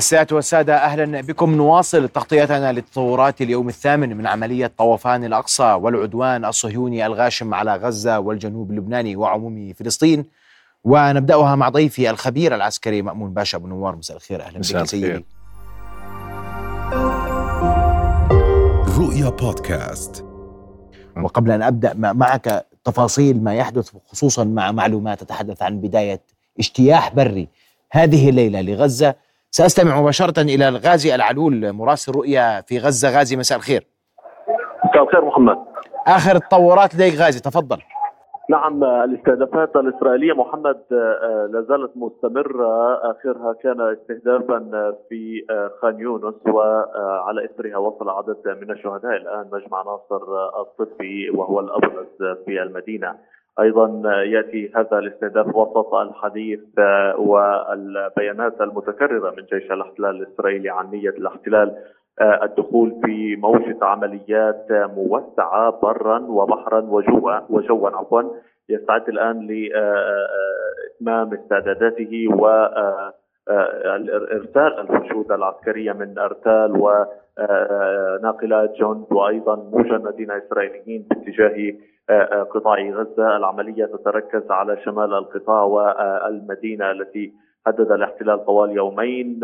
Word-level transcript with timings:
السادة 0.00 0.36
والسادة 0.36 0.76
أهلا 0.76 1.20
بكم. 1.20 1.54
نواصل 1.54 2.08
تغطيتنا 2.08 2.72
للتطورات 2.72 3.42
اليوم 3.42 3.68
الثامن 3.68 4.16
من 4.16 4.26
عملية 4.26 4.72
طوفان 4.78 5.24
الأقصى 5.24 5.72
والعدوان 5.72 6.44
الصهيوني 6.44 7.06
الغاشم 7.06 7.54
على 7.54 7.76
غزة 7.76 8.18
والجنوب 8.18 8.70
اللبناني 8.70 9.16
وعموم 9.16 9.72
فلسطين. 9.72 10.24
ونبدأها 10.84 11.56
مع 11.56 11.68
ضيفي 11.68 12.10
الخبير 12.10 12.54
العسكري 12.54 13.02
مأمون 13.02 13.34
باشا 13.34 13.58
أبو 13.58 13.66
نوار. 13.66 13.96
مساء 13.96 14.16
الخير 14.16 14.42
أهلا 14.42 14.58
بك 14.58 14.84
سيدي. 14.84 15.24
رؤيا 18.98 19.28
بودكاست. 19.28 20.24
وقبل 21.22 21.50
أن 21.50 21.62
أبدأ 21.62 21.94
معك 21.94 22.66
تفاصيل 22.84 23.44
ما 23.44 23.54
يحدث 23.54 23.90
خصوصا 24.06 24.44
مع 24.44 24.72
معلومات 24.72 25.20
تتحدث 25.20 25.62
عن 25.62 25.80
بداية 25.80 26.20
اجتياح 26.58 27.14
بري 27.14 27.48
هذه 27.92 28.28
الليلة 28.28 28.60
لغزة. 28.60 29.29
سأستمع 29.52 30.00
مباشرة 30.00 30.42
إلى 30.42 30.68
الغازي 30.68 31.14
العلول 31.14 31.72
مراسل 31.72 32.12
رؤيا 32.12 32.60
في 32.60 32.78
غزة. 32.78 33.18
غازي 33.18 33.36
مساء 33.36 33.58
الخير. 33.58 33.86
مساء 34.84 35.02
الخير 35.02 35.24
محمد. 35.24 35.58
آخر 36.06 36.36
التطورات 36.36 36.94
لديك 36.94 37.14
غازي 37.14 37.40
تفضل. 37.40 37.78
نعم 38.50 38.84
الاستهدافات 38.84 39.76
الإسرائيلية 39.76 40.32
محمد 40.32 40.80
آه، 40.92 41.48
لا 41.52 41.60
زالت 41.68 41.92
مستمرة. 41.96 42.94
آخرها 43.10 43.52
كان 43.62 43.80
استهدافا 43.80 44.58
في 45.08 45.46
آه، 45.50 45.70
خان 45.82 46.00
يونس 46.00 46.34
وعلى 46.46 47.44
إثرها 47.44 47.76
وصل 47.76 48.08
عدد 48.08 48.58
من 48.62 48.70
الشهداء. 48.70 49.16
الآن 49.16 49.46
مجمع 49.52 49.82
ناصر 49.82 50.22
الطبي 50.60 51.30
وهو 51.30 51.60
الأبرز 51.60 52.36
في 52.44 52.62
المدينة. 52.62 53.14
أيضا 53.60 54.02
يأتي 54.22 54.72
هذا 54.76 54.98
الاستهداف 54.98 55.56
وسط 55.56 55.94
الحديث 55.94 56.60
والبيانات 57.18 58.60
المتكررة 58.60 59.30
من 59.30 59.42
جيش 59.52 59.72
الاحتلال 59.72 60.16
الإسرائيلي 60.22 60.70
عن 60.70 60.90
نية 60.90 61.08
الاحتلال 61.10 61.76
الدخول 62.20 63.00
في 63.04 63.36
موجة 63.36 63.76
عمليات 63.82 64.66
موسعة 64.70 65.80
برا 65.82 66.18
وبحرا 66.18 66.80
وجوا 66.80 67.38
وجوا 67.50 67.90
عفوا 67.90 68.22
يستعد 68.68 69.08
الآن 69.08 69.46
لإتمام 69.46 71.34
استعداداته 71.34 72.28
و 72.38 72.46
إرسال 74.32 74.80
الحشود 74.80 75.32
العسكريه 75.32 75.92
من 75.92 76.18
أرتال 76.18 76.72
وناقلات 76.76 78.72
جند 78.80 79.04
وأيضا 79.10 79.56
مجندين 79.72 80.30
إسرائيليين 80.30 81.06
باتجاه 81.10 81.74
قطاع 82.50 82.90
غزة، 82.90 83.36
العملية 83.36 83.84
تتركز 83.84 84.50
على 84.50 84.76
شمال 84.84 85.14
القطاع 85.14 85.62
والمدينة 85.62 86.90
التي 86.90 87.32
حدد 87.66 87.92
الاحتلال 87.92 88.44
طوال 88.44 88.70
يومين 88.70 89.40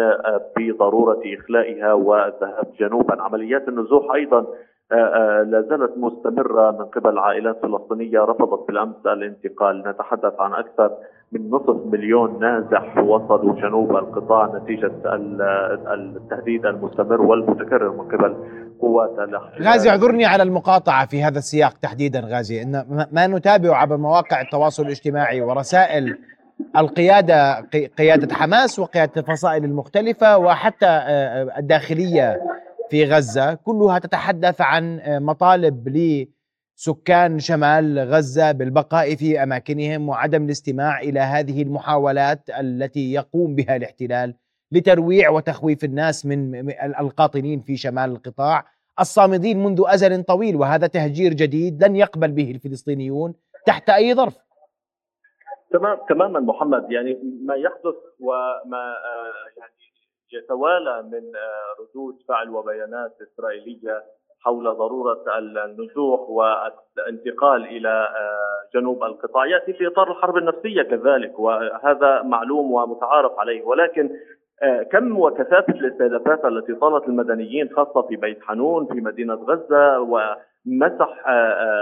بضرورة 0.56 1.20
إخلائها 1.38 1.92
والذهاب 1.92 2.66
جنوبا، 2.80 3.22
عمليات 3.22 3.68
النزوح 3.68 4.14
أيضا 4.14 4.46
لا 4.90 5.64
زالت 5.70 5.92
مستمرة 5.96 6.70
من 6.70 6.84
قبل 6.84 7.18
عائلات 7.18 7.56
فلسطينية 7.62 8.20
رفضت 8.20 8.66
بالأمس 8.68 8.96
الانتقال، 9.06 9.82
نتحدث 9.88 10.40
عن 10.40 10.52
أكثر 10.52 10.90
من 11.32 11.50
نصف 11.50 11.86
مليون 11.86 12.40
نازح 12.40 12.98
وصلوا 12.98 13.54
جنوب 13.54 13.90
القطاع 13.90 14.58
نتيجة 14.62 14.92
التهديد 15.94 16.66
المستمر 16.66 17.22
والمتكرر 17.22 17.92
من 17.92 18.08
قبل 18.08 18.36
قوات 18.80 19.18
الاحتلال 19.18 19.68
غازي 19.68 19.90
اعذرني 19.90 20.24
على 20.24 20.42
المقاطعة 20.42 21.06
في 21.06 21.22
هذا 21.22 21.38
السياق 21.38 21.72
تحديدا 21.72 22.20
غازي. 22.20 22.62
إن 22.62 22.84
ما 23.12 23.26
نتابعه 23.26 23.74
عبر 23.74 23.96
مواقع 23.96 24.40
التواصل 24.40 24.82
الاجتماعي 24.82 25.40
ورسائل 25.42 26.18
القيادة 26.76 27.60
قيادة 27.98 28.34
حماس 28.34 28.78
وقيادة 28.78 29.12
الفصائل 29.16 29.64
المختلفة 29.64 30.38
وحتى 30.38 30.86
آه، 30.86 31.58
الداخلية 31.58 32.40
في 32.90 33.04
غزة 33.04 33.54
كلها 33.54 33.98
تتحدث 33.98 34.60
عن 34.60 34.98
آه، 35.00 35.18
مطالب 35.18 35.88
لسكان 35.88 37.38
شمال 37.38 37.98
غزة 37.98 38.52
بالبقاء 38.52 39.14
في 39.14 39.42
أماكنهم 39.42 40.08
وعدم 40.08 40.44
الاستماع 40.44 41.00
إلى 41.00 41.20
هذه 41.20 41.62
المحاولات 41.62 42.50
التي 42.50 43.12
يقوم 43.12 43.54
بها 43.54 43.76
الاحتلال 43.76 44.34
لترويع 44.72 45.30
وتخويف 45.30 45.84
الناس 45.84 46.26
من 46.26 46.70
القاطنين 47.00 47.60
في 47.60 47.76
شمال 47.76 48.10
القطاع. 48.10 48.64
الصامدين 49.00 49.62
منذ 49.64 49.82
أزل 49.86 50.22
طويل 50.22 50.56
وهذا 50.56 50.86
تهجير 50.86 51.34
جديد 51.34 51.84
لن 51.84 51.96
يقبل 51.96 52.32
به 52.32 52.50
الفلسطينيون 52.50 53.34
تحت 53.66 53.90
أي 53.90 54.14
ظرف. 54.14 54.38
تمام 55.72 55.98
تماما 56.08 56.40
محمد. 56.40 56.90
يعني 56.90 57.18
ما 57.44 57.54
يحدث 57.54 57.94
وما 58.20 58.78
آه، 58.78 59.58
يعني 59.58 59.75
يتوالى 60.32 61.02
من 61.02 61.36
آه، 61.36 61.82
ردود 61.82 62.14
فعل 62.28 62.50
وبيانات 62.50 63.12
إسرائيلية 63.22 64.02
حول 64.40 64.64
ضرورة 64.64 65.24
النزوح 65.38 66.20
والانتقال 66.20 67.64
إلى 67.64 67.88
آه، 67.88 68.78
جنوب 68.78 69.04
القطاع. 69.04 69.46
يأتي 69.46 69.72
في 69.72 69.86
إطار 69.86 70.10
الحرب 70.10 70.36
النفسية 70.36 70.82
كذلك 70.82 71.38
وهذا 71.38 72.22
معلوم 72.22 72.72
ومتعارف 72.72 73.38
عليه. 73.38 73.62
ولكن 73.62 74.10
آه، 74.62 74.82
كم 74.82 75.18
وكثافة 75.18 75.72
الاستهدافات 75.72 76.44
التي 76.44 76.74
طالت 76.74 77.08
المدنيين 77.08 77.68
خاصة 77.76 78.02
في 78.02 78.16
بيت 78.16 78.42
حنون 78.42 78.86
في 78.86 79.00
مدينة 79.00 79.34
غزة 79.34 80.00
ومسح 80.00 81.24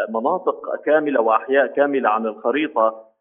مناطق 0.08 0.76
كاملة 0.84 1.20
وأحياء 1.20 1.66
كاملة 1.66 2.08
عن 2.08 2.26
الخريطة 2.26 2.86
آه، 2.86 3.13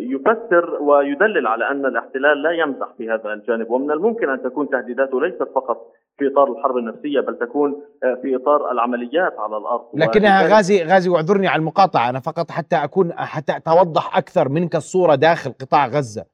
يفسر 0.00 0.82
ويدلل 0.82 1.46
على 1.46 1.70
أن 1.70 1.86
الاحتلال 1.86 2.42
لا 2.42 2.50
يمزح 2.50 2.94
في 2.98 3.10
هذا 3.10 3.32
الجانب 3.32 3.70
ومن 3.70 3.90
الممكن 3.90 4.28
أن 4.28 4.42
تكون 4.42 4.68
تهديداته 4.68 5.20
ليست 5.20 5.42
فقط 5.54 5.92
في 6.18 6.28
إطار 6.32 6.52
الحرب 6.52 6.76
النفسية 6.76 7.20
بل 7.20 7.38
تكون 7.38 7.82
آه، 8.04 8.18
في 8.22 8.36
إطار 8.36 8.70
العمليات 8.72 9.32
على 9.38 9.56
الأرض. 9.56 9.84
لكنها 9.94 10.56
غازي 10.56 10.84
غازي 10.84 11.10
واعذرني 11.10 11.48
على 11.48 11.58
المقاطعة 11.60 12.10
أنا 12.10 12.20
فقط 12.20 12.50
حتى 12.50 12.76
أكون 12.76 13.12
حتى 13.12 13.56
أتوضح 13.56 14.16
أكثر 14.16 14.48
منك 14.48 14.76
الصورة 14.76 15.14
داخل 15.14 15.52
قطاع 15.52 15.86
غزة. 15.86 16.24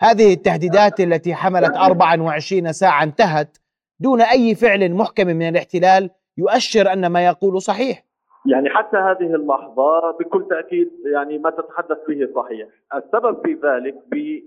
هذه 0.00 0.34
التهديدات 0.34 1.00
التي 1.00 1.34
حملت 1.34 1.76
24 1.76 2.72
ساعة 2.72 3.02
انتهت 3.02 3.58
دون 4.00 4.20
أي 4.20 4.54
فعل 4.54 4.92
محكم 4.92 5.26
من 5.26 5.48
الاحتلال 5.48 6.10
يؤشر 6.38 6.92
أن 6.92 7.06
ما 7.06 7.26
يقول 7.26 7.62
صحيح. 7.62 8.05
يعني 8.46 8.70
حتى 8.70 8.96
هذه 8.96 9.34
اللحظة 9.34 10.10
بكل 10.10 10.46
تأكيد 10.50 10.90
يعني 11.04 11.38
ما 11.38 11.50
تتحدث 11.50 11.98
به 12.08 12.28
صحيح. 12.34 12.68
السبب 12.94 13.46
في 13.46 13.54
ذلك 13.54 13.94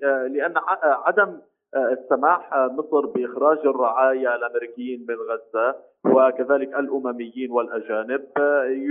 آه، 0.04 0.28
لأن 0.28 0.58
آه، 0.58 1.04
عدم 1.06 1.38
آه، 1.76 1.92
السماح 1.92 2.54
مصر 2.54 3.06
بإخراج 3.06 3.58
الرعايا 3.58 4.36
الأمريكيين 4.36 5.06
من 5.10 5.16
غزة 5.16 5.76
وكذلك 6.06 6.80
الأمميين 6.80 7.52
والأجانب 7.52 8.22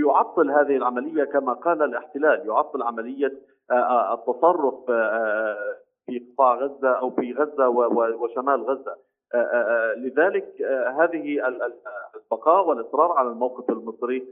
يعطل 0.05 0.51
هذه 0.51 0.77
العملية 0.77 1.23
كما 1.23 1.53
قال 1.53 1.83
الاحتلال 1.83 2.47
يعطل 2.47 2.83
عملية 2.83 3.33
التصرف 4.13 4.75
في 6.09 6.19
قطاع 6.19 6.55
غزة 6.55 6.89
أو 6.89 7.09
في 7.09 7.33
غزة 7.33 7.69
وشمال 7.69 8.69
آه، 8.69 8.95
لذلك 9.97 10.61
هذه 10.99 11.47
البقاء 12.15 12.67
والإصرار 12.67 13.11
على 13.11 13.29
الموقف 13.29 13.69
المصري 13.69 14.25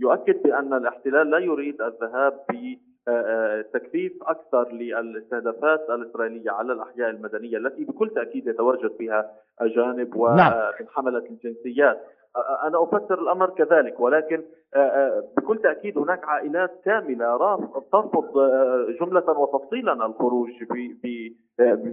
يؤكد 0.00 0.42
بأن 0.42 0.72
الاحتلال 0.74 1.30
لا 1.30 1.38
يريد 1.38 1.82
الذهاب 1.82 2.44
بتكثيف 2.50 4.12
أكثر 4.22 4.72
للاستهدافات 4.72 5.90
الإسرائيلية 5.90 6.50
على 6.50 6.72
الأحياء 6.72 7.10
المدنية 7.10 7.56
التي 7.58 7.84
بكل 7.84 8.10
تأكيد 8.10 8.46
يتواجد 8.46 8.90
فيها 8.98 9.30
اجانب 9.60 10.16
ومن 10.16 10.36
نعم. 10.36 10.72
حمله 10.94 11.18
الجنسيات 11.30 12.00
أنا 12.66 12.82
أفسر 12.82 13.22
الأمر 13.22 13.50
كذلك 13.50 14.00
ولكن 14.00 14.42
بكل 15.36 15.58
تأكيد 15.62 15.98
هناك 15.98 16.24
عائلات 16.24 16.70
كاملة 16.84 17.56
ترفض 17.92 18.24
جملة 19.00 19.38
وتفصيلا 19.38 20.06
الخروج 20.06 20.50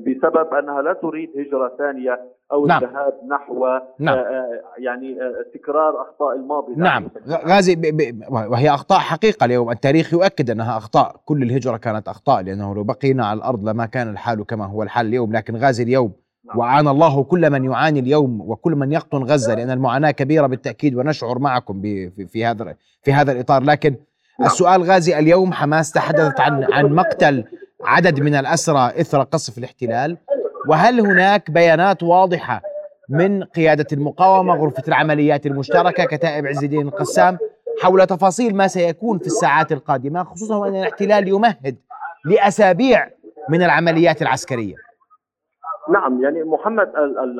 بسبب 0.07 0.53
أنها 0.53 0.81
لا 0.81 0.93
تريد 0.93 1.29
هجرة 1.37 1.75
ثانية 1.77 2.19
أو 2.51 2.65
نعم. 2.65 2.83
الذهاب 2.83 3.13
نحو 3.27 3.67
نعم. 3.99 4.17
يعني 4.77 5.17
تكرار 5.53 6.01
أخطاء 6.01 6.35
الماضي 6.35 6.75
نعم 6.75 7.09
غازي 7.47 7.77
وهي 8.29 8.69
أخطاء 8.69 8.99
حقيقة 8.99 9.45
اليوم 9.45 9.71
التاريخ 9.71 10.13
يؤكد 10.13 10.49
أنها 10.49 10.77
أخطاء 10.77 11.15
كل 11.25 11.43
الهجرة 11.43 11.77
كانت 11.77 12.07
أخطاء 12.07 12.41
لأنه 12.41 12.75
لو 12.75 12.83
بقينا 12.83 13.25
على 13.25 13.37
الأرض 13.37 13.69
لما 13.69 13.85
كان 13.85 14.09
الحال 14.09 14.45
كما 14.45 14.65
هو 14.65 14.83
الحال 14.83 15.07
اليوم 15.07 15.33
لكن 15.33 15.55
غازي 15.55 15.83
اليوم. 15.83 16.22
وعانى 16.55 16.89
الله 16.89 17.23
كل 17.23 17.49
من 17.49 17.63
يعاني 17.63 17.99
اليوم 17.99 18.41
وكل 18.41 18.71
من 18.71 18.91
يقطن 18.91 19.23
غزة 19.23 19.53
لأن 19.53 19.71
المعاناة 19.71 20.11
كبيرة 20.11 20.47
بالتأكيد 20.47 20.95
ونشعر 20.95 21.39
معكم 21.39 21.81
في 22.27 22.45
هذا 22.45 22.75
في 23.03 23.13
هذا 23.13 23.31
الإطار. 23.31 23.63
لكن 23.63 23.95
نعم. 24.39 24.49
السؤال 24.49 24.83
غازي 24.83 25.19
اليوم 25.19 25.53
حماس 25.53 25.91
تحدثت 25.91 26.39
عن 26.39 26.63
عن 26.73 26.85
مقتل 26.85 27.43
عدد 27.83 28.19
من 28.19 28.35
الأسرى 28.35 29.01
إثر 29.01 29.23
قصف 29.23 29.57
الاحتلال. 29.57 30.17
وهل 30.67 30.99
هناك 31.01 31.51
بيانات 31.51 32.03
واضحة 32.03 32.61
من 33.09 33.43
قيادة 33.43 33.87
المقاومة 33.93 34.55
غرفة 34.55 34.83
العمليات 34.87 35.45
المشتركة 35.45 36.05
كتائب 36.05 36.47
عز 36.47 36.63
الدين 36.63 36.87
القسام 36.87 37.37
حول 37.81 38.07
تفاصيل 38.07 38.55
ما 38.55 38.67
سيكون 38.67 39.19
في 39.19 39.27
الساعات 39.27 39.71
القادمة 39.71 40.23
خصوصا 40.23 40.67
ان 40.67 40.75
الاحتلال 40.75 41.27
يمهد 41.27 41.75
لأسابيع 42.25 43.09
من 43.49 43.63
العمليات 43.63 44.21
العسكرية؟ 44.21 44.75
نعم 45.89 46.23
يعني 46.23 46.43
محمد 46.43 46.91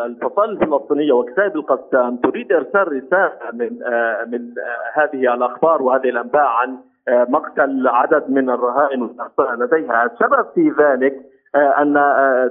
الفصائل 0.06 0.50
الفلسطينية 0.50 1.14
وكتائب 1.14 1.56
القسام 1.56 2.18
تريد 2.18 2.52
إرسال 2.52 2.94
رسالة 2.94 3.32
من 3.54 3.84
آه، 3.84 4.26
من 4.26 4.54
آه، 4.58 5.04
هذه 5.04 5.34
الأخبار 5.34 5.82
وهذه 5.82 6.10
الأنباء 6.10 6.46
عن 6.46 6.78
آه، 7.08 7.28
مقتل 7.30 7.88
عدد 7.88 8.30
من 8.30 8.50
الرهائن 8.50 9.02
والاسرى 9.02 9.58
لديها، 9.58 10.06
السبب 10.06 10.46
في 10.56 10.74
ذلك 10.80 11.14
أن 11.56 11.94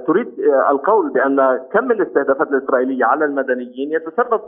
تريد 0.07 0.39
القول 0.69 1.09
بأن 1.09 1.59
كم 1.73 1.91
الاستهدافات 1.91 2.51
الإسرائيلية 2.51 3.05
على 3.05 3.25
المدنيين 3.25 3.91
يتسبب 3.91 4.41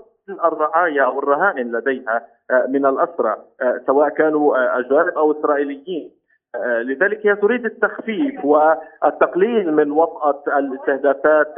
الرعايا 0.45 1.03
أو 1.03 1.19
الرهائن 1.19 1.71
لديها 1.71 2.21
من 2.69 2.85
الأسرى 2.85 3.35
سواء 3.85 4.09
كانوا 4.09 4.79
أجانب 4.79 5.17
أو 5.17 5.31
إسرائيليين. 5.31 6.11
لذلك 6.63 7.27
هي 7.27 7.35
تريد 7.35 7.65
التخفيف 7.65 8.45
والتقليل 8.45 9.73
من 9.73 9.91
وطأة 9.91 10.43
الاستهدافات 10.59 11.55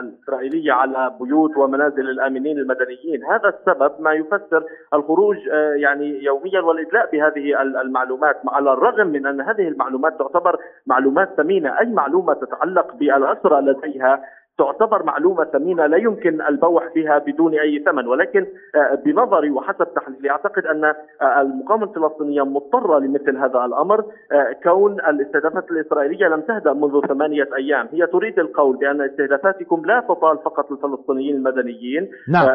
الإسرائيلية 0.00 0.72
على 0.72 1.14
بيوت 1.20 1.56
ومنازل 1.56 2.10
الآمنين 2.10 2.58
المدنيين. 2.58 3.24
هذا 3.24 3.48
السبب 3.48 3.92
ما 4.00 4.12
يفسر 4.12 4.64
الخروج 4.94 5.36
آه، 5.52 5.74
يعني 5.74 6.24
يوميا 6.24 6.60
والإدلاء 6.60 7.10
بهذه 7.12 7.62
المعلومات 7.62 8.36
على 8.48 8.72
الرغم 8.72 9.06
من 9.06 9.26
أن 9.26 9.40
هذه 9.40 9.68
المعلومات 9.68 10.18
تعتبر 10.18 10.58
معلومات 10.86 11.28
ثمينة. 11.36 11.78
أي 11.80 11.86
معلومة 11.86 12.34
تتعلق 12.34 12.94
بالأسرى 12.94 13.60
لديها 13.60 14.22
تعتبر 14.58 15.02
معلومة 15.02 15.44
ثمينة 15.44 15.86
لا 15.86 15.96
يمكن 15.96 16.42
البوح 16.42 16.88
بها 16.94 17.18
بدون 17.18 17.54
أي 17.54 17.82
ثمن 17.86 18.06
ولكن 18.06 18.46
آه، 18.74 18.94
بنظري 18.94 19.50
وحسب 19.50 19.94
تحليلي 19.94 20.30
أعتقد 20.30 20.66
أن 20.66 20.84
آه، 20.84 21.40
المقاومة 21.40 21.84
الفلسطينية 21.84 22.42
مضطرة 22.42 22.98
لمثل 22.98 23.36
هذا 23.36 23.64
الأمر 23.64 24.04
آه، 24.32 24.56
كون 24.62 24.92
الاستهدافات 24.92 25.70
الإسرائيلية 25.70 26.26
لم 26.26 26.40
تهدأ 26.40 26.72
منذ 26.72 27.06
ثمانية 27.06 27.48
أيام 27.56 27.88
هي 27.92 28.06
تريد 28.06 28.38
القول 28.38 28.76
بأن 28.76 29.00
استهدافاتكم 29.00 29.82
لا 29.84 30.00
تطال 30.00 30.38
فقط 30.38 30.72
الفلسطينيين 30.72 31.36
المدنيين 31.36 32.10
نعم. 32.28 32.48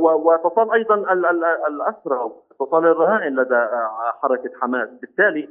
وتطال 0.00 0.72
أيضا 0.72 0.94
الأسرى 1.68 2.30
تطال 2.60 2.86
الرهائن 2.86 3.36
لدى 3.36 3.66
حركة 4.22 4.50
حماس 4.60 4.88
بالتالي 5.00 5.48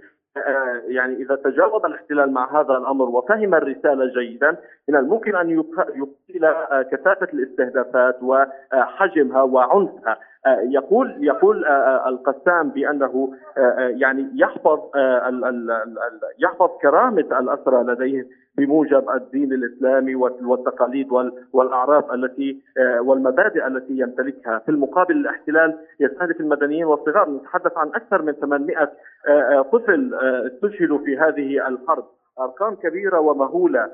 يعني 0.88 1.16
إذا 1.16 1.36
تجاوب 1.36 1.86
الاحتلال 1.86 2.32
مع 2.34 2.62
هذا 2.62 2.78
الأمر 2.78 3.10
وفهم 3.10 3.54
الرسالة 3.54 4.06
جيدا 4.06 4.58
من 4.90 4.96
الممكن 4.96 5.36
أن 5.36 5.50
يقلل 5.50 6.46
آه، 6.46 6.82
كثافة 6.82 7.28
الاستهدافات 7.34 8.24
وحجمها 8.24 9.42
وعنفها. 9.42 10.12
آه، 10.12 10.18
يقول 10.48 11.16
يقول 11.20 11.66
القسام 12.08 12.70
بأنه 12.70 13.34
يعني 13.78 14.30
يحفظ 14.36 14.80
يحفظ 16.40 16.70
كرامة 16.82 17.40
الأسرى 17.40 17.84
لديه 17.84 18.28
بموجب 18.58 19.10
الدين 19.10 19.54
الإسلامي 19.54 20.16
والتقاليد 20.16 21.08
والأعراف 21.54 22.14
التي 22.14 22.62
آه، 22.78 23.02
والمبادئ 23.02 23.68
التي 23.68 23.94
يمتلكها، 24.00 24.60
في 24.60 24.70
المقابل 24.72 25.16
الاحتلال 25.16 25.78
يستهدف 26.00 26.40
المدنيين 26.40 26.86
والصغار، 26.86 27.30
نتحدث 27.30 27.78
عن 27.78 27.88
أكثر 27.88 28.22
من 28.22 28.34
800 28.34 28.78
آه، 28.78 28.92
آه، 29.30 29.62
طفل 29.62 30.14
استشهدوا 30.54 30.98
في 30.98 31.18
هذه 31.18 31.68
الحرب. 31.68 32.06
أرقام 32.40 32.76
كبيرة 32.76 33.20
ومهولة. 33.20 33.88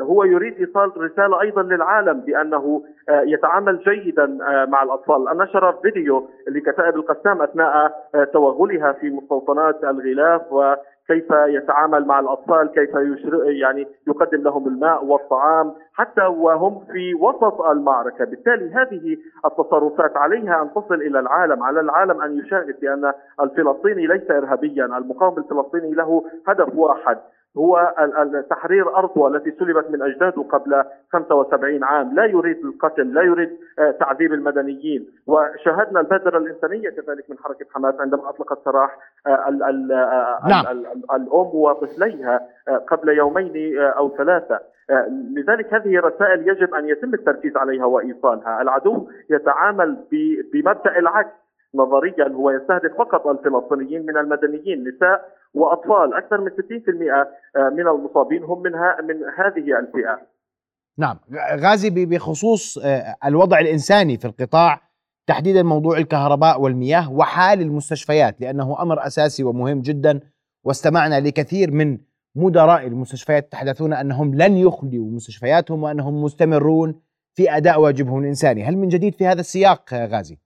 هو 0.00 0.24
يريد 0.24 0.54
إيصال 0.54 0.92
رسالة 0.96 1.40
أيضا 1.40 1.62
للعالم 1.62 2.20
بأنه 2.20 2.82
يتعامل 3.08 3.78
جيدا 3.78 4.26
مع 4.68 4.82
الأطفال. 4.82 5.24
نشر 5.38 5.72
فيديو 5.72 6.28
لكتائب 6.48 6.96
القسام 6.96 7.42
أثناء 7.42 7.92
توغلها 8.32 8.92
في 8.92 9.10
مستوطنات 9.10 9.84
الغلاف 9.84 10.52
و 10.52 10.74
كيف 11.08 11.30
يتعامل 11.30 12.06
مع 12.06 12.20
الأطفال، 12.20 12.70
كيف 12.70 12.90
يعني 13.44 13.86
يقدم 14.06 14.42
لهم 14.42 14.68
الماء 14.68 15.04
والطعام 15.04 15.72
حتى 15.94 16.26
وهم 16.26 16.84
في 16.92 17.14
وسط 17.14 17.60
المعركة، 17.60 18.24
بالتالي 18.24 18.74
هذه 18.74 19.16
التصرفات 19.44 20.16
عليها 20.16 20.62
أن 20.62 20.70
تصل 20.74 20.94
إلى 20.94 21.20
العالم، 21.20 21.62
على 21.62 21.80
العالم 21.80 22.22
أن 22.22 22.38
يشاهد 22.38 22.80
بأن 22.80 23.12
الفلسطيني 23.40 24.06
ليس 24.06 24.30
ارهابيا، 24.30 24.84
المقاوم 24.84 25.38
الفلسطيني 25.38 25.94
له 25.94 26.24
هدف 26.46 26.74
واحد 26.74 27.18
هو 27.58 27.94
تحرير 28.50 28.96
أرضه 28.96 29.28
التي 29.28 29.50
سلبت 29.50 29.90
من 29.90 30.02
أجداده 30.02 30.42
قبل 30.42 30.84
75 31.12 31.84
عام. 31.84 32.14
لا 32.14 32.24
يريد 32.24 32.64
القتل 32.64 33.14
لا 33.14 33.22
يريد 33.22 33.50
آه، 33.78 33.90
تعذيب 33.90 34.32
المدنيين. 34.32 35.06
وشاهدنا 35.26 36.00
البادرة 36.00 36.38
الإنسانية 36.38 36.90
كذلك 36.90 37.30
من 37.30 37.38
حركة 37.38 37.66
حماس 37.74 37.94
عندما 38.00 38.28
أطلقت 38.28 38.58
سراح 38.64 38.98
آه، 39.26 39.30
آه، 39.30 40.48
نعم. 40.48 40.66
الأم 41.14 41.50
وطفليها 41.54 42.40
قبل 42.88 43.08
يومين 43.08 43.78
أو 43.78 44.16
ثلاثة. 44.16 44.60
لذلك 45.36 45.74
هذه 45.74 46.00
رسائل 46.00 46.48
يجب 46.48 46.74
أن 46.74 46.88
يتم 46.88 47.14
التركيز 47.14 47.56
عليها 47.56 47.84
وإيصالها. 47.84 48.62
العدو 48.62 49.08
يتعامل 49.30 49.96
بمبدأ 50.52 50.98
العكس. 50.98 51.45
نظريا 51.76 52.28
هو 52.28 52.50
يستهدف 52.50 52.96
فقط 52.98 53.26
الفلسطينيين 53.26 54.06
من 54.06 54.16
المدنيين 54.16 54.84
نساء 54.88 55.28
وأطفال. 55.54 56.14
أكثر 56.14 56.40
من 56.40 56.50
60% 56.50 57.12
آه، 57.56 57.68
من 57.68 57.88
المصابين 57.88 58.44
هم 58.44 58.62
من 58.62 58.72
من 59.08 59.16
هذه 59.38 59.78
الفئة. 59.78 60.20
نعم. 60.98 61.18
غازي 61.60 62.06
بخصوص 62.06 62.78
آه، 62.78 63.16
الوضع 63.24 63.58
الإنساني 63.58 64.18
في 64.18 64.24
القطاع 64.24 64.80
تحديدا 65.26 65.62
موضوع 65.62 65.98
الكهرباء 65.98 66.60
والمياه 66.60 67.12
وحال 67.12 67.60
المستشفيات 67.60 68.40
لأنه 68.40 68.82
أمر 68.82 69.06
أساسي 69.06 69.44
ومهم 69.44 69.80
جدا. 69.80 70.20
واستمعنا 70.64 71.20
لكثير 71.20 71.70
من 71.70 71.98
مدراء 72.36 72.86
المستشفيات 72.86 73.46
يتحدثون 73.46 73.92
أنهم 73.92 74.34
لن 74.34 74.56
يخلوا 74.56 75.10
مستشفياتهم 75.10 75.82
وأنهم 75.82 76.22
مستمرون 76.22 77.00
في 77.34 77.56
أداء 77.56 77.80
واجبهم 77.80 78.20
الإنساني، 78.20 78.64
هل 78.64 78.76
من 78.76 78.88
جديد 78.88 79.14
في 79.14 79.26
هذا 79.26 79.40
السياق 79.40 79.94
غازي؟ 79.94 80.38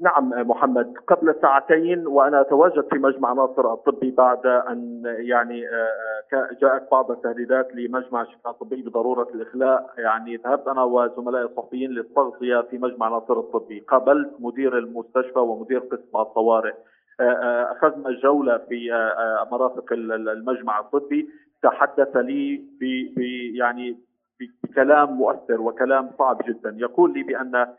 نعم 0.00 0.30
محمد. 0.48 0.94
قبل 1.06 1.34
ساعتين 1.42 2.06
وأنا 2.06 2.40
أتواجد 2.40 2.84
في 2.90 2.98
مجمع 2.98 3.32
ناصر 3.32 3.72
الطبي 3.72 4.10
بعد 4.10 4.46
أن 4.46 5.02
يعني 5.04 5.68
آه، 5.68 6.48
جاءت 6.62 6.90
بعض 6.90 7.10
التهديدات 7.10 7.74
لمجمع 7.74 8.22
الشفاء 8.22 8.52
الطبي 8.52 8.82
بضرورة 8.82 9.28
الإخلاء. 9.34 9.90
يعني 9.98 10.36
ذهبت 10.36 10.68
أنا 10.68 10.82
وزملائي 10.82 11.44
الصحفيين 11.44 11.90
للتغطية 11.90 12.60
في 12.60 12.78
مجمع 12.78 13.08
ناصر 13.08 13.38
الطبي. 13.38 13.80
قابلت 13.80 14.30
مدير 14.38 14.78
المستشفى 14.78 15.38
ومدير 15.38 15.78
قسم 15.80 16.18
الطوارئ 16.20 16.74
آه، 17.20 17.22
آه، 17.22 17.72
أخذنا 17.72 18.10
جوله 18.10 18.58
في 18.58 18.90
مرافق 19.52 19.92
المجمع 19.92 20.80
الطبي. 20.80 21.28
تحدث 21.62 22.16
لي 22.16 22.56
ب 22.80 22.82
يعني 23.54 23.96
بكلام 24.64 25.12
مؤثر 25.12 25.60
وكلام 25.60 26.10
صعب 26.18 26.42
جدا. 26.48 26.74
يقول 26.78 27.12
لي 27.14 27.22
بأن 27.22 27.54
آه، 27.54 27.60
آه، 27.60 27.76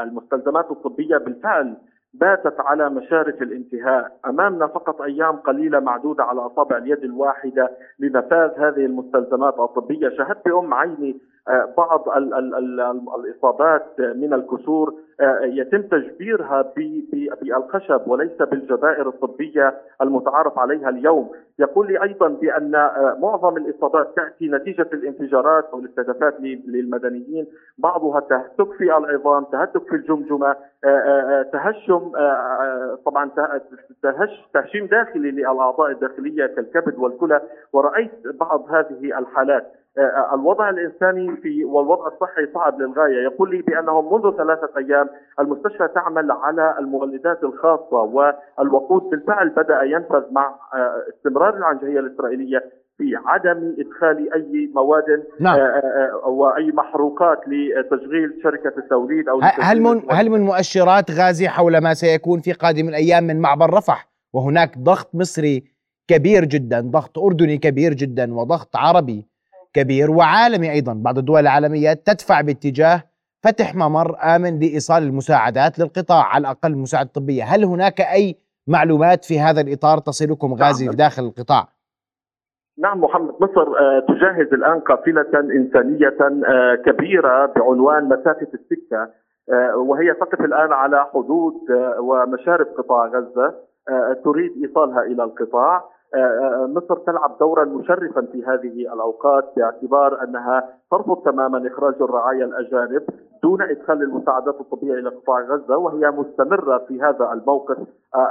المستلزمات 0.00 0.70
الطبية 0.70 1.16
بالفعل 1.16 1.76
باتت 2.14 2.60
على 2.60 2.90
مشارف 2.90 3.42
الانتهاء. 3.42 4.18
أمامنا 4.26 4.66
فقط 4.66 5.02
أيام 5.02 5.36
قليلة 5.36 5.80
معدودة 5.80 6.24
على 6.24 6.40
أصابع 6.40 6.76
اليد 6.78 7.04
الواحدة. 7.04 7.70
لنفاذ 7.98 8.50
هذه 8.58 8.86
المستلزمات 8.86 9.58
الطبية 9.58 10.08
شاهدت 10.08 10.48
بأم 10.48 10.74
عيني 10.74 11.10
آه، 11.10 11.33
بعض 11.76 12.08
ال 12.08 12.34
ال 12.34 12.54
ال 12.54 12.80
الإصابات 13.18 14.00
من 14.00 14.34
الكسور 14.34 14.94
آه، 15.20 15.40
يتم 15.42 15.82
تجبيرها 15.82 16.72
بالخشب 17.42 18.00
وليس 18.06 18.42
بالجبائر 18.42 19.08
الطبية 19.08 19.74
المتعارف 20.02 20.58
عليها 20.58 20.88
اليوم، 20.88 21.30
يقول 21.58 21.86
لي 21.86 22.02
أيضا 22.02 22.28
بأن 22.28 22.74
آه، 22.74 23.18
معظم 23.22 23.56
الإصابات 23.56 24.16
تأتي 24.16 24.48
نتيجة 24.48 24.88
الانفجارات 24.92 25.64
أو 25.72 25.78
الاستهدافات 25.78 26.40
للمدنيين، 26.40 27.46
بعضها 27.78 28.20
تهتك 28.20 28.72
في 28.72 28.96
العظام، 28.96 29.44
تهتك 29.44 29.82
في 29.88 29.96
الجمجمة، 29.96 30.56
تهشم 31.52 32.12
طبعا 33.04 33.30
تهش 34.02 34.48
تهشيم 34.54 34.86
داخلي 34.86 35.30
للأعضاء 35.30 35.90
الداخلية 35.90 36.46
كالكبد 36.46 36.98
والكلى، 36.98 37.40
ورأيت 37.72 38.10
بعض 38.40 38.66
هذه 38.70 39.18
الحالات. 39.18 39.72
آه، 39.98 40.34
الوضع 40.34 40.70
الإنساني 40.70 41.36
في 41.36 41.64
والوضع 41.64 42.06
الصحي 42.06 42.46
صعب 42.54 42.80
للغاية، 42.80 43.22
يقول 43.24 43.50
لي 43.50 43.62
بأنهم 43.62 44.14
منذ 44.14 44.36
ثلاثة 44.36 44.68
أيام 44.76 45.08
المستشفى 45.40 45.88
تعمل 45.94 46.30
على 46.30 46.74
المولدات 46.78 47.44
الخاصة 47.44 47.96
والوقود. 47.96 49.02
بالفعل 49.10 49.48
بدأ 49.48 49.82
ينفذ 49.82 50.32
مع 50.32 50.54
آه، 50.74 51.02
استمرار 51.16 51.56
العنجهيه 51.56 52.00
الإسرائيلية 52.00 52.64
في 52.98 53.16
عدم 53.26 53.76
إدخال 53.78 54.34
أي 54.34 54.70
مواد 54.74 55.24
نعم. 55.40 55.58
آه، 55.58 56.26
وأي 56.26 56.72
محروقات 56.72 57.38
لتشغيل 57.46 58.40
شركة 58.42 58.78
التوليد 58.78 59.28
أو 59.28 59.40
هل 59.42 59.80
من 59.80 60.02
هل 60.10 60.30
من 60.30 60.40
مؤشرات 60.40 61.10
غازي 61.10 61.48
حول 61.48 61.78
ما 61.78 61.94
سيكون 61.94 62.40
في 62.40 62.52
قادم 62.52 62.88
الأيام 62.88 63.24
من 63.24 63.40
معبر 63.40 63.74
رفح؟ 63.74 64.08
وهناك 64.32 64.78
ضغط 64.78 65.14
مصري 65.14 65.64
كبير 66.08 66.44
جدا، 66.44 66.80
ضغط 66.80 67.18
أردني 67.18 67.58
كبير 67.58 67.92
جدا 67.92 68.34
وضغط 68.34 68.76
عربي 68.76 69.33
كبير 69.74 70.10
وعالمي 70.10 70.72
أيضا 70.72 70.92
بعض 70.92 71.18
الدول 71.18 71.40
العالمية 71.40 71.92
تدفع 71.92 72.40
باتجاه 72.40 73.02
فتح 73.44 73.74
ممر 73.74 74.16
آمن 74.36 74.58
لإيصال 74.58 75.02
المساعدات 75.02 75.78
للقطاع 75.78 76.24
على 76.24 76.40
الأقل 76.40 76.72
المساعدة 76.72 77.06
الطبية، 77.06 77.44
هل 77.44 77.64
هناك 77.64 78.00
أي 78.00 78.36
معلومات 78.66 79.24
في 79.24 79.40
هذا 79.40 79.60
الإطار 79.60 79.98
تصلكم 79.98 80.54
غازي 80.54 80.86
نعم. 80.86 80.94
داخل 80.94 81.22
القطاع؟ 81.24 81.68
نعم 82.78 83.00
محمد 83.00 83.34
مصر 83.40 83.78
آه، 83.78 84.00
تجهز 84.08 84.52
الآن 84.52 84.80
قافلة 84.80 85.26
إنسانية 85.34 86.16
آه، 86.20 86.74
كبيرة 86.74 87.46
بعنوان 87.46 88.04
مسافة 88.04 88.48
السكة 88.54 89.10
آه، 89.52 89.76
وهي 89.76 90.14
تقف 90.14 90.40
الآن 90.40 90.72
على 90.72 91.06
حدود 91.14 91.54
ومشارف 91.98 92.68
قطاع 92.78 93.06
غزة 93.06 93.54
تريد 94.24 94.52
إيصالها 94.64 95.02
إلى 95.02 95.24
القطاع 95.24 95.84
مصر 96.66 96.96
تلعب 96.96 97.38
دورا 97.40 97.64
مشرفا 97.64 98.20
في 98.32 98.44
هذه 98.44 98.92
الأوقات 98.94 99.52
باعتبار 99.56 100.22
أنها 100.22 100.68
ترفض 100.90 101.22
تماما 101.22 101.68
إخراج 101.68 101.94
الرعايا 102.00 102.44
الأجانب 102.44 103.02
دون 103.42 103.62
إدخال 103.62 104.02
المساعدات 104.02 104.60
الطبيه 104.60 104.94
إلى 104.94 105.08
قطاع 105.08 105.40
غزة 105.40 105.76
وهي 105.76 106.10
مستمرة 106.10 106.78
في 106.78 107.02
هذا 107.02 107.32
الموقف 107.32 107.78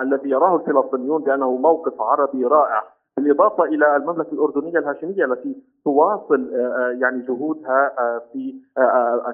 الذي 0.01 0.29
يراه 0.29 0.55
الفلسطينيون 0.55 1.23
بأنه 1.23 1.51
موقف 1.51 2.01
عربي 2.01 2.45
رائع. 2.45 2.83
بالإضافة 3.17 3.63
إلى 3.63 3.95
المملكة 3.95 4.33
الأردنية 4.33 4.79
الهاشمية 4.79 5.25
التي 5.25 5.55
تواصل 5.83 6.53
آه، 6.53 6.57
آه، 6.57 6.97
يعني 7.01 7.21
جهودها 7.21 7.91
آه، 7.99 8.21
في 8.33 8.55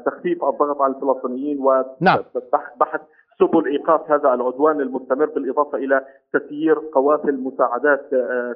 تخفيف 0.05 0.45
الضغط 0.45 0.81
على 0.81 0.93
الفلسطينيين 0.95 1.59
وبحث 1.61 3.01
سبل 3.39 3.67
إيقاف 3.67 4.11
هذا 4.11 4.33
العدوان 4.33 4.81
المستمر 4.81 5.25
بالإضافة 5.25 5.77
إلى 5.77 6.05
تسيير 6.33 6.79
قوافل 6.93 7.39
مساعدات 7.39 8.07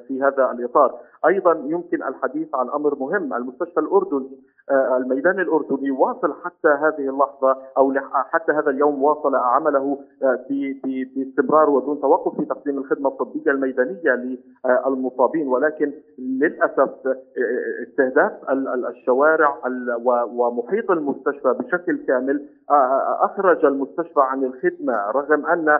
في 0.08 0.22
هذا 0.22 0.50
الإطار، 0.50 0.98
أيضا 1.26 1.52
يمكن 1.52 2.02
الحديث 2.02 2.54
عن 2.54 2.68
أمر 2.68 2.94
مهم، 2.94 3.34
المستشفى 3.34 3.80
الأردني 3.80 4.40
الميدان 4.70 5.40
الأردني 5.40 5.90
واصل 5.90 6.34
حتى 6.44 6.68
هذه 6.68 7.08
اللحظة 7.10 7.56
أو 7.78 7.92
حتى 8.12 8.52
هذا 8.52 8.70
اليوم 8.70 9.02
واصل 9.02 9.34
عمله 9.34 9.98
باستمرار 11.14 11.70
ودون 11.70 12.00
توقف 12.00 12.36
في 12.36 12.44
تقديم 12.44 12.78
الخدمة 12.78 13.08
الطبية 13.08 13.50
الميدانية 13.50 14.38
للمصابين. 14.86 15.48
ولكن 15.48 15.92
للأسف 16.18 16.90
استهداف 17.88 18.32
الشوارع 18.88 19.58
ومحيط 20.34 20.90
المستشفى 20.90 21.54
بشكل 21.60 21.96
كامل 22.06 22.46
أخرج 23.20 23.64
المستشفى 23.64 24.20
عن 24.20 24.44
الخدمة 24.44 25.10
رغم 25.10 25.46
أن 25.46 25.78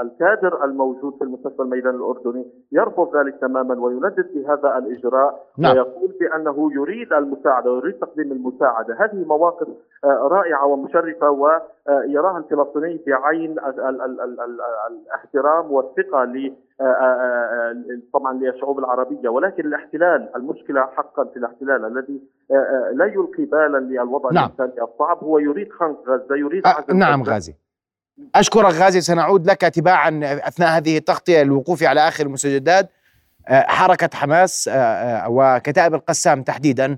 الكادر 0.00 0.64
الموجود 0.64 1.14
في 1.18 1.24
المستشفى 1.24 1.62
الميدان 1.62 1.94
الأردني 1.94 2.46
يرفض 2.72 3.16
ذلك 3.16 3.36
تماما 3.40 3.80
ويندد 3.80 4.26
بهذا 4.34 4.78
الإجراء 4.78 5.46
نعم. 5.58 5.76
ويقول 5.76 6.14
بأنه 6.20 6.72
يريد 6.72 7.12
المساعدة 7.12 7.72
ويريد 7.72 7.94
تقديم 7.94 8.32
المساعدة، 8.32 8.96
هذه 8.98 9.24
مواقف 9.24 9.68
رائعة 10.04 10.66
ومشرفة 10.66 11.30
ويراها 11.30 12.38
الفلسطيني 12.38 13.00
بعين 13.06 13.56
الاحترام 14.90 15.72
والثقة 15.72 16.24
ل 16.24 16.52
طبعا 18.12 18.32
للشعوب 18.32 18.78
العربية. 18.78 19.28
ولكن 19.28 19.66
الاحتلال 19.66 20.36
المشكلة 20.36 20.80
حقا 20.80 21.24
في 21.24 21.36
الاحتلال 21.36 21.84
الذي 21.84 22.20
لا 22.92 23.04
يلقي 23.04 23.44
بالا 23.44 23.78
للوضع 23.78 24.30
نعم. 24.32 24.44
الإنساني 24.44 24.82
الصعب. 24.82 25.18
هو 25.24 25.38
يريد 25.38 25.72
خنق 25.72 26.08
غزة 26.08 26.36
يريد 26.36 26.62
أه 26.66 26.94
نعم 26.94 27.22
غازي. 27.22 27.54
أشكرك 28.34 28.74
غازي 28.74 29.00
سنعود 29.00 29.46
لك 29.46 29.60
تباعا 29.60 30.20
أثناء 30.22 30.76
هذه 30.76 30.96
التغطية 30.96 31.42
الوقوف 31.42 31.82
على 31.82 32.08
آخر 32.08 32.26
المستجدات 32.26 32.90
حركة 33.48 34.16
حماس 34.18 34.70
وكتائب 35.26 35.94
القسام 35.94 36.42
تحديدا 36.42 36.96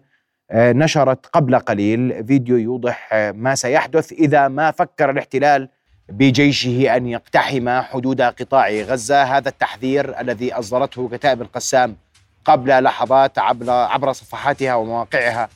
نشرت 0.54 1.26
قبل 1.26 1.58
قليل 1.58 2.26
فيديو 2.26 2.56
يوضح 2.56 3.08
ما 3.34 3.54
سيحدث 3.54 4.12
إذا 4.12 4.48
ما 4.48 4.70
فكر 4.70 5.10
الاحتلال 5.10 5.68
بجيشه 6.08 6.96
أن 6.96 7.06
يقتحم 7.06 7.80
حدود 7.80 8.22
قطاع 8.22 8.70
غزة. 8.70 9.22
هذا 9.22 9.48
التحذير 9.48 10.20
الذي 10.20 10.52
أصدرته 10.52 11.08
كتائب 11.08 11.42
القسام 11.42 11.96
قبل 12.44 12.82
لحظات 12.82 13.38
عبر 13.38 13.70
عبر 13.70 14.12
صفحاتها 14.12 14.74
ومواقعها 14.74 15.48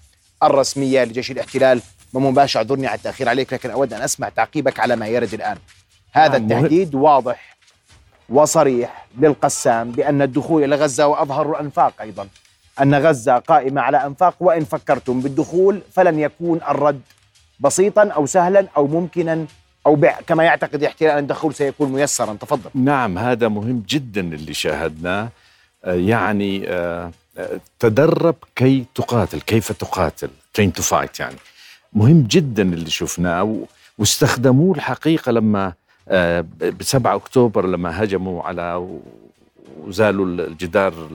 الرسمية 0.43 1.05
لجيش 1.05 1.31
الاحتلال 1.31 1.81
ومباشر 2.17 2.61
اعذرني 2.61 2.87
على 2.87 2.97
التأخير 2.97 3.29
عليك 3.29 3.53
لكن 3.53 3.71
أود 3.71 3.93
أن 3.93 4.03
أسمع 4.03 4.29
تعقيبك 4.29 4.81
على 4.81 4.97
ما 4.97 5.07
يرد 5.07 5.35
الآن. 5.35 5.57
هذا 6.13 6.39
نعم 6.39 6.43
التهديد 6.45 6.95
واضح 6.95 7.57
وصريح 8.29 9.07
للقسام 9.19 9.91
بأن 9.91 10.23
الدخول 10.23 10.65
إلى 10.65 10.77
غزة 10.77 11.07
واظهروا 11.07 11.55
الأنفاق 11.55 11.93
أيضا. 12.01 12.29
أن 12.83 12.95
غزة 12.95 13.39
قائمة 13.39 13.81
على 13.81 14.07
أنفاق 14.07 14.35
وإن 14.41 14.65
فكرتم 14.65 15.21
بالدخول 15.21 15.83
فلن 15.93 16.19
يكون 16.19 16.61
الرد 16.69 17.01
بسيطا 17.61 18.09
أو 18.09 18.27
سهلا 18.27 18.67
أو 18.77 18.87
ممكنا 18.87 19.47
أو 19.87 20.01
كما 20.27 20.45
يعتقد 20.45 20.75
الاحتلال 20.75 21.11
أن 21.11 21.19
الدخول 21.19 21.55
سيكون 21.55 21.93
ميسرا. 21.93 22.37
تفضل. 22.41 22.71
نعم 22.75 23.19
هذا 23.19 23.49
مهم 23.49 23.85
جدا 23.89 24.21
اللي 24.21 24.55
شاهدناه. 24.55 25.29
آه، 25.85 25.95
يعني 25.95 26.69
آه، 26.69 27.11
آه، 27.39 27.61
تدرب 27.79 28.35
كي 28.57 28.85
تقاتل 28.95 29.41
كيف 29.41 29.73
تقاتل 29.73 30.29
train 30.59 30.71
to 30.81 30.83
fight 30.83 31.21
يعني. 31.21 31.37
مهم 31.93 32.23
جدا 32.23 32.63
اللي 32.63 32.91
شفناه 32.91 33.57
واستخدموه 33.99 34.77
الحقيقة 34.77 35.33
لما 35.33 35.73
ب 36.61 36.83
7 36.83 37.15
أكتوبر 37.15 37.67
لما 37.67 38.03
هجموا 38.05 38.43
على 38.43 38.89
وزالوا 39.81 40.27
الجدار 40.27 41.09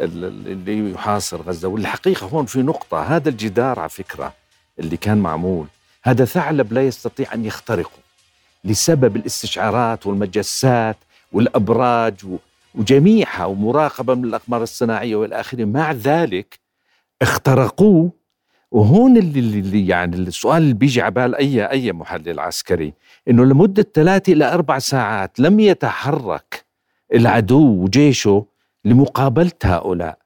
اللي 0.00 0.90
يحاصر 0.90 1.42
غزة. 1.42 1.68
والحقيقة 1.68 2.26
هون 2.26 2.46
في 2.46 2.62
نقطة 2.62 3.02
هذا 3.02 3.28
الجدار 3.28 3.78
على 3.80 3.88
فكرة 3.88 4.32
اللي 4.78 4.96
كان 4.96 5.18
معمول 5.18 5.66
هذا 6.02 6.24
ثعلب 6.24 6.72
لا 6.72 6.86
يستطيع 6.86 7.34
أن 7.34 7.44
يخترقه 7.44 7.90
لسبب 8.64 9.16
الاستشعارات 9.16 10.06
والمجسات 10.06 10.96
والأبراج 11.32 12.14
وجميعها 12.74 13.44
ومراقبة 13.44 14.14
من 14.14 14.24
الأقمار 14.24 14.62
الصناعية 14.62 15.16
والى 15.16 15.40
اخره 15.40 15.64
مع 15.64 15.92
ذلك 15.92 16.58
اخترقوه 17.22 18.10
وهون 18.70 19.16
اللي, 19.16 19.40
اللي 19.40 19.86
يعني 19.86 20.16
السؤال 20.16 20.62
اللي 20.62 20.74
بيجي 20.74 21.02
على 21.02 21.10
بال 21.10 21.34
اي 21.34 21.64
أي 21.64 21.92
محلل 21.92 22.40
عسكري 22.40 22.94
إنه 23.28 23.44
لمدة 23.44 23.86
ثلاثة 23.94 24.32
إلى 24.32 24.54
أربع 24.54 24.78
ساعات 24.78 25.40
لم 25.40 25.60
يتحرك 25.60 26.64
العدو 27.14 27.82
وجيشه 27.82 28.46
لمقابلة 28.84 29.52
هؤلاء. 29.64 30.18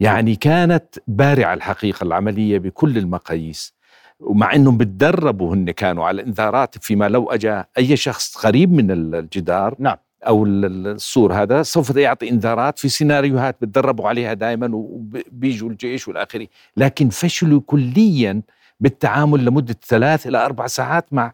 يعني 0.00 0.36
كانت 0.36 0.84
بارعة 1.06 1.54
الحقيقة 1.54 2.04
العملية 2.04 2.58
بكل 2.58 2.98
المقاييس. 2.98 3.74
ومع 4.20 4.54
إنهم 4.54 4.76
بتدربوا 4.78 5.54
هن 5.54 5.70
كانوا 5.70 6.04
على 6.06 6.22
إنذارات 6.22 6.78
فيما 6.78 7.08
لو 7.08 7.30
اجى 7.30 7.62
أي 7.78 7.96
شخص 7.96 8.36
قريب 8.36 8.72
من 8.72 8.90
الجدار. 9.14 9.74
نعم. 9.78 9.96
أو 10.26 10.46
السور 10.46 11.34
هذا 11.34 11.62
سوف 11.62 11.96
يعطي 11.96 12.30
إنذارات 12.30 12.78
في 12.78 12.88
سيناريوهات 12.88 13.56
بتدربوا 13.60 14.08
عليها 14.08 14.34
دائما 14.34 14.70
وبيجوا 14.72 15.70
الجيش 15.70 16.08
والآخرين. 16.08 16.48
لكن 16.76 17.08
فشلوا 17.08 17.60
كليا 17.66 18.42
بالتعامل 18.80 19.44
لمدة 19.44 19.76
ثلاث 19.86 20.26
إلى 20.26 20.44
أربع 20.44 20.66
ساعات 20.66 21.12
مع 21.12 21.32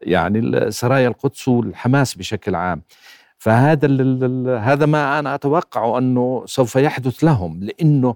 يعني 0.00 0.70
سرايا 0.70 1.08
القدس 1.08 1.48
والحماس 1.48 2.14
بشكل 2.14 2.54
عام. 2.54 2.82
فهذا 3.38 3.88
هذا 4.58 4.86
ما 4.86 5.18
أنا 5.18 5.34
أتوقع 5.34 5.98
أنه 5.98 6.42
سوف 6.46 6.76
يحدث 6.76 7.24
لهم 7.24 7.60
لأنه 7.64 8.14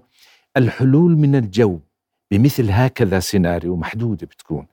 الحلول 0.57 1.17
من 1.17 1.35
الجو 1.35 1.79
بمثل 2.31 2.71
هكذا 2.71 3.19
سيناريو 3.19 3.75
محدوده 3.75 4.27
بتكون. 4.27 4.67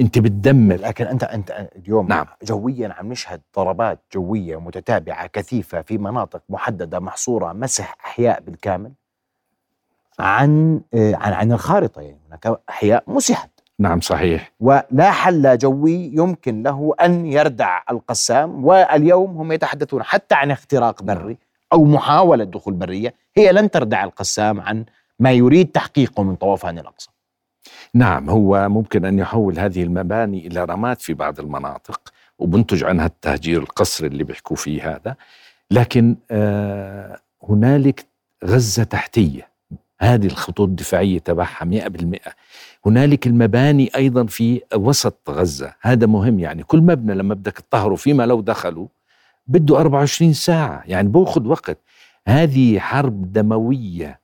انت 0.00 0.18
بتدمر. 0.18 0.76
لكن 0.76 1.06
انت 1.06 1.24
انت 1.24 1.68
اليوم 1.76 2.08
نعم. 2.08 2.26
جويا 2.42 2.94
عم 2.98 3.12
نشهد 3.12 3.40
ضربات 3.56 4.00
جوية 4.14 4.60
متتابعة 4.60 5.26
كثيفة 5.26 5.82
في 5.82 5.98
مناطق 5.98 6.42
محددة 6.48 7.00
محصورة 7.00 7.52
مسح 7.52 7.96
أحياء 8.04 8.40
بالكامل 8.40 8.92
عن 10.18 10.80
عن 10.94 11.32
عن 11.32 11.52
الخارطة. 11.52 12.02
يعني 12.02 12.18
هناك 12.28 12.60
أحياء 12.68 13.04
مسحت. 13.06 13.50
نعم 13.78 14.00
صحيح. 14.00 14.52
ولا 14.60 15.10
حل 15.10 15.58
جوي 15.58 16.10
يمكن 16.14 16.62
له 16.62 16.94
أن 17.00 17.26
يردع 17.26 17.82
القسام 17.90 18.64
واليوم 18.64 19.36
هم 19.36 19.52
يتحدثون 19.52 20.02
حتى 20.02 20.34
عن 20.34 20.50
اختراق 20.50 21.02
بري 21.02 21.38
أو 21.72 21.84
محاولة 21.84 22.44
دخول 22.44 22.74
برية. 22.74 23.14
هي 23.36 23.52
لن 23.52 23.70
تردع 23.70 24.04
القسام 24.04 24.60
عن 24.60 24.84
ما 25.18 25.32
يريد 25.32 25.70
تحقيقه 25.70 26.22
من 26.22 26.36
طوفان 26.36 26.78
الأقصى. 26.78 27.10
نعم 27.94 28.30
هو 28.30 28.68
ممكن 28.68 29.04
أن 29.04 29.18
يحول 29.18 29.58
هذه 29.58 29.82
المباني 29.82 30.46
إلى 30.46 30.64
رماد 30.64 31.00
في 31.00 31.14
بعض 31.14 31.40
المناطق 31.40 32.12
وبنتج 32.38 32.84
عنها 32.84 33.06
التهجير 33.06 33.62
القسري 33.62 34.06
اللي 34.06 34.24
بيحكوا 34.24 34.56
فيه 34.56 34.90
هذا. 34.94 35.16
لكن 35.70 36.16
آه 36.30 37.18
هنالك 37.48 38.06
غزة 38.44 38.84
تحتية 38.84 39.48
هذه 40.00 40.26
الخطوط 40.26 40.68
الدفاعية 40.68 41.18
تبعها 41.18 41.64
100% 41.64 42.32
هنالك 42.86 43.26
المباني 43.26 43.90
أيضا 43.96 44.26
في 44.26 44.60
وسط 44.74 45.30
غزة 45.30 45.74
هذا 45.80 46.06
مهم 46.06 46.38
يعني. 46.38 46.62
كل 46.62 46.80
مبنى 46.80 47.14
لما 47.14 47.34
بدك 47.34 47.52
تطهره 47.58 47.94
فيما 47.94 48.26
لو 48.26 48.40
دخلوا 48.40 48.86
بده 49.46 49.80
24 49.80 50.32
ساعة 50.32 50.82
يعني 50.86 51.08
بأخذ 51.08 51.46
وقت. 51.46 51.78
هذه 52.26 52.78
حرب 52.78 53.32
دموية 53.32 54.06
آه، 54.06 54.23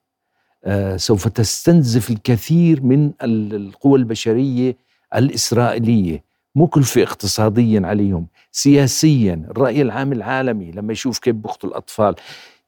سوف 0.97 1.29
تستنزف 1.29 2.11
الكثير 2.11 2.83
من 2.83 3.13
القوى 3.23 3.99
البشرية 3.99 4.77
الإسرائيلية 5.15 6.25
مكلفه 6.55 7.03
اقتصاديا 7.03 7.81
عليهم 7.85 8.27
سياسيا 8.53 9.47
الرأي 9.51 9.83
العام 9.83 10.13
العالمي 10.13 10.71
لما 10.73 10.93
يشوف 10.93 11.19
كيف 11.19 11.35
بيقتل 11.35 11.69
الأطفال. 11.69 12.15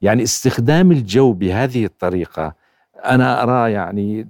يعني 0.01 0.23
استخدام 0.23 0.91
الجو 0.91 1.33
بهذه 1.33 1.85
الطريقة 1.85 2.55
أنا 3.05 3.43
أرى 3.43 3.71
يعني 3.71 4.27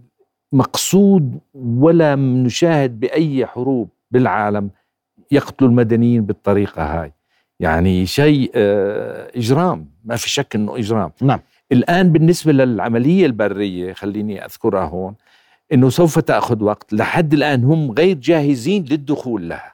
مقصود 0.52 1.40
ولا 1.54 2.16
نشاهد 2.16 3.00
بأي 3.00 3.46
حروب 3.46 3.90
بالعالم 4.12 4.70
يقتلوا 5.32 5.70
المدنيين 5.70 6.26
بالطريقة 6.26 6.84
هاي. 6.84 7.14
يعني 7.60 8.06
شيء 8.06 8.52
آه، 8.56 9.32
إجرام 9.38 9.88
ما 10.04 10.16
في 10.16 10.30
شك 10.30 10.56
أنه 10.56 10.78
إجرام. 10.78 11.12
نعم. 11.22 11.40
الآن 11.72 12.12
بالنسبة 12.12 12.52
للعملية 12.52 13.26
البرية 13.26 13.94
خليني 13.94 14.46
أذكرها 14.46 14.86
هون 14.86 15.16
أنه 15.74 15.90
سوف 15.90 16.20
تأخذ 16.20 16.64
وقت. 16.64 16.94
لحد 16.94 17.34
الآن 17.34 17.64
هم 17.64 17.92
غير 17.92 18.18
جاهزين 18.18 18.84
للدخول 18.84 19.50
لها. 19.50 19.74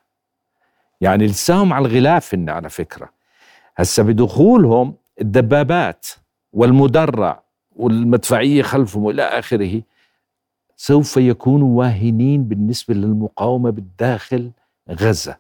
يعني 1.02 1.26
لساهم 1.26 1.74
على 1.74 1.88
الغلاف 1.88 2.34
إن 2.34 2.50
على 2.50 2.70
فكرة. 2.70 3.10
هسا 3.78 4.04
بدخولهم 4.04 4.96
الدبابات 5.22 6.08
والمدرع 6.54 7.44
والمدفعية 7.76 8.62
خلفهم 8.62 9.04
وإلى 9.04 9.24
آخره 9.24 9.82
سوف 10.76 11.18
يكونوا 11.18 11.80
واهنين 11.80 12.44
بالنسبة 12.44 12.94
للمقاومة 12.94 13.70
بالداخل 13.70 14.52
غزة. 14.92 15.38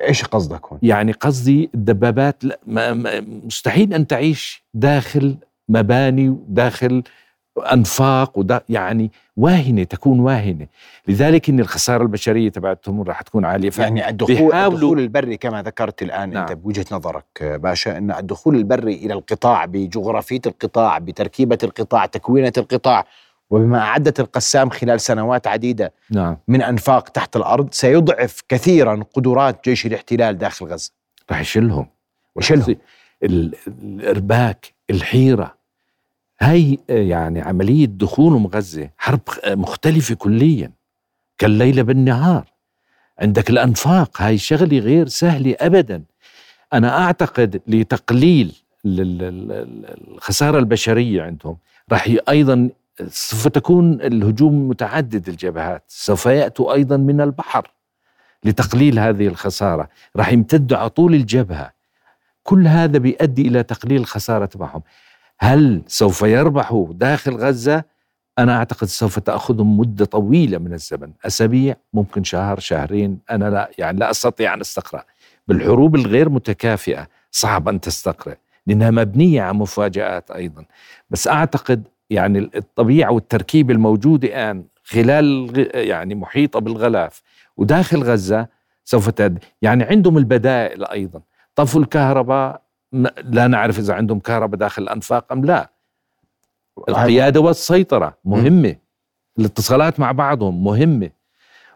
إيش 0.00 0.24
قصدك 0.24 0.66
هون؟ 0.66 0.78
يعني 0.82 1.12
قصدي 1.12 1.70
الدبابات 1.74 2.44
لا 2.44 2.60
ما 2.66 3.20
مستحيل 3.20 3.94
أن 3.94 4.06
تعيش 4.06 4.64
داخل 4.74 5.36
مباني 5.68 6.28
وداخل 6.28 7.02
أنفاق 7.72 8.38
ودا 8.38 8.60
يعني 8.68 9.10
واهنة 9.36 9.84
تكون 9.84 10.20
واهنة. 10.20 10.66
لذلك 11.08 11.48
إن 11.48 11.60
الخسارة 11.60 12.02
البشرية 12.02 12.48
تبعتهم 12.48 13.02
راح 13.02 13.22
تكون 13.22 13.44
عالية. 13.44 13.70
يعني 13.78 14.08
الدخول 14.08 14.34
الدخول 14.74 14.98
البري 14.98 15.36
كما 15.36 15.62
ذكرت 15.62 16.02
الآن 16.02 16.30
نعم. 16.30 16.42
انت 16.42 16.52
بوجهة 16.52 16.84
نظرك 16.92 17.58
باشا 17.62 17.98
إن 17.98 18.10
الدخول 18.10 18.56
البري 18.56 18.94
إلى 18.94 19.14
القطاع 19.14 19.64
بجغرافية 19.64 20.40
القطاع 20.46 20.98
بتركيبة 20.98 21.58
القطاع 21.62 22.06
تكوينة 22.06 22.52
القطاع 22.58 23.06
وبما 23.50 23.78
أعدت 23.78 24.20
القسام 24.20 24.70
خلال 24.70 25.00
سنوات 25.00 25.46
عديدة 25.46 25.92
نعم. 26.10 26.36
من 26.48 26.62
أنفاق 26.62 27.08
تحت 27.08 27.36
الأرض 27.36 27.68
سيضعف 27.72 28.42
كثيرا 28.48 29.04
قدرات 29.14 29.64
جيش 29.64 29.86
الاحتلال 29.86 30.38
داخل 30.38 30.66
غزة. 30.66 30.90
راح 31.30 31.40
يشيلهم 31.40 31.86
وشلهم 32.36 32.76
ال- 33.22 33.54
الحيرة. 34.90 35.54
هاي 36.40 36.78
آه، 36.90 36.92
يعني 37.02 37.40
عملية 37.40 37.86
دخولهم 37.86 38.46
غزة 38.46 38.90
حرب 38.98 39.20
آه، 39.44 39.54
مختلفة 39.54 40.14
كليا 40.14 40.70
كالليل 41.38 41.84
بالنهار. 41.84 42.44
عندك 43.18 43.50
الأنفاق 43.50 44.22
هاي 44.22 44.38
شغلة 44.38 44.78
غير 44.78 45.08
سهلة 45.08 45.56
ابدا. 45.60 46.02
أنا 46.72 46.98
أعتقد 47.04 47.60
لتقليل 47.66 48.56
ال- 48.86 49.00
ال- 49.00 49.22
ال- 49.52 50.12
الخسارة 50.14 50.58
البشرية 50.58 51.22
عندهم 51.22 51.56
راح 51.92 52.08
أيضا 52.28 52.68
سوف 53.08 53.48
تكون 53.48 53.92
الهجوم 54.00 54.68
متعدد 54.68 55.28
الجبهات. 55.28 55.84
سوف 55.88 56.26
يأتوا 56.26 56.72
أيضا 56.74 56.96
من 56.96 57.20
البحر 57.20 57.70
لتقليل 58.44 58.98
هذه 58.98 59.26
الخسارة. 59.26 59.88
راح 60.16 60.32
يمتدوا 60.32 60.78
على 60.78 60.88
طول 60.90 61.14
الجبهة. 61.14 61.72
كل 62.44 62.66
هذا 62.66 62.98
بيؤدي 62.98 63.48
إلى 63.48 63.62
تقليل 63.62 64.00
الخساره 64.00 64.44
تبعهم 64.44 64.82
هل 65.38 65.82
سوف 65.86 66.22
يربحوا 66.22 66.92
داخل 66.92 67.36
غزة؟ 67.36 67.84
أنا 68.38 68.56
أعتقد 68.56 68.86
سوف 68.86 69.18
تاخذهم 69.18 69.78
مدة 69.78 70.04
طويلة 70.04 70.58
من 70.58 70.72
الزمن. 70.72 71.12
أسابيع 71.26 71.76
ممكن 71.92 72.24
شهر 72.24 72.58
شهرين. 72.60 73.18
أنا 73.30 73.50
لا 73.50 73.70
يعني 73.78 73.98
لا 73.98 74.10
أستطيع 74.10 74.54
أن 74.54 74.60
أستقرأ. 74.60 75.04
بالحروب 75.48 75.94
الغير 75.94 76.28
متكافئة 76.28 77.08
صعب 77.30 77.68
أن 77.68 77.80
تستقرأ. 77.80 78.34
لأنها 78.66 78.90
مبنية 78.90 79.42
على 79.42 79.54
مفاجآت 79.54 80.30
أيضا. 80.30 80.64
بس 81.10 81.28
أعتقد 81.28 81.82
يعني 82.10 82.38
الطبيعة 82.38 83.12
والتركيبه 83.12 83.74
الموجوده 83.74 84.28
الآن 84.28 84.64
خلال 84.84 85.52
يعني 85.74 86.14
محيطة 86.14 86.60
بالغلاف 86.60 87.22
وداخل 87.56 88.02
غزة 88.02 88.46
سوف 88.84 89.10
تد 89.10 89.38
يعني 89.62 89.84
عندهم 89.84 90.18
البدائل 90.18 90.84
أيضا. 90.84 91.20
طفوا 91.54 91.80
الكهرباء 91.80 92.62
لا 93.24 93.46
نعرف 93.46 93.78
إذا 93.78 93.94
عندهم 93.94 94.18
كهرباء 94.20 94.58
داخل 94.60 94.82
الأنفاق 94.82 95.32
أم 95.32 95.44
لا. 95.44 95.70
القيادة 96.88 97.40
والسيطرة 97.40 98.18
مهمة. 98.24 98.76
الاتصالات 99.38 100.00
مع 100.00 100.12
بعضهم 100.12 100.64
مهمة. 100.64 101.10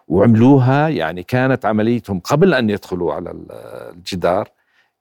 وعملوها 0.08 0.88
يعني 0.88 1.22
كانت 1.22 1.66
عمليتهم 1.66 2.20
قبل 2.20 2.54
أن 2.54 2.70
يدخلوا 2.70 3.14
على 3.14 3.30
ال- 3.30 3.46
الجدار 3.96 4.48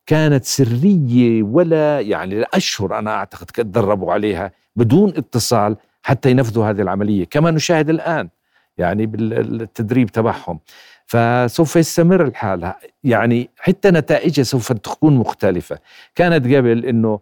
كانت 0.05 0.45
سرية 0.45 1.43
ولا 1.43 1.99
يعني 1.99 2.35
لأشهر 2.39 2.99
أنا 2.99 3.11
أعتقد 3.15 3.45
تدربوا 3.45 4.13
عليها 4.13 4.51
بدون 4.75 5.09
اتصال 5.09 5.75
حتى 6.03 6.31
ينفذوا 6.31 6.65
هذه 6.69 6.81
العملية 6.81 7.25
كما 7.25 7.51
نشاهد 7.51 7.89
الآن 7.89 8.29
يعني 8.77 9.05
بالتدريب 9.05 10.09
تبعهم. 10.09 10.59
فسوف 11.07 11.75
يستمر 11.75 12.23
الحال. 12.23 12.73
يعني 13.03 13.49
حتى 13.59 13.91
نتائجها 13.91 14.43
سوف 14.43 14.71
تكون 14.73 15.15
مختلفة. 15.15 15.79
كانت 16.15 16.45
قبل 16.55 16.85
إنه 16.85 17.19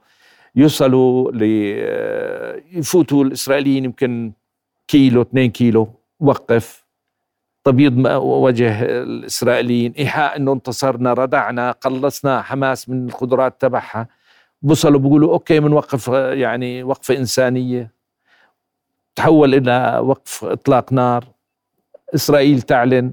يوصلوا 0.55 1.31
ل 1.31 1.43
يفوتوا 2.77 3.23
الإسرائيليين 3.23 3.85
يمكن 3.85 4.31
كيلو 4.87 5.21
2 5.21 5.51
كيلو 5.51 5.89
وقف. 6.19 6.85
تبيض 7.63 7.97
م- 7.97 8.05
وجه 8.23 8.81
الإسرائيليين 8.85 9.91
إيحاء 9.91 10.37
إنه 10.37 10.53
انتصرنا 10.53 11.13
ردعنا 11.13 11.71
قلصنا 11.71 12.41
حماس 12.41 12.89
من 12.89 13.05
القدرات 13.09 13.61
تبعها. 13.61 14.07
بوصلوا 14.61 14.99
بيقولوا 14.99 15.33
أوكي 15.33 15.59
بنوقف 15.59 16.07
يعني 16.33 16.83
وقفة 16.83 17.17
إنسانية. 17.17 17.91
تحول 19.15 19.53
إلى 19.55 19.99
وقف 20.03 20.43
إطلاق 20.45 20.93
نار. 20.93 21.25
إسرائيل 22.15 22.61
تعلن. 22.61 23.11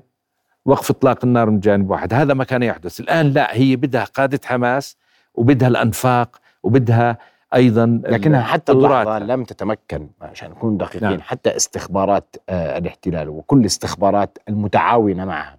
وقف 0.65 0.91
إطلاق 0.91 1.25
النار 1.25 1.51
من 1.51 1.61
جانب 1.61 1.91
واحد. 1.91 2.15
هذا 2.15 2.35
ما 2.35 2.45
كان 2.45 2.63
يحدث. 2.63 3.01
الآن 3.01 3.33
لا 3.33 3.57
هي 3.57 3.77
بدها 3.77 4.05
قادة 4.05 4.41
حماس 4.45 4.97
وبدها 5.35 5.69
الأنفاق 5.69 6.41
وبدها 6.63 7.19
أيضا 7.55 8.03
لكنها 8.07 8.43
حتى. 8.43 8.73
اللحظة 8.73 9.19
لم 9.19 9.45
تتمكن 9.45 10.09
عشان 10.21 10.51
نكون 10.51 10.77
دقيقين 10.77 11.11
نعم. 11.11 11.21
حتى 11.21 11.57
استخبارات 11.57 12.37
آه، 12.49 12.79
الاحتلال 12.79 13.29
وكل 13.29 13.61
الاستخبارات 13.61 14.39
المتعاونة 14.49 15.25
معها. 15.25 15.59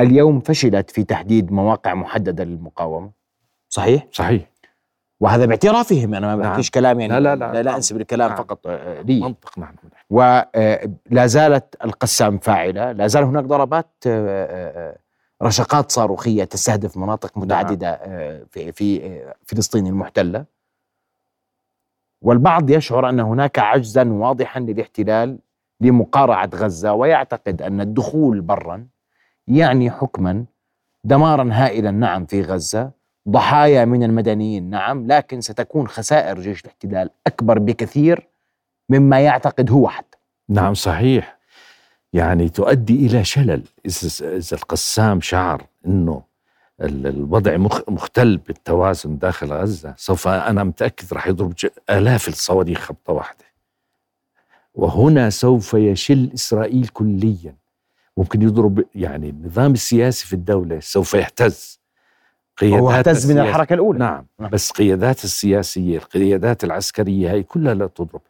اليوم 0.00 0.40
فشلت 0.40 0.90
في 0.90 1.04
تحديد 1.04 1.52
مواقع 1.52 1.94
محددة 1.94 2.44
للمقاومة. 2.44 3.10
صحيح؟ 3.68 4.06
صحيح. 4.12 4.51
وهذا 5.22 5.46
باعترافهم 5.46 6.14
أنا 6.14 6.36
ما 6.36 6.42
نعم. 6.42 6.50
بحكيش 6.50 6.70
كلام 6.70 7.00
يعني 7.00 7.12
لا 7.12 7.20
لا 7.20 7.36
لا. 7.36 7.44
لا, 7.44 7.52
لا 7.52 7.62
نعم. 7.62 7.74
أنسب 7.74 7.96
الكلام 7.96 8.28
نعم. 8.28 8.38
فقط 8.38 8.66
آه، 8.66 9.02
لي 9.02 9.20
منطق 9.20 9.58
نحن 9.58 9.74
ولا 10.10 11.26
زالت 11.26 11.76
القسام 11.84 12.38
فاعلة 12.38 12.92
لا 12.92 13.06
زال 13.06 13.24
هناك 13.24 13.44
ضربات 13.44 13.90
آه، 14.06 14.46
آه، 14.46 14.96
رشقات 15.42 15.90
صاروخية 15.90 16.44
تستهدف 16.44 16.96
مناطق 16.96 17.38
متعددة 17.38 17.88
آه، 17.88 18.46
في 18.50 18.72
في 18.72 19.06
آه، 19.06 19.34
فلسطين 19.44 19.86
المحتلة 19.86 20.44
والبعض 22.22 22.70
يشعر 22.70 23.08
أن 23.08 23.20
هناك 23.20 23.58
عجزا 23.58 24.12
واضحا 24.12 24.60
للاحتلال 24.60 25.38
لمقارعة 25.80 26.50
غزة 26.54 26.92
ويعتقد 26.92 27.62
أن 27.62 27.80
الدخول 27.80 28.40
برا 28.40 28.86
يعني 29.48 29.90
حكما 29.90 30.44
دمارا 31.04 31.48
هائلا 31.52 31.90
نعم 31.90 32.26
في 32.26 32.42
غزة 32.42 32.90
ضحايا 33.28 33.84
من 33.84 34.02
المدنيين. 34.02 34.70
نعم 34.70 35.06
لكن 35.06 35.40
ستكون 35.40 35.88
خسائر 35.88 36.40
جيش 36.40 36.60
الاحتلال 36.60 37.10
أكبر 37.26 37.58
بكثير 37.58 38.28
مما 38.88 39.20
يعتقد 39.20 39.70
هو 39.70 39.88
حتى. 39.88 40.18
نعم 40.48 40.74
صحيح. 40.74 41.38
يعني 42.12 42.48
تؤدي 42.48 43.06
إلى 43.06 43.24
شلل. 43.24 43.62
إذا 44.22 44.56
القسام 44.56 45.20
شعر 45.20 45.66
ال- 45.86 47.06
الوضع 47.06 47.56
مخ- 47.56 47.88
مختل 47.88 48.36
بالتوازن 48.36 49.18
داخل 49.18 49.52
غزة 49.52 49.94
سوف 49.96 50.28
أنا 50.28 50.64
متأكد 50.64 51.12
راح 51.12 51.26
يضرب 51.26 51.54
آلاف 51.90 52.28
الصواريخ 52.28 52.78
خبطة 52.78 53.12
واحدة. 53.12 53.44
وهنا 54.74 55.30
سوف 55.30 55.74
يشل 55.74 56.30
إسرائيل 56.34 56.88
كليا. 56.88 57.54
ممكن 58.16 58.42
يضرب 58.42 58.84
يعني 58.94 59.30
النظام 59.30 59.72
السياسي 59.72 60.26
في 60.26 60.32
الدولة 60.32 60.80
سوف 60.80 61.14
يهتز. 61.14 61.81
هو 62.62 62.90
اهتز 62.90 63.32
من 63.32 63.38
الحركة 63.38 63.74
الأولى. 63.74 63.98
نعم. 63.98 64.26
نعم. 64.38 64.50
بس 64.50 64.70
قيادات 64.70 65.24
السياسية 65.24 65.98
القيادات 65.98 66.64
العسكرية 66.64 67.30
هي 67.30 67.42
كلها 67.42 67.74
لا 67.74 67.86
تضرب. 67.86 68.20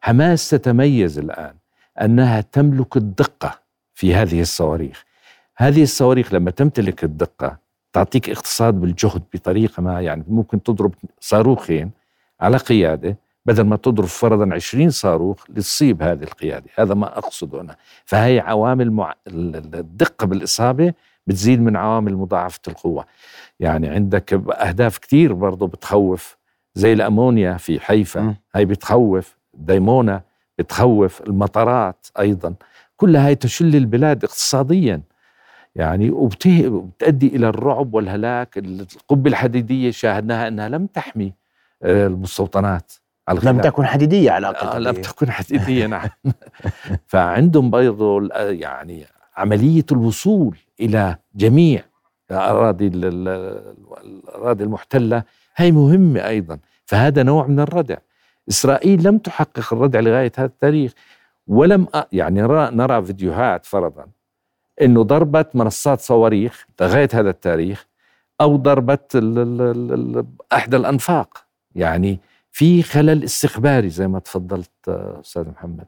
حماس 0.00 0.50
تتميز 0.50 1.18
الآن 1.18 1.54
أنها 2.00 2.40
تملك 2.40 2.96
الدقة 2.96 3.58
في 3.94 4.14
هذه 4.14 4.40
الصواريخ. 4.40 5.04
هذه 5.56 5.82
الصواريخ 5.82 6.34
لما 6.34 6.50
تمتلك 6.50 7.04
الدقة 7.04 7.58
تعطيك 7.92 8.30
اقتصاد 8.30 8.74
بالجهد 8.74 9.22
بطريقة 9.34 9.80
ما 9.80 10.00
يعني 10.00 10.24
ممكن 10.28 10.62
تضرب 10.62 10.94
صاروخين 11.20 11.90
على 12.40 12.56
قيادة 12.56 13.16
بدل 13.46 13.62
ما 13.62 13.76
تضرب 13.76 14.06
فرضا 14.06 14.54
20 14.54 14.90
صاروخ 14.90 15.44
لتصيب 15.50 16.02
هذه 16.02 16.22
القيادة. 16.22 16.66
هذا 16.78 16.94
ما 16.94 17.18
أقصده 17.18 17.60
أنا. 17.60 17.76
فهي 18.04 18.40
عوامل 18.40 18.90
مع... 18.92 19.14
ال- 19.26 19.56
ال- 19.56 19.74
الدقة 19.74 20.26
بالإصابة 20.26 20.92
بتزيد 21.28 21.60
من 21.60 21.76
عوامل 21.76 22.16
مضاعفة 22.16 22.60
القوة. 22.68 23.04
يعني 23.60 23.88
عندك 23.88 24.32
أهداف 24.60 24.98
كتير 24.98 25.32
برضو 25.32 25.66
بتخوف 25.66 26.36
زي 26.74 26.92
الأمونيا 26.92 27.56
في 27.56 27.80
حيفا. 27.80 28.34
هاي 28.54 28.64
بتخوف 28.64 29.36
ديمونا 29.54 30.22
بتخوف 30.58 31.20
المطارات 31.20 32.06
أيضا. 32.18 32.54
كل 32.96 33.16
هاي 33.16 33.34
تشل 33.34 33.76
البلاد 33.76 34.24
اقتصاديا. 34.24 35.00
يعني 35.76 36.10
وبتؤدي 36.10 37.26
إلى 37.36 37.48
الرعب 37.48 37.94
والهلاك 37.94 38.58
القبة 38.58 39.30
الحديدية 39.30 39.90
شاهدناها 39.90 40.48
إنها 40.48 40.68
لم 40.68 40.86
تحمي 40.86 41.32
آه، 41.82 42.06
المستوطنات 42.06 42.92
لم. 43.42 43.60
تكن 43.60 43.86
حديدية 43.86 44.30
على 44.30 44.46
آه، 44.48 44.78
لم 44.78 44.92
تكن 44.94 45.30
حديدية 45.30 45.86
نعم. 45.86 46.08
فعندهم 47.06 47.70
برضو 47.70 48.18
ال- 48.18 48.60
يعني 48.62 49.04
عملية 49.36 49.84
الوصول 49.92 50.56
إلى 50.80 51.16
جميع 51.34 51.84
الأراضي 52.30 52.86
ال- 52.86 53.04
ال- 53.04 53.74
الأراضي 54.04 54.64
المحتلة. 54.64 55.22
هي 55.56 55.72
مهمة 55.72 56.28
أيضا. 56.28 56.58
فهذا 56.84 57.22
نوع 57.22 57.46
من 57.46 57.60
الردع. 57.60 57.96
إسرائيل 58.48 59.02
لم 59.08 59.18
تحقق 59.18 59.74
الردع 59.74 60.00
لغاية 60.00 60.32
هذا 60.36 60.46
التاريخ 60.46 60.92
ولم 61.46 61.86
يعني 62.12 62.42
نرى, 62.42 63.04
فيديوهات 63.04 63.66
فرضا 63.66 64.06
إنه 64.82 65.02
ضربت 65.02 65.56
منصات 65.56 66.00
صواريخ 66.00 66.66
لغاية 66.80 67.08
هذا 67.14 67.30
التاريخ 67.30 67.86
أو 68.40 68.56
ضربت 68.56 69.16
احدى 70.52 70.76
الأنفاق. 70.76 71.44
يعني 71.74 72.18
في 72.50 72.82
خلل 72.82 73.24
استخباري 73.24 73.88
زي 73.88 74.08
ما 74.08 74.18
تفضلت 74.18 74.70
آه، 74.88 75.20
أستاذ 75.20 75.48
محمد. 75.48 75.86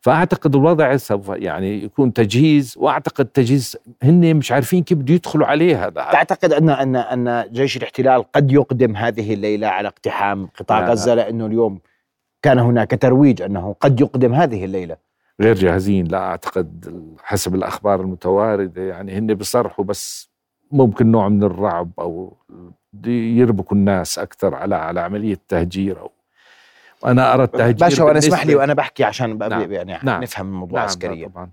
فأعتقد 0.00 0.56
الوضع 0.56 0.96
سوف 0.96 1.28
يعني 1.28 1.84
يكون 1.84 2.12
تجهيز 2.12 2.74
وأعتقد 2.76 3.24
تجهيز 3.24 3.76
هن 4.02 4.36
مش 4.36 4.52
عارفين 4.52 4.82
كيف 4.82 4.98
بده 4.98 5.14
يدخلوا 5.14 5.46
عليه 5.46 5.86
هذا 5.86 6.08
تعتقد 6.12 6.52
ان 6.52 6.68
ان 6.70 6.96
أن 6.96 7.52
جيش 7.52 7.76
الاحتلال 7.76 8.32
قد 8.32 8.52
يقدم 8.52 8.96
هذه 8.96 9.34
الليلة 9.34 9.66
على 9.66 9.88
اقتحام 9.88 10.46
قطاع 10.46 10.80
لا،. 10.80 10.90
غزة 10.90 11.14
لأنه 11.14 11.46
اليوم 11.46 11.78
كان 12.42 12.58
هناك 12.58 12.90
ترويج 12.90 13.42
أنه 13.42 13.76
قد 13.80 14.00
يقدم 14.00 14.34
هذه 14.34 14.64
الليلة 14.64 14.96
غير 15.40 15.54
جاهزين 15.54 16.06
لا 16.06 16.18
أعتقد 16.18 16.94
حسب 17.22 17.54
الأخبار 17.54 18.00
المتواردة 18.00 18.82
يعني 18.82 19.18
هن 19.18 19.34
بيصرحوا 19.34 19.84
بس 19.84 20.30
ممكن 20.72 21.10
نوع 21.10 21.28
من 21.28 21.42
الرعب 21.42 21.90
أو 21.98 22.36
يربكوا 23.06 23.76
الناس 23.76 24.18
أكثر 24.18 24.54
على 24.54 24.74
على 24.74 25.00
عملية 25.00 25.38
تهجير 25.48 26.00
أو 26.00 26.10
أنا 27.06 27.34
أرى 27.34 27.44
التهجير 27.44 27.76
باشا 27.88 28.04
وأنا 28.04 28.18
اسمح 28.18 28.46
لي 28.46 28.54
وأنا 28.54 28.74
بحكي 28.74 29.04
عشان 29.04 29.38
نعم، 29.38 29.72
يعني 29.72 29.98
نعم، 30.02 30.22
نفهم 30.22 30.46
الموضوع 30.46 30.78
نعم 30.78 30.84
عسكريا. 30.88 31.28
طبعا. 31.28 31.50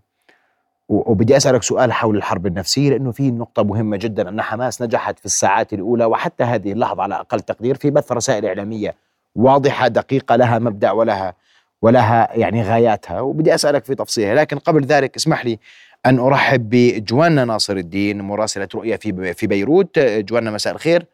و- 0.89 1.11
وبدي 1.11 1.37
أسألك 1.37 1.63
سؤال 1.63 1.93
حول 1.93 2.17
الحرب 2.17 2.47
النفسية 2.47 2.89
لأنه 2.89 3.11
في 3.11 3.31
نقطة 3.31 3.63
مهمة 3.63 3.97
جدا 3.97 4.29
أن 4.29 4.41
حماس 4.41 4.81
نجحت 4.81 5.19
في 5.19 5.25
الساعات 5.25 5.73
الأولى 5.73 6.05
وحتى 6.05 6.43
هذه 6.43 6.71
اللحظة 6.71 7.03
على 7.03 7.15
أقل 7.15 7.39
تقدير 7.39 7.75
في 7.75 7.91
بث 7.91 8.11
رسائل 8.11 8.45
إعلامية 8.45 8.95
واضحة 9.35 9.87
دقيقة 9.87 10.35
لها 10.35 10.59
مبدأ 10.59 10.91
ولها 10.91 11.33
ولها 11.81 12.29
يعني 12.37 12.63
غاياتها 12.63 13.21
وبدي 13.21 13.55
أسألك 13.55 13.85
في 13.85 13.95
تفصيلها. 13.95 14.35
لكن 14.35 14.57
قبل 14.59 14.85
ذلك 14.85 15.15
اسمح 15.15 15.45
لي 15.45 15.59
أن 16.05 16.19
أرحب 16.19 16.69
بجوانا 16.69 17.45
ناصر 17.45 17.77
الدين 17.77 18.21
مراسلة 18.21 18.67
رؤيا 18.75 18.97
في 18.97 19.33
في 19.33 19.47
بيروت. 19.47 19.99
جوانا 19.99 20.51
مساء 20.51 20.73
الخير. 20.73 21.05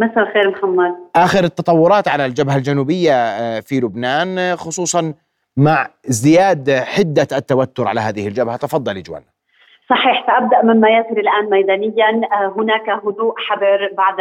مساء 0.00 0.28
الخير 0.28 0.50
محمد. 0.50 0.94
آخر 1.16 1.44
التطورات 1.44 2.08
على 2.08 2.26
الجبهة 2.26 2.56
الجنوبية 2.56 3.12
آه، 3.12 3.60
في 3.60 3.80
لبنان 3.80 4.38
آه، 4.38 4.54
خصوصا 4.54 5.14
مع 5.56 5.88
ازدياد 6.08 6.70
حدة 6.70 7.26
التوتر 7.32 7.88
على 7.88 8.00
هذه 8.00 8.28
الجبهة. 8.28 8.56
تفضلي 8.56 9.02
جوانا 9.02 9.24
صحيح 9.90 10.26
سأبدأ 10.26 10.62
مما 10.62 10.88
يجري 10.88 11.20
الآن 11.20 11.50
ميدانيا. 11.50 12.28
آه، 12.32 12.54
هناك 12.56 12.88
هدوء 12.90 13.34
حذر 13.38 13.90
بعد 13.96 14.16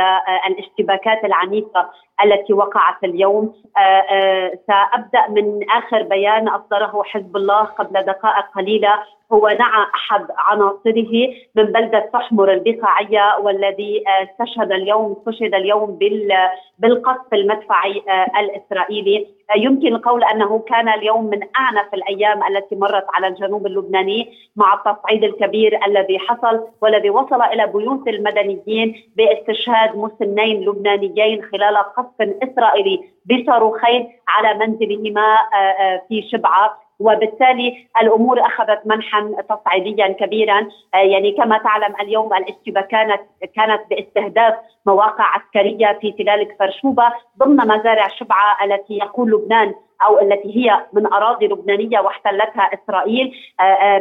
الاشتباكات 0.50 1.24
العنيفة 1.24 1.90
التي 2.24 2.54
وقعت 2.54 3.04
اليوم. 3.04 3.54
آه، 3.78 3.80
آه، 3.82 4.52
سأبدأ 4.68 5.28
من 5.42 5.70
آخر 5.72 6.04
بيان 6.04 6.48
أصدره 6.48 7.04
حزب 7.04 7.36
الله 7.38 7.64
قبل 7.64 8.04
دقائق 8.04 8.46
قليلة. 8.56 8.94
هو 9.34 9.48
نعى 9.48 9.86
أحد 9.96 10.26
عناصره 10.38 11.28
من 11.56 11.64
بلدة 11.64 12.00
تحمر 12.14 12.54
البقاعية 12.54 13.38
والذي 13.42 14.04
آه، 14.08 14.24
استشهد 14.24 14.72
اليوم 14.72 15.16
استشهد 15.20 15.56
اليوم 15.56 15.92
بال- 15.98 16.50
بالقصف 16.80 17.34
المدفعي 17.34 18.04
الإسرائيلي. 18.40 19.28
يمكن 19.56 19.88
القول 19.88 20.24
أنه 20.24 20.60
كان 20.60 20.90
اليوم 20.90 21.26
من 21.26 21.40
أعنف 21.60 21.94
الأيام 21.94 22.44
التي 22.44 22.76
مرت 22.76 23.06
على 23.14 23.28
الجنوب 23.28 23.68
اللبناني 23.68 24.34
مع 24.56 24.74
التصعيد 24.74 25.24
الكبير 25.24 25.80
الذي 25.88 26.20
حصل 26.20 26.68
والذي 26.82 27.10
وصل 27.10 27.42
إلى 27.42 27.68
بيوت 27.68 28.08
المدنيين 28.08 29.04
باستشهاد 29.16 29.98
مسنين 29.98 30.62
لبنانيين 30.70 31.44
خلال 31.44 31.78
قصف 31.78 32.07
اسرائيلي 32.22 33.00
بصاروخين 33.26 34.10
على 34.28 34.54
منزلهما 34.54 35.36
آه، 35.54 35.58
آه، 35.58 36.02
في 36.10 36.22
شبعة. 36.32 36.88
وبالتالي 37.00 37.88
الأمور 38.02 38.42
أخذت 38.42 38.82
منحا 38.86 39.32
تصعيديا 39.50 40.08
كبيرا. 40.08 40.68
آه، 40.94 40.98
يعني 40.98 41.32
كما 41.32 41.58
تعلم 41.58 41.94
اليوم 42.02 42.34
الاشتباكات 42.34 42.88
كانت 42.88 43.22
كانت 43.56 43.82
باستهداف 43.90 44.54
مواقع 44.86 45.24
عسكرية 45.24 45.98
في 46.02 46.12
تلال 46.12 46.44
كفر 46.44 46.72
شوبه 46.82 47.14
ضمن 47.40 47.56
مزارع 47.56 48.08
شبعة 48.08 48.66
التي 48.66 48.94
يقول 48.94 49.32
لبنان 49.32 49.74
أو 50.08 50.20
التي 50.20 50.58
هي 50.58 50.86
من 50.94 51.14
أراضي 51.14 51.48
لبنانية 51.48 52.00
واحتلتها 52.00 52.70
إسرائيل. 52.74 53.34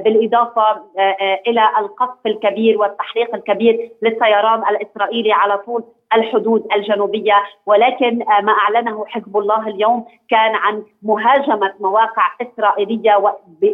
بالإضافة 0.04 0.82
إلى 1.46 1.70
القصف 1.78 2.26
الكبير 2.26 2.78
والتحريق 2.78 3.34
الكبير 3.34 3.90
للطيران 4.02 4.62
الإسرائيلي 4.70 5.32
على 5.32 5.58
طول 5.58 5.84
الحدود 6.14 6.66
الجنوبية 6.76 7.34
ولكن 7.66 8.22
آه، 8.22 8.40
ما 8.40 8.52
أعلنه 8.52 9.04
حزب 9.08 9.36
الله 9.36 9.68
اليوم 9.68 10.04
كان 10.30 10.54
عن 10.54 10.82
مهاجمة 11.02 11.74
مواقع 11.80 12.22
إسرائيلية 12.42 13.16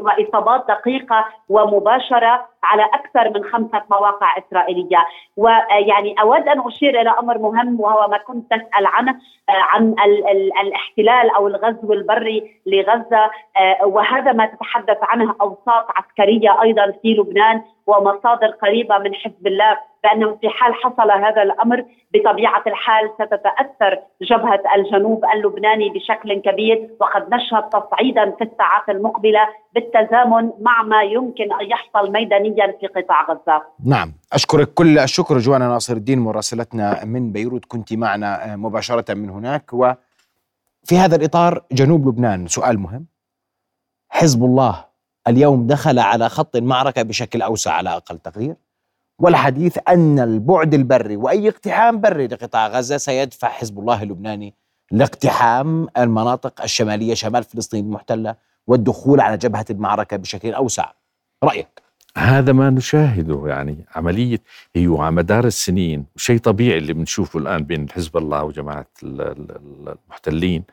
واصابات 0.00 0.64
دقيقة 0.68 1.24
ومباشرة 1.48 2.46
على 2.64 2.82
أكثر 2.84 3.30
من 3.38 3.44
خمسة 3.44 3.82
مواقع 3.90 4.36
إسرائيلية. 4.38 5.06
ويعني 5.36 6.14
أود 6.20 6.48
أن 6.48 6.60
أشير 6.66 7.00
إلى 7.00 7.10
أمر 7.10 7.38
مهم 7.38 7.80
وهو 7.80 8.08
ما 8.10 8.18
كنت 8.18 8.50
تسأل 8.50 8.86
عنه 8.86 9.10
آه، 9.48 9.52
عن 9.52 9.94
ال- 10.04 10.28
ال- 10.28 10.58
الاحتلال 10.60 11.30
أو 11.36 11.46
الغزو 11.48 11.92
البري 11.92 12.60
لغزة. 12.66 13.30
آه، 13.56 13.86
وهذا 13.86 14.32
ما 14.32 14.46
تتحدث 14.46 14.98
عنه 15.02 15.34
أوساط 15.40 15.86
عسكرية 15.96 16.62
أيضا 16.62 16.92
في 17.02 17.14
لبنان. 17.14 17.62
ومصادر 17.86 18.46
قريبة 18.62 18.98
من 18.98 19.14
حزب 19.14 19.46
الله 19.46 19.78
بأنه 20.04 20.36
في 20.40 20.48
حال 20.48 20.74
حصل 20.74 21.10
هذا 21.10 21.42
الأمر 21.42 21.84
بطبيعة 22.14 22.62
الحال 22.66 23.10
ستتأثر 23.14 23.98
جبهة 24.22 24.62
الجنوب 24.76 25.24
اللبناني 25.34 25.88
بشكل 25.90 26.40
كبير 26.40 26.90
وقد 27.00 27.34
نشهد 27.34 27.68
تصعيدا 27.68 28.30
في 28.38 28.44
الساعات 28.44 28.88
المقبلة 28.88 29.48
بالتزامن 29.74 30.50
مع 30.60 30.82
ما 30.82 31.02
يمكن 31.02 31.52
أن 31.52 31.70
يحصل 31.70 32.12
ميدانيا 32.12 32.76
في 32.80 32.86
قطاع 32.86 33.30
غزة. 33.30 33.62
نعم 33.86 34.12
أشكرك 34.32 34.74
كل 34.74 34.98
الشكر 34.98 35.38
جوانا 35.38 35.68
ناصر 35.68 35.96
الدين 35.96 36.18
مراسلتنا 36.18 37.04
من 37.04 37.32
بيروت 37.32 37.64
كنت 37.64 37.92
معنا 37.92 38.56
مباشرة 38.56 39.14
من 39.14 39.30
هناك 39.30 39.72
وفي 39.72 40.98
هذا 40.98 41.16
الإطار 41.16 41.62
جنوب 41.72 42.08
لبنان 42.08 42.46
سؤال 42.46 42.78
مهم 42.78 43.06
حزب 44.10 44.44
الله 44.44 44.91
اليوم 45.28 45.66
دخل 45.66 45.98
على 45.98 46.28
خط 46.28 46.56
المعركة 46.56 47.02
بشكل 47.02 47.42
أوسع 47.42 47.72
على 47.72 47.90
أقل 47.90 48.18
تقدير. 48.18 48.54
والحديث 49.18 49.78
أن 49.88 50.18
البعد 50.18 50.74
البري 50.74 51.16
وأي 51.16 51.48
اقتحام 51.48 52.00
بري 52.00 52.26
لقطاع 52.26 52.68
غزة 52.68 52.96
سيدفع 52.96 53.48
حزب 53.48 53.78
الله 53.78 54.02
اللبناني 54.02 54.54
لاقتحام 54.90 55.88
المناطق 55.98 56.62
الشمالية 56.62 57.14
شمال 57.14 57.44
فلسطين 57.44 57.84
المحتلة 57.84 58.34
والدخول 58.66 59.20
على 59.20 59.36
جبهة 59.36 59.64
المعركة 59.70 60.16
بشكل 60.16 60.52
أوسع. 60.54 60.92
رأيك؟ 61.44 61.82
هذا 62.16 62.52
ما 62.52 62.70
نشاهده 62.70 63.42
يعني 63.46 63.84
عملية 63.94 64.38
هي 64.76 64.96
على 64.98 65.10
مدار 65.14 65.44
السنين 65.44 66.04
شيء 66.16 66.38
طبيعي 66.38 66.78
اللي 66.78 66.92
بنشوفه 66.92 67.38
الآن 67.38 67.64
بين 67.64 67.90
حزب 67.90 68.16
الله 68.16 68.44
وجماعة 68.44 68.86
ال- 69.02 69.20
ال- 69.20 69.96
المحتلين. 70.06 70.64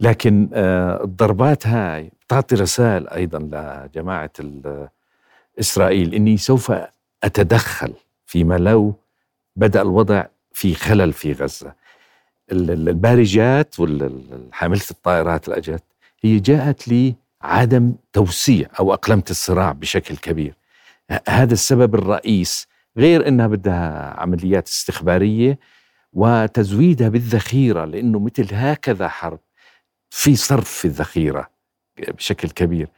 لكن 0.00 0.48
آه، 0.54 1.04
الضربات 1.04 1.66
هاي 1.66 2.10
بتعطي 2.26 2.54
رسائل 2.54 3.08
أيضا 3.08 3.38
لجماعة 3.38 4.30
ال- 4.40 4.88
إسرائيل 5.60 6.14
إني 6.14 6.36
سوف 6.36 6.72
أتدخل 7.24 7.92
فيما 8.26 8.54
لو 8.58 8.94
بدأ 9.56 9.82
الوضع 9.82 10.24
في 10.52 10.74
خلل 10.74 11.12
في 11.12 11.32
ال- 12.52 12.88
البارجات 12.88 13.80
والحاملة 13.80 14.80
الطائرات 14.90 15.48
اللي 15.48 15.58
أجت 15.58 15.82
هي 16.22 16.38
جاءت 16.40 16.82
لعدم 17.42 17.92
توسيع 18.12 18.68
أو 18.80 18.92
أقلمة 18.92 19.24
الصراع 19.30 19.72
بشكل 19.72 20.16
كبير. 20.16 20.54
هذا 21.28 21.52
السبب 21.52 21.94
الرئيس 21.94 22.68
غير 22.96 23.28
أنها 23.28 23.46
بدها 23.46 24.14
عمليات 24.20 24.68
استخبارية 24.68 25.58
وتزويدها 26.12 27.08
بالذخيرة 27.08 27.84
لأنه 27.84 28.18
مثل 28.18 28.46
هكذا 28.54 29.08
حرب 29.08 29.38
في 30.10 30.36
صرف 30.36 30.68
في 30.70 30.84
الذخيرة 30.84 31.48
بشكل 32.08 32.50
كبير 32.50 32.88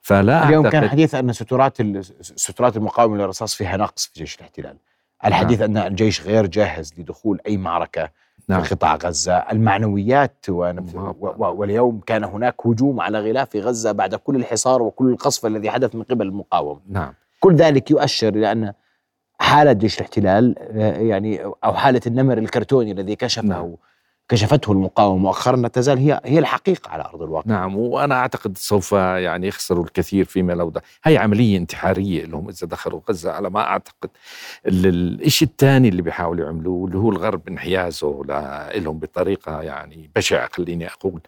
فلا 0.00 0.48
اليوم 0.48 0.68
كان 0.68 0.88
حديث 0.88 1.14
أن 1.14 1.32
سترات 1.32 1.76
سترات 2.20 2.76
المقاومة 2.76 3.16
للرصاص 3.16 3.54
فيها 3.54 3.76
نقص 3.76 4.06
في 4.06 4.20
جيش 4.20 4.36
الاحتلال. 4.36 4.76
الحديث 5.24 5.60
أن 5.60 5.76
الجيش 5.76 6.22
غير 6.22 6.46
جاهز 6.46 6.92
لدخول 6.98 7.40
أي 7.46 7.56
معركة 7.56 8.08
نعم. 8.48 8.62
في 8.62 8.74
قطاع 8.74 8.96
غزة 8.96 9.36
المعنويات 9.36 10.46
ونف- 10.50 10.94
نعم. 10.94 11.14
و- 11.20 11.34
و- 11.38 11.54
واليوم 11.54 12.00
كان 12.00 12.24
هناك 12.24 12.66
هجوم 12.66 13.00
على 13.00 13.20
غلاف 13.20 13.56
غزة 13.56 13.92
بعد 13.92 14.14
كل 14.14 14.36
الحصار 14.36 14.82
وكل 14.82 15.08
القصف 15.12 15.46
الذي 15.46 15.70
حدث 15.70 15.94
من 15.94 16.02
قبل 16.02 16.26
المقاومة 16.26 16.80
نعم 16.88 17.14
كل 17.40 17.54
ذلك 17.54 17.90
يؤشر 17.90 18.28
إلى 18.28 18.52
أن 18.52 18.72
حالة 19.40 19.72
جيش 19.72 19.96
الاحتلال 19.96 20.54
آه، 20.58 20.96
يعني 20.98 21.42
أو 21.44 21.74
حالة 21.74 22.00
النمر 22.06 22.38
الكرتوني 22.38 22.92
الذي 22.92 23.16
كشفه 23.16 23.46
نعم. 23.46 23.74
كشفته 24.30 24.72
المقاومة 24.72 25.22
مؤخرا 25.22 25.56
لا 25.56 25.68
تزال 25.68 25.98
هي 25.98 26.20
هي 26.24 26.38
الحقيقة 26.38 26.90
على 26.90 27.04
أرض 27.04 27.22
الواقع. 27.22 27.50
نعم 27.50 27.76
وأنا 27.76 28.14
أعتقد 28.14 28.58
سوف 28.58 28.92
يعني 28.92 29.46
يخسروا 29.48 29.84
الكثير 29.84 30.24
فيما 30.24 30.52
لو 30.52 30.70
ده. 30.70 30.82
هي 31.04 31.18
عملية 31.18 31.56
انتحارية 31.58 32.24
لهم 32.24 32.48
إذا 32.48 32.66
دخلوا 32.66 33.00
غزة 33.08 33.32
على 33.32 33.50
ما 33.50 33.60
أعتقد. 33.60 34.10
ال- 34.66 35.24
الشيء 35.26 35.48
الثاني 35.48 35.88
اللي 35.88 36.02
بيحاولوا 36.02 36.44
يعملوه 36.46 36.86
اللي 36.86 36.98
هو 36.98 37.10
الغرب 37.10 37.48
انحيازه 37.48 38.22
لهم 38.74 38.98
بطريقة 38.98 39.62
يعني 39.62 40.10
بشعة 40.16 40.48
خليني 40.52 40.86
أقول. 40.86 41.20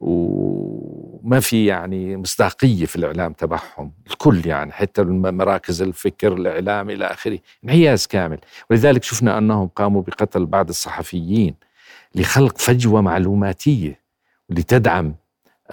وما 0.00 1.40
في 1.40 1.66
يعني 1.66 2.16
مصداقية 2.16 2.86
في 2.86 2.96
الإعلام 2.96 3.32
تبعهم. 3.32 3.92
الكل 4.10 4.46
يعني 4.46 4.72
حتى 4.72 5.02
مراكز 5.04 5.82
الفكر 5.82 6.32
الإعلام 6.32 6.90
إلى 6.90 7.04
آخره 7.06 7.38
انحياز 7.64 8.06
كامل. 8.06 8.38
ولذلك 8.70 9.02
شفنا 9.02 9.38
أنهم 9.38 9.68
قاموا 9.68 10.02
بقتل 10.02 10.46
بعض 10.46 10.68
الصحفيين. 10.68 11.67
لخلق 12.14 12.58
فجوة 12.58 13.00
معلوماتية 13.00 14.00
لتدعم 14.50 15.14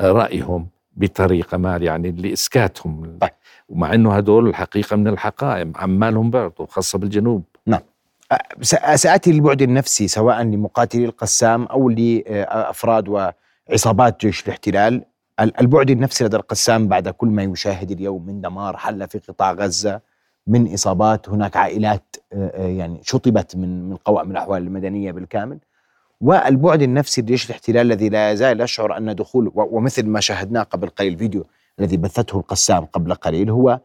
رأيهم 0.02 0.68
بطريقة 0.96 1.58
ما 1.58 1.78
يعني 1.78 2.12
لإسكاتهم. 2.12 3.18
طيب. 3.22 3.30
ومع 3.70 3.94
إنه 3.94 4.14
هدول 4.14 4.48
الحقيقة 4.48 4.96
من 4.96 5.08
الحقائق 5.08 5.68
عمالهم 5.78 6.30
برضه 6.30 6.66
خاصة 6.66 7.00
بالجنوب. 7.00 7.44
س- 8.62 8.76
سآتي 8.96 9.32
للبعد 9.32 9.62
النفسي 9.62 10.08
سواء 10.08 10.42
لمقاتلي 10.44 11.06
القسام 11.06 11.64
أو 11.64 11.90
لأفراد 11.90 13.08
وعصابات 13.70 14.22
جيش 14.22 14.44
الاحتلال. 14.46 15.02
ال- 15.40 15.60
البعد 15.60 15.90
النفسي 15.90 16.24
لدى 16.24 16.36
القسام 16.38 16.88
بعد 16.88 17.10
كل 17.10 17.28
ما 17.28 17.44
يشاهد 17.44 17.92
اليوم 17.92 18.26
من 18.26 18.42
دمار 18.42 18.78
حل 18.78 19.08
في 19.08 19.20
قطاع 19.20 19.52
غزة 19.52 20.02
من 20.48 20.74
إصابات 20.74 21.30
هناك 21.30 21.58
عائلات 21.58 22.16
يعني 22.56 23.00
شطبت 23.04 23.56
من 23.56 23.90
من 23.90 23.96
قوائم 23.96 24.32
الأحوال 24.32 24.62
المدنية 24.64 25.12
بالكامل. 25.12 25.58
والبعد 26.22 26.82
النفسي 26.82 27.22
لجيش 27.22 27.46
الاحتلال 27.46 27.92
الذي 27.92 28.10
لا 28.10 28.32
يزال 28.32 28.62
يشعر 28.62 28.98
أن 28.98 29.16
دخول 29.16 29.48
و- 29.48 29.52
ومثل 29.78 30.06
ما 30.08 30.20
شاهدناه 30.20 30.64
قبل 30.64 30.88
قليل 30.90 31.14
الفيديو 31.14 31.46
الذي 31.80 31.98
بثته 31.98 32.38
القسام 32.40 32.86
قبل 32.86 33.14
قليل 33.14 33.50
هو 33.50 33.80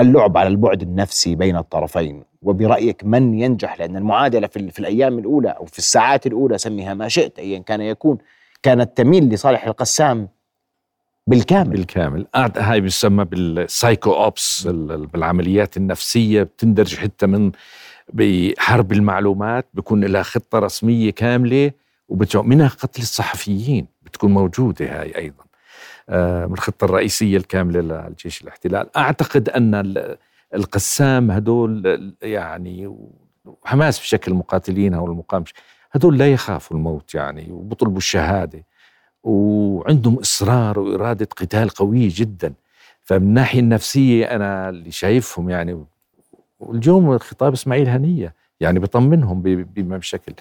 اللعب 0.00 0.36
على 0.36 0.48
البعد 0.48 0.82
النفسي 0.82 1.34
بين 1.34 1.56
الطرفين. 1.56 2.24
وبرأيك 2.42 3.04
من 3.04 3.34
ينجح؟ 3.34 3.78
لأن 3.78 3.96
المعادلة 3.96 4.46
في, 4.46 4.70
في 4.70 4.78
الأيام 4.78 5.18
الأولى 5.18 5.48
أو 5.50 5.64
في 5.64 5.78
الساعات 5.78 6.26
الأولى 6.26 6.58
سميها 6.58 6.94
ما 6.94 7.08
شئت 7.08 7.38
أيا 7.38 7.58
كان 7.58 7.80
يكون 7.80 8.18
كانت 8.62 8.96
تميل 8.96 9.28
لصالح 9.28 9.66
القسام 9.66 10.28
بالكامل. 11.26 11.70
بالكامل. 11.70 12.26
هاي 12.56 12.80
بيسمى 12.80 13.24
بالسايكو 13.24 14.12
أوبس 14.12 14.66
ال- 14.66 15.06
بالعمليات 15.06 15.76
النفسية 15.76 16.42
بتندرج 16.42 16.96
حتى 16.96 17.26
من 17.26 17.52
بحرب 18.12 18.92
المعلومات 18.92 19.66
بيكون 19.74 20.04
لها 20.04 20.22
خطة 20.22 20.58
رسمية 20.58 21.10
كاملة 21.10 21.70
ومنها 22.08 22.68
قتل 22.68 23.02
الصحفيين 23.02 23.86
بتكون 24.02 24.32
موجودة 24.34 25.00
هاي 25.00 25.16
أيضا. 25.18 25.44
آه، 26.08 26.46
من 26.46 26.52
الخطة 26.52 26.84
الرئيسية 26.84 27.36
الكاملة 27.36 27.80
للجيش 27.80 28.42
الاحتلال. 28.42 28.96
أعتقد 28.96 29.48
أن 29.48 29.74
ال- 29.74 30.16
القسام 30.54 31.30
هدول 31.30 32.14
يعني 32.22 32.94
وحماس 33.44 34.00
بشكل 34.00 34.34
مقاتلين 34.34 34.94
أو 34.94 35.06
المقاومه 35.06 35.46
هدول 35.92 36.18
لا 36.18 36.32
يخافوا 36.32 36.76
الموت 36.76 37.14
يعني 37.14 37.52
وبطلبوا 37.52 37.96
الشهادة 37.98 38.64
وعندهم 39.22 40.18
إصرار 40.18 40.78
وإرادة 40.78 41.28
قتال 41.36 41.68
قوية 41.70 42.08
جدا. 42.12 42.52
فمن 43.02 43.22
الناحية 43.26 43.60
النفسية 43.60 44.24
أنا 44.24 44.68
اللي 44.68 44.90
شايفهم 44.90 45.50
يعني 45.50 45.84
واليوم 46.68 47.18
خطاب 47.18 47.52
إسماعيل 47.52 47.88
هنية 47.88 48.34
يعني 48.60 48.78
بطمنهم 48.78 49.42
بشكل 49.76 50.32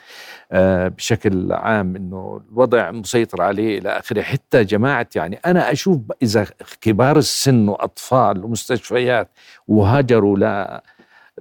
آه 0.52 0.88
بشكل 0.88 1.52
عام 1.52 1.96
إنه 1.96 2.42
الوضع 2.52 2.92
مسيطر 2.92 3.42
عليه 3.42 3.80
إلى 3.80 3.90
آخره. 3.90 4.22
حتى 4.22 4.64
جماعة 4.64 5.08
يعني 5.16 5.40
أنا 5.46 5.72
أشوف 5.72 6.00
إذا 6.22 6.48
كبار 6.82 7.18
السن 7.18 7.68
وأطفال 7.70 8.46
ومستشفيات 8.46 9.30
وهاجروا 9.68 10.38
ل 10.38 10.80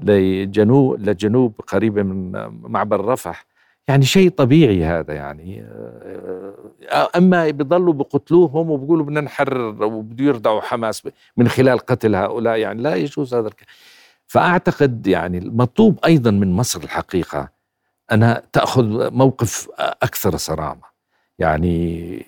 لجنوب 0.00 1.00
لجنوب 1.00 1.60
قريبة 1.66 2.02
من 2.02 2.32
معبر 2.62 3.04
رفح 3.04 3.46
يعني 3.88 4.04
شيء 4.04 4.30
طبيعي 4.30 4.84
هذا 4.84 5.14
يعني. 5.14 5.62
آه، 6.90 7.08
أما 7.16 7.50
بيضلوا 7.50 7.92
بقتلوهم 7.92 8.70
وبيقولوا 8.70 9.04
بدنا 9.04 9.20
نحرر 9.20 9.84
وبده 9.84 10.24
يردعوا 10.24 10.60
حماس 10.60 11.08
من 11.36 11.48
خلال 11.48 11.78
قتل 11.78 12.14
هؤلاء 12.14 12.56
يعني 12.56 12.82
لا 12.82 12.94
يجوز 12.94 13.34
هذا 13.34 13.48
الك... 13.48 13.62
فأعتقد 14.32 15.06
يعني 15.06 15.38
المطلوب 15.38 15.98
أيضا 16.04 16.30
من 16.30 16.52
مصر 16.52 16.80
الحقيقة 16.80 17.48
أنها 18.12 18.42
تأخذ 18.52 19.10
موقف 19.14 19.68
أكثر 19.78 20.36
صرامة. 20.36 20.82
يعني 21.38 22.26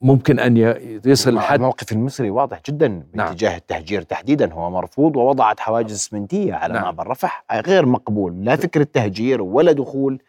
ممكن 0.00 0.38
أن 0.38 0.56
يصل 1.04 1.34
لحد 1.34 1.54
الموقف 1.54 1.92
المصري 1.92 2.30
واضح 2.30 2.60
جدا 2.66 2.88
نعم. 2.88 3.28
باتجاه 3.28 3.56
التهجير 3.56 4.02
تحديدا. 4.02 4.52
هو 4.52 4.70
مرفوض 4.70 5.16
ووضعت 5.16 5.60
حواجز 5.60 5.92
إسمنتية 5.92 6.54
على 6.54 6.74
نعم. 6.74 6.82
معبر 6.82 7.06
رفح 7.06 7.44
غير 7.52 7.86
مقبول. 7.86 8.44
لا 8.44 8.56
فكره 8.56 8.88
تهجير 8.92 9.42
ولا 9.42 9.72
دخول 9.72 10.22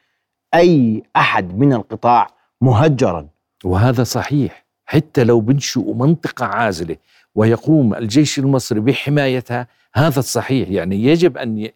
أي 0.54 1.04
أحد 1.16 1.58
من 1.58 1.74
القطاع 1.74 2.28
مهجرا. 2.62 3.28
وهذا 3.64 4.04
صحيح. 4.04 4.66
حتى 4.86 5.24
لو 5.24 5.40
بنشئوا 5.40 5.96
منطقة 5.96 6.46
عازلة 6.46 6.96
ويقوم 7.36 7.96
الجيش 7.96 8.40
المصري 8.40 8.80
بحمايتها. 8.80 9.68
هذا 9.96 10.20
الصحيح 10.20 10.70
يعني 10.70 11.04
يجب 11.04 11.38
أن 11.38 11.70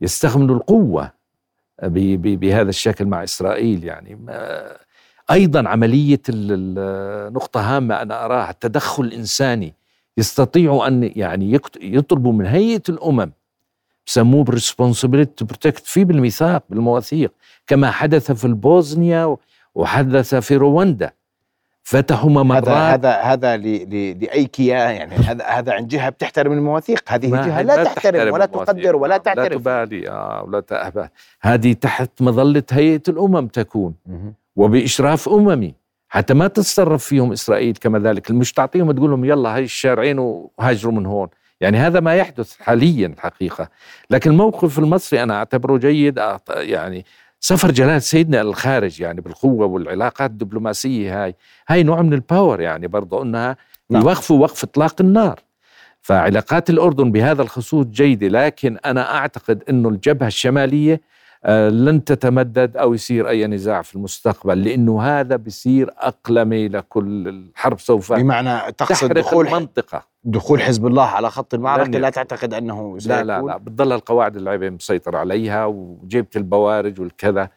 يستخدموا 0.00 0.56
القوة 0.56 1.12
بهذا 1.82 2.68
الشكل 2.68 3.04
مع 3.04 3.24
إسرائيل 3.24 3.84
يعني 3.84 4.18
أيضا 5.30 5.68
عملية 5.68 6.20
نقطة 7.30 7.76
هامة 7.76 8.02
أنا 8.02 8.24
أراها 8.24 8.50
التدخل 8.50 9.04
الإنساني. 9.04 9.74
يستطيعوا 10.16 10.86
أن 10.86 11.12
يعني 11.16 11.60
يطلبوا 11.80 12.32
من 12.32 12.46
هيئة 12.46 12.82
الأمم 12.88 13.32
بسموه 14.06 14.44
responsibility 14.44 15.44
to 15.44 15.46
protect 15.46 15.84
في 15.84 16.04
بالميثاق 16.04 16.64
بالمواثيق 16.70 17.32
كما 17.66 17.90
حدث 17.90 18.32
في 18.32 18.44
البوسنيا 18.44 19.36
وحدث 19.74 20.34
في 20.34 20.56
رواندا. 20.56 21.12
فتحوا 21.90 22.30
ممرات 22.30 22.68
هذا 22.68 22.94
هذا 22.94 23.20
هذا 23.20 23.56
ل- 23.56 23.94
ل- 23.94 24.24
لاي 24.24 24.44
كيان 24.44 24.94
يعني 24.94 25.14
هذا 25.14 25.44
هذا 25.44 25.72
عن 25.72 25.86
جهة 25.86 26.08
بتحترم 26.08 26.52
المواثيق. 26.52 27.02
هذه 27.08 27.30
جهة 27.30 27.58
هي 27.58 27.62
لا 27.62 27.84
تحترم 27.84 28.32
ولا 28.32 28.44
المواثيق. 28.44 28.64
تقدر 28.74 28.96
ولا 28.96 29.08
لا 29.12 29.18
تعترف. 29.18 29.58
تبالي 29.62 30.08
آه 30.10 30.42
ولا 30.46 30.60
تأبى 30.60 31.08
هذه 31.40 31.72
تحت 31.72 32.10
مظلة 32.20 32.62
هيئة 32.70 33.02
الأمم 33.08 33.46
تكون. 33.46 33.94
مهم. 34.06 34.34
وبإشراف 34.56 35.28
أممي. 35.28 35.74
حتى 36.08 36.34
ما 36.34 36.46
تتصرف 36.48 37.04
فيهم 37.04 37.32
إسرائيل 37.32 37.76
كما 37.80 37.98
ذلك. 37.98 38.30
مش 38.30 38.52
تعطيهم 38.52 38.92
تقول 38.92 39.10
لهم 39.10 39.24
يلا 39.24 39.54
هاي 39.54 39.62
الشارعين 39.64 40.18
وهاجروا 40.18 40.92
من 40.92 41.06
هون. 41.06 41.28
يعني 41.60 41.78
هذا 41.78 42.00
ما 42.00 42.14
يحدث 42.14 42.56
حاليا 42.60 43.06
الحقيقة 43.06 43.68
لكن 44.10 44.30
الموقف 44.30 44.78
المصري 44.78 45.22
أنا 45.22 45.34
أعتبره 45.36 45.76
جيد 45.78 46.20
يعني 46.48 47.04
سفر 47.40 47.70
جلالة 47.70 47.98
سيدنا 47.98 48.40
الخارج 48.40 49.00
يعني 49.00 49.20
بالقوة 49.20 49.66
والعلاقات 49.66 50.30
الدبلوماسية 50.30 51.24
هاي 51.24 51.34
هاي 51.68 51.82
نوع 51.82 52.02
من 52.02 52.12
ال 52.12 52.20
power 52.20 52.60
يعني 52.60 52.86
برضو 52.86 53.22
أنها 53.22 53.56
نعم. 53.90 54.02
يوقفوا 54.02 54.38
وقف 54.38 54.64
إطلاق 54.64 54.94
النار 55.00 55.40
فعلاقات 56.00 56.70
الأردن 56.70 57.12
بهذا 57.12 57.42
الخصوص 57.42 57.86
جيدة 57.86 58.28
لكن 58.28 58.78
أنا 58.84 59.14
أعتقد 59.14 59.62
أنه 59.68 59.88
الجبهة 59.88 60.26
الشمالية 60.26 61.00
آه، 61.44 61.68
لن 61.68 62.04
تتمدد 62.04 62.76
أو 62.76 62.94
يصير 62.94 63.28
أي 63.28 63.46
نزاع 63.46 63.82
في 63.82 63.94
المستقبل 63.94 64.64
لأنه 64.64 65.02
هذا 65.02 65.36
بصير 65.36 65.90
أقلمة 65.98 66.68
لكل 66.68 67.28
الحرب 67.28 67.80
سوف 67.80 68.12
بمعنى 68.12 68.72
تقصد 68.72 68.94
تحرق 68.94 69.12
دخول 69.12 69.46
المنطقة 69.46 70.07
دخول 70.24 70.62
حزب 70.62 70.86
الله 70.86 71.04
على 71.04 71.30
خط 71.30 71.54
المعركة 71.54 71.88
لن 71.88 72.02
لا. 72.02 72.10
تعتقد 72.10 72.54
أنه 72.54 72.98
لا 73.06 73.24
لا 73.24 73.42
لا. 73.42 73.56
بتضل 73.56 73.92
القواعد 73.92 74.36
اللعبة 74.36 74.70
مسيطر 74.70 75.16
عليها 75.16 75.66
وجبت 75.66 76.36
البوارج 76.36 77.00
والكذا 77.00 77.48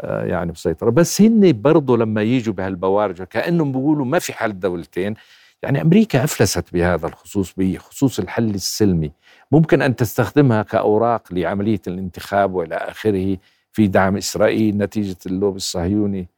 آه، 0.00 0.24
يعني 0.24 0.50
مسيطرة. 0.52 0.90
بس 0.90 1.22
هن 1.22 1.62
برضو 1.62 1.96
لما 1.96 2.22
يجوا 2.22 2.54
بهالبوارج 2.54 3.22
كأنهم 3.22 3.72
بيقولوا 3.72 4.04
ما 4.04 4.18
في 4.18 4.32
حل 4.32 4.60
دولتين 4.60 5.14
يعني 5.62 5.82
أمريكا 5.82 6.24
أفلست 6.24 6.72
بهذا 6.72 7.06
الخصوص 7.06 7.54
بخصوص 7.56 8.18
الحل 8.18 8.54
السلمي. 8.54 9.12
ممكن 9.52 9.82
أن 9.82 9.96
تستخدمها 9.96 10.62
كأوراق 10.62 11.22
لعملية 11.32 11.80
الانتخاب 11.86 12.54
وإلى 12.54 12.74
آخره 12.74 13.36
في 13.72 13.86
دعم 13.86 14.16
إسرائيل 14.16 14.78
نتيجة 14.78 15.16
اللوب 15.26 15.56
الصهيوني 15.56 16.28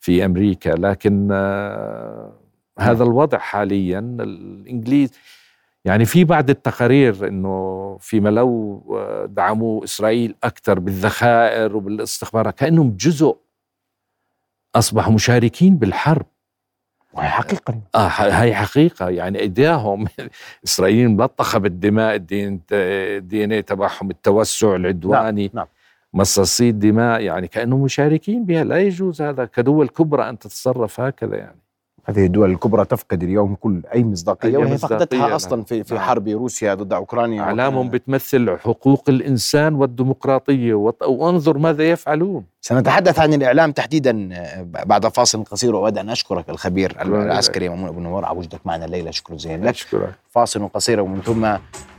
في 0.00 0.24
أمريكا. 0.24 0.70
لكن 0.70 1.28
آه، 1.32 2.32
هذا 2.78 3.04
الوضع 3.04 3.38
حاليا 3.38 3.98
الإنجليز 3.98 5.10
يعني 5.84 6.04
في 6.04 6.24
بعض 6.24 6.50
التقارير 6.50 7.28
إنه 7.28 7.96
فيما 8.00 8.28
لو 8.28 8.82
دعموا 9.30 9.84
إسرائيل 9.84 10.34
أكثر 10.44 10.78
بالذخائر 10.78 11.76
وبالاستخبارات 11.76 12.58
كأنهم 12.58 12.96
جزء 12.96 13.36
أصبحوا 14.74 15.12
مشاركين 15.12 15.76
بالحرب. 15.76 16.26
وهي 17.12 17.28
حقيقة. 17.28 17.80
آه 17.94 18.08
ح- 18.08 18.20
هاي 18.22 18.54
حقيقة 18.54 19.08
يعني 19.08 19.40
ايديهم 19.40 20.06
إسرائيل 20.66 21.08
ملطخه 21.08 21.58
بالدماء 21.58 22.14
الدين 22.14 22.60
الدي 22.72 23.44
إن 23.44 23.52
اي 23.52 23.62
تبعهم 23.62 24.10
التوسع 24.10 24.76
العدواني 24.76 25.50
نعم. 25.54 25.66
مصاصي 26.14 26.68
الدماء 26.68 27.20
يعني 27.20 27.48
كأنهم 27.48 27.82
مشاركين 27.82 28.44
بها. 28.44 28.64
لا 28.64 28.78
يجوز 28.78 29.22
هذا 29.22 29.44
كدول 29.44 29.88
كبرى 29.88 30.28
أن 30.28 30.38
تتصرف 30.38 31.00
هكذا 31.00 31.36
يعني. 31.36 31.58
هذه 32.08 32.24
الدول 32.26 32.50
الكبرى 32.50 32.84
تفقد 32.84 33.22
اليوم 33.22 33.54
كل 33.54 33.82
أي 33.94 34.04
مصداقية 34.04 34.48
أي 34.48 34.56
وهي 34.56 34.74
مصداقية، 34.74 34.96
فقدتها. 34.96 35.36
أصلا 35.36 35.64
في 35.64 35.84
في 35.84 35.94
نعم. 35.94 36.04
حرب 36.04 36.28
روسيا 36.28 36.74
ضد 36.74 36.92
أوكرانيا 36.92 37.42
أعلامهم 37.42 37.90
بتمثل 37.90 38.56
حقوق 38.58 39.04
الإنسان 39.08 39.74
والديمقراطية 39.74 40.74
وانظر 41.08 41.58
ماذا 41.58 41.90
يفعلون 41.90 42.44
سنتحدث 42.60 43.18
عن 43.18 43.34
الإعلام 43.34 43.72
تحديدا 43.72 44.28
آه، 44.32 44.62
بعد 44.62 45.08
فاصل 45.08 45.44
قصير 45.44 45.74
واود 45.74 45.98
أن 45.98 46.10
أشكرك 46.10 46.50
الخبير. 46.50 46.96
العسكري 47.02 47.68
مامون 47.68 47.88
ابو 47.88 48.00
نور 48.00 48.24
على 48.24 48.38
وجودك 48.38 48.60
معنا 48.64 48.84
الليلة 48.84 49.10
شكرا 49.10 49.36
جزيلا 49.36 49.64
لك 49.64 49.74
أشكرك 49.74 50.14
فاصل 50.30 50.68
قصير 50.68 51.00
ومن 51.00 51.20
ثم 51.20 51.56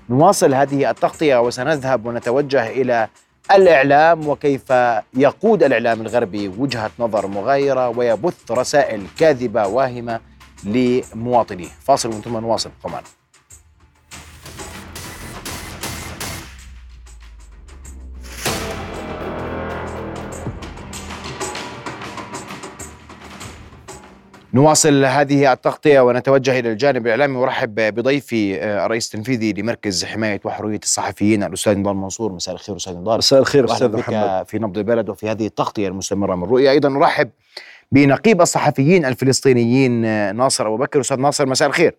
نواصل 0.09 0.53
هذه 0.53 0.89
التغطية 0.89 1.41
وسنذهب 1.41 2.05
ونتوجه 2.05 2.69
إلى 2.69 3.07
الإعلام 3.51 4.27
وكيف 4.27 4.71
يقود 5.13 5.63
الإعلام 5.63 6.01
الغربي 6.01 6.47
وجهة 6.47 6.91
نظر 6.99 7.27
مغايرة 7.27 7.89
ويبث 7.89 8.51
رسائل 8.51 9.03
كاذبة 9.17 9.67
واهمة 9.67 10.19
لمواطنيه. 10.63 11.67
فاصل 11.83 12.13
ثم 12.23 12.37
نواصل. 12.37 12.71
معنا 12.85 13.18
نواصل 24.53 25.05
هذه 25.05 25.53
التغطية 25.53 25.99
ونتوجه 25.99 26.59
إلى 26.59 26.71
الجانب 26.71 27.05
الإعلامي 27.05 27.37
ورحب 27.37 27.75
بضيفي 27.75 28.61
آه، 28.61 28.85
الرئيس 28.85 29.05
التنفيذي 29.05 29.53
لمركز 29.53 30.05
حماية 30.05 30.41
وحرية 30.43 30.79
الصحفيين 30.83 31.43
الأستاذ 31.43 31.77
نضال 31.77 31.95
منصور. 31.95 32.31
مساء 32.31 32.55
الخير 32.55 32.75
أستاذ 32.75 32.97
نضال. 32.97 33.17
مساء 33.17 33.39
الخير 33.39 33.65
بك 33.65 34.09
محمد. 34.09 34.45
في 34.47 34.59
نبض 34.59 34.77
البلد 34.77 35.09
وفي 35.09 35.29
هذه 35.29 35.45
التغطية 35.45 35.87
المستمرة 35.87 36.35
من 36.35 36.43
رؤيا 36.43 36.71
أيضا 36.71 36.89
نرحب 36.89 37.29
بنقيب 37.91 38.41
الصحفيين 38.41 39.05
الفلسطينيين 39.05 40.05
آه، 40.05 40.31
ناصر 40.31 40.67
أبو 40.67 40.77
بكر. 40.77 40.99
أستاذ 40.99 41.17
ناصر 41.17 41.45
مساء 41.45 41.67
الخير. 41.67 41.95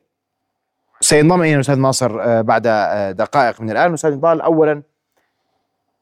سينضم 1.00 1.42
إلينا 1.42 1.60
أستاذ 1.60 1.78
ناصر 1.78 2.22
آه، 2.22 2.40
بعد 2.40 2.62
دقائق 3.16 3.60
من 3.60 3.70
الآن. 3.70 3.92
أستاذ 3.92 4.14
نضال 4.14 4.40
أولا 4.40 4.82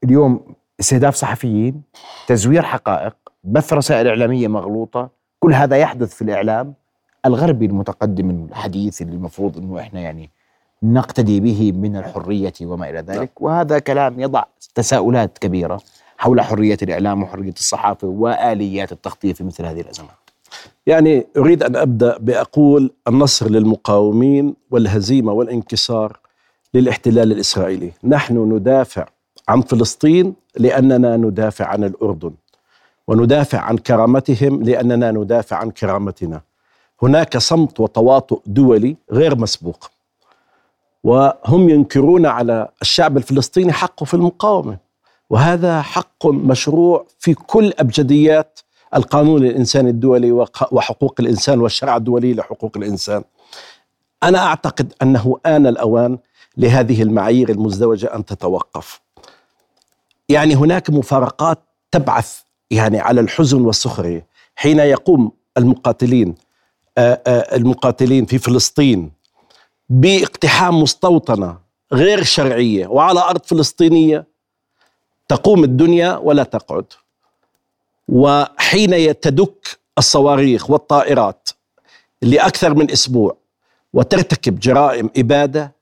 اليوم 0.04 0.54
استهداف 0.80 1.14
صحفيين 1.14 1.82
تزوير 2.26 2.62
حقائق 2.62 3.16
بث 3.44 3.72
رسائل 3.72 4.08
إعلامية 4.08 4.48
مغلوطة 4.48 5.17
كل 5.40 5.54
هذا 5.54 5.76
يحدث 5.76 6.14
في 6.14 6.22
الإعلام 6.22 6.74
الغربي 7.26 7.66
المتقدم 7.66 8.30
الحديث 8.30 9.02
اللي 9.02 9.14
المفروض 9.16 9.58
أنه 9.58 9.80
إحنا 9.80 10.00
يعني 10.00 10.30
نقتدي 10.82 11.40
به 11.40 11.72
من 11.72 11.96
الحرية 11.96 12.52
وما 12.62 12.90
إلى 12.90 13.00
ذلك. 13.00 13.42
وهذا 13.42 13.78
كلام 13.78 14.20
يضع 14.20 14.44
تساؤلات 14.74 15.38
كبيرة 15.38 15.80
حول 16.18 16.40
حرية 16.40 16.78
الإعلام 16.82 17.22
وحرية 17.22 17.52
الصحافة 17.52 18.08
وآليات 18.08 18.92
التغطية 18.92 19.32
في 19.32 19.44
مثل 19.44 19.64
هذه 19.64 19.80
الأزمات. 19.80 20.10
يعني 20.86 21.26
أريد 21.36 21.62
أن 21.62 21.76
أبدأ 21.76 22.18
بأقول 22.18 22.90
النصر 23.08 23.50
للمقاومين 23.50 24.54
والهزيمة 24.70 25.32
والانكسار 25.32 26.20
للاحتلال 26.74 27.32
الإسرائيلي، 27.32 27.92
نحن 28.04 28.52
ندافع 28.52 29.06
عن 29.48 29.60
فلسطين 29.60 30.34
لأننا 30.58 31.16
ندافع 31.16 31.66
عن 31.66 31.84
الأردن. 31.84 32.32
وندافع 33.08 33.58
عن 33.60 33.78
كرامتهم 33.78 34.62
لأننا 34.62 35.10
ندافع 35.10 35.56
عن 35.56 35.70
كرامتنا. 35.70 36.40
هناك 37.02 37.38
صمت 37.38 37.80
وتواطؤ 37.80 38.40
دولي 38.46 38.96
غير 39.12 39.36
مسبوق. 39.38 39.90
وهم 41.04 41.68
ينكرون 41.68 42.26
على 42.26 42.68
الشعب 42.82 43.16
الفلسطيني 43.16 43.72
حقه 43.72 44.04
في 44.04 44.14
المقاومة. 44.14 44.78
وهذا 45.30 45.82
حق 45.82 46.26
مشروع 46.26 47.06
في 47.18 47.34
كل 47.34 47.72
أبجديات 47.78 48.60
القانون 48.94 49.44
الانساني 49.44 49.90
الدولي 49.90 50.32
وق- 50.32 50.74
وحقوق 50.74 51.14
الإنسان 51.20 51.60
والشرع 51.60 51.96
الدولي 51.96 52.34
لحقوق 52.34 52.72
الإنسان. 52.76 53.24
أنا 54.22 54.38
أعتقد 54.46 54.92
أنه 55.02 55.40
آن 55.46 55.66
الأوان 55.66 56.18
لهذه 56.56 57.02
المعايير 57.02 57.48
المزدوجة 57.48 58.14
أن 58.14 58.24
تتوقف. 58.24 59.00
يعني 60.28 60.54
هناك 60.54 60.90
مفارقات 60.90 61.58
تبعث 61.90 62.40
يعني 62.70 63.00
على 63.00 63.20
الحزن 63.20 63.60
والسخرية 63.60 64.26
حين 64.56 64.78
يقوم 64.78 65.32
المقاتلين 65.56 66.34
آه، 66.98 67.22
آه، 67.26 67.56
المقاتلين 67.56 68.26
في 68.26 68.38
فلسطين 68.38 69.12
باقتحام 69.88 70.82
مستوطنة 70.82 71.58
غير 71.92 72.22
شرعية 72.22 72.86
وعلى 72.86 73.20
أرض 73.20 73.44
فلسطينية 73.44 74.26
تقوم 75.28 75.64
الدنيا 75.64 76.16
ولا 76.16 76.42
تقعد. 76.42 76.84
وحين 78.08 79.20
تدك 79.20 79.78
الصواريخ 79.98 80.70
والطائرات 80.70 81.48
لأكثر 82.22 82.74
من 82.74 82.90
أسبوع 82.90 83.36
وترتكب 83.92 84.60
جرائم 84.60 85.10
إبادة 85.16 85.72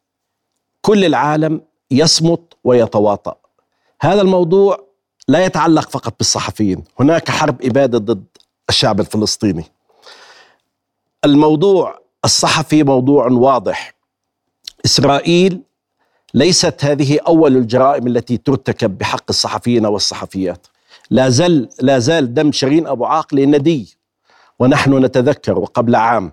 كل 0.83 1.05
العالم 1.05 1.61
يصمت 1.91 2.55
ويتواطأ 2.65 3.37
هذا 4.01 4.21
الموضوع 4.21 4.86
لا 5.29 5.45
يتعلق 5.45 5.91
فقط 5.91 6.15
بالصحفيين. 6.19 6.85
هناك 7.01 7.31
حرب 7.31 7.63
إبادة 7.63 7.99
ضد 7.99 8.25
الشعب 8.69 9.01
الفلسطيني. 9.01 9.65
الموضوع 11.25 11.99
الصحفي 12.25 12.83
موضوع 12.83 13.27
واضح. 13.27 13.95
إسرائيل 14.85 15.63
ليست 16.35 16.85
هذه 16.85 17.19
أول 17.27 17.57
الجرائم 17.57 18.07
التي 18.07 18.37
ترتكب 18.37 18.99
بحق 18.99 19.25
الصحفيين 19.29 19.87
والصحفيات. 19.87 20.67
لا 21.11 21.29
زال 21.29 21.69
لا 21.81 21.99
زال 21.99 22.35
دم 22.35 22.53
شيرين 22.53 22.87
أبو 22.87 23.05
عاقله 23.05 23.45
ندي 23.45 23.97
ونحن 24.59 25.05
نتذكر 25.05 25.65
قبل 25.65 25.95
عام. 25.95 26.33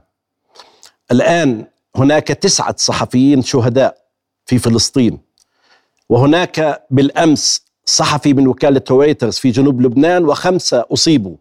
الآن 1.12 1.66
هناك 1.96 2.28
تسعة 2.28 2.76
صحفيين 2.78 3.42
شهداء 3.42 3.98
في 4.46 4.60
فلسطين 4.60 5.20
وهناك 6.10 6.86
بالأمس 6.90 7.63
صحفي 7.94 8.34
من 8.34 8.48
وكالة 8.48 8.82
رويترز 8.92 9.38
في 9.38 9.52
جنوب 9.52 9.82
لبنان 9.82 10.26
وخمسة 10.26 10.86
أصيبوا. 10.94 11.36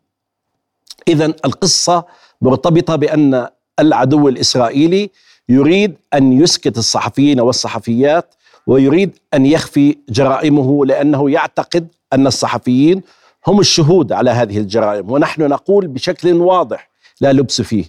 اذا 1.09 1.25
القصة 1.25 2.05
مرتبطة 2.43 2.97
بأن 2.97 3.49
العدو 3.81 4.29
الإسرائيلي 4.29 5.11
يريد 5.49 5.95
أن 6.15 6.33
يسكت 6.43 6.79
الصحفيين 6.79 7.41
والصحفيات 7.41 8.35
ويريد 8.67 9.19
أن 9.35 9.47
يخفي 9.47 9.97
جرائمه 10.09 10.87
لأنه 10.87 11.31
يعتقد 11.31 11.88
أن 12.12 12.27
الصحفيين 12.27 13.03
هم 13.47 13.61
الشهود 13.61 14.12
على 14.12 14.31
هذه 14.31 14.59
الجرائم. 14.59 15.11
ونحن 15.11 15.43
نقول 15.43 15.87
بشكل 15.87 16.33
واضح 16.33 16.91
لا 17.21 17.33
لبس 17.33 17.62
فيه 17.62 17.85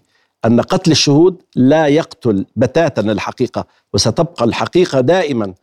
أن 0.46 0.62
قتل 0.62 0.92
الشهود 0.92 1.42
لا 1.56 1.88
يقتل 1.88 2.46
بتاتا 2.56 3.02
الحقيقة 3.02 3.66
وستبقى 3.94 4.46
الحقيقة 4.46 5.02
دائما 5.02 5.54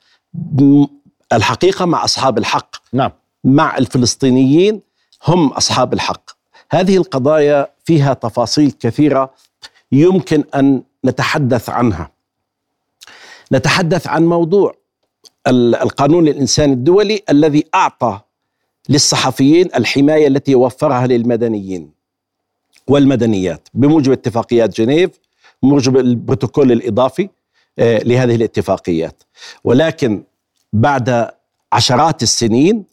الحقيقة 1.32 1.84
مع 1.84 2.04
أصحاب 2.04 2.38
الحق. 2.38 2.76
نعم. 2.92 3.10
مع 3.44 3.78
الفلسطينيين 3.78 4.80
هم 5.26 5.48
أصحاب 5.48 5.92
الحق. 5.92 6.30
هذه 6.70 6.96
القضايا 6.96 7.68
فيها 7.84 8.14
تفاصيل 8.14 8.70
كثيرة 8.80 9.30
يمكن 9.92 10.44
أن 10.54 10.82
نتحدث 11.04 11.68
عنها. 11.70 12.10
نتحدث 13.52 14.06
عن 14.06 14.26
موضوع 14.26 14.74
ال- 15.46 15.74
القانون 15.74 16.28
الإنساني 16.28 16.72
الدولي 16.72 17.22
الذي 17.30 17.64
أعطى 17.74 18.20
للصحفيين 18.88 19.68
الحماية 19.76 20.26
التي 20.28 20.54
وفرها 20.54 21.06
للمدنيين 21.06 21.90
والمدنيات 22.88 23.68
بموجب 23.74 24.12
اتفاقيات 24.12 24.76
جنيف 24.80 25.10
بموجب 25.62 25.96
البروتوكول 25.96 26.72
الإضافي 26.72 27.28
آه، 27.78 27.98
لهذه 27.98 28.34
الاتفاقيات. 28.34 29.22
ولكن 29.64 30.22
بعد 30.72 31.30
عشرات 31.72 32.22
السنين 32.22 32.84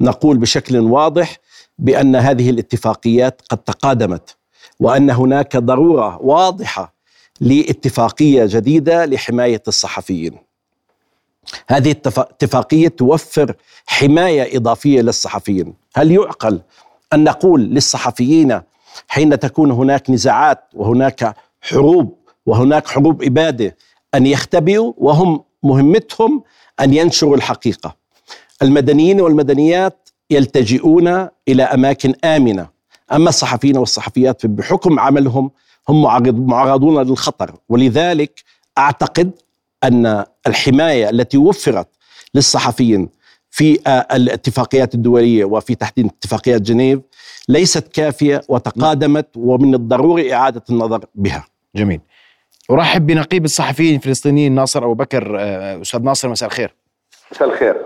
نقول 0.00 0.38
بشكل 0.38 0.78
واضح 0.78 1.36
بأن 1.78 2.16
هذه 2.16 2.50
الاتفاقيات 2.50 3.42
قد 3.50 3.58
تقادمت 3.58 4.36
وأن 4.80 5.10
هناك 5.10 5.56
ضرورة 5.56 6.18
واضحة 6.22 6.94
لاتفاقية 7.40 8.44
جديدة 8.46 9.04
لحماية 9.04 9.62
الصحفيين. 9.68 10.38
هذه 11.68 11.92
الاتفا- 11.92 12.18
الاتفاقيه 12.18 12.88
توفر 12.88 13.54
حماية 13.86 14.56
إضافية 14.56 15.00
للصحفيين، 15.00 15.74
هل 15.96 16.10
يعقل 16.10 16.60
أن 17.12 17.24
نقول 17.24 17.60
للصحفيين 17.60 18.60
حين 19.08 19.38
تكون 19.38 19.70
هناك 19.70 20.10
نزاعات 20.10 20.64
وهناك 20.74 21.34
حروب 21.60 22.16
وهناك 22.46 22.88
حروب 22.88 23.22
إبادة 23.22 23.76
أن 24.14 24.26
يختبئوا 24.26 24.92
وهم 24.96 25.44
مهمتهم 25.62 26.42
أن 26.80 26.94
ينشروا 26.94 27.36
الحقيقة. 27.36 27.96
المدنيين 28.62 29.20
والمدنيات 29.20 30.08
يلتجئون 30.30 31.28
إلى 31.48 31.62
أماكن 31.62 32.14
آمنة، 32.24 32.68
أما 33.12 33.28
الصحفيين 33.28 33.76
والصحفيات 33.76 34.46
بحكم 34.46 34.98
عملهم 35.00 35.50
هم 35.88 36.02
معرض- 36.02 36.46
معرضون 36.48 37.02
للخطر 37.02 37.54
ولذلك 37.68 38.42
أعتقد 38.78 39.30
أن 39.84 40.24
الحماية 40.46 41.10
التي 41.10 41.38
وفرت 41.38 41.88
للصحفيين 42.34 43.08
في 43.50 43.78
آه، 43.86 44.06
الاتفاقيات 44.12 44.94
الدولية 44.94 45.44
وفي 45.44 45.74
تحديد 45.74 46.06
اتفاقيات 46.06 46.60
جنيف 46.62 47.00
ليست 47.48 47.88
كافية 47.88 48.42
وتقادمت 48.48 49.26
ومن 49.36 49.74
الضروري 49.74 50.34
إعادة 50.34 50.62
النظر 50.70 51.04
بها. 51.14 51.44
جميل 51.76 52.00
أرحب 52.70 53.06
بنقيب 53.06 53.44
الصحفيين 53.44 53.96
الفلسطينيين 53.96 54.54
ناصر 54.54 54.84
أبو 54.84 54.94
بكر 54.94 55.36
آه، 55.40 55.80
أستاذ 55.80 56.02
ناصر 56.02 56.28
مساء 56.28 56.48
الخير. 56.48 56.74
مساء 57.32 57.48
الخير. 57.48 57.76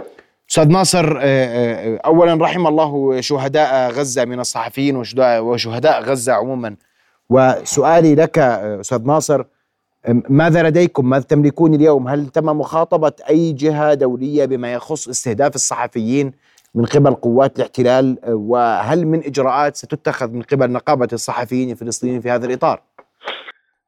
أستاذ 0.51 0.69
ناصر 0.69 1.19
آه، 1.19 1.23
آه، 1.23 2.01
اولا 2.05 2.45
رحم 2.45 2.67
الله 2.67 3.21
شهداء 3.21 3.91
غزة 3.91 4.25
من 4.25 4.41
الصحفيين 4.41 4.97
وشهداء 5.19 6.03
غزة 6.03 6.33
عموما. 6.33 6.77
وسؤالي 7.31 8.15
لك 8.15 8.39
أستاذ 8.39 9.03
ناصر 9.03 9.45
ماذا 10.29 10.63
لديكم؟ 10.63 11.11
ماذا 11.11 11.25
تملكون 11.25 11.75
اليوم؟ 11.75 12.09
هل 12.09 12.27
تم 12.27 12.45
مخاطبة 12.45 13.13
أي 13.31 13.53
جهة 13.53 13.95
دولية 13.95 14.45
بما 14.45 14.73
يخص 14.73 15.09
استهداف 15.09 15.55
الصحفيين 15.55 16.33
من 16.75 16.85
قبل 16.85 17.15
قوات 17.15 17.57
الاحتلال؟ 17.57 18.19
وهل 18.27 19.07
من 19.07 19.25
إجراءات 19.25 19.77
ستتخذ 19.77 20.31
من 20.31 20.43
قبل 20.43 20.71
نقابة 20.71 21.09
الصحفيين 21.13 21.71
الفلسطينيين 21.71 22.21
في 22.21 22.31
هذا 22.31 22.47
الإطار؟ 22.47 22.83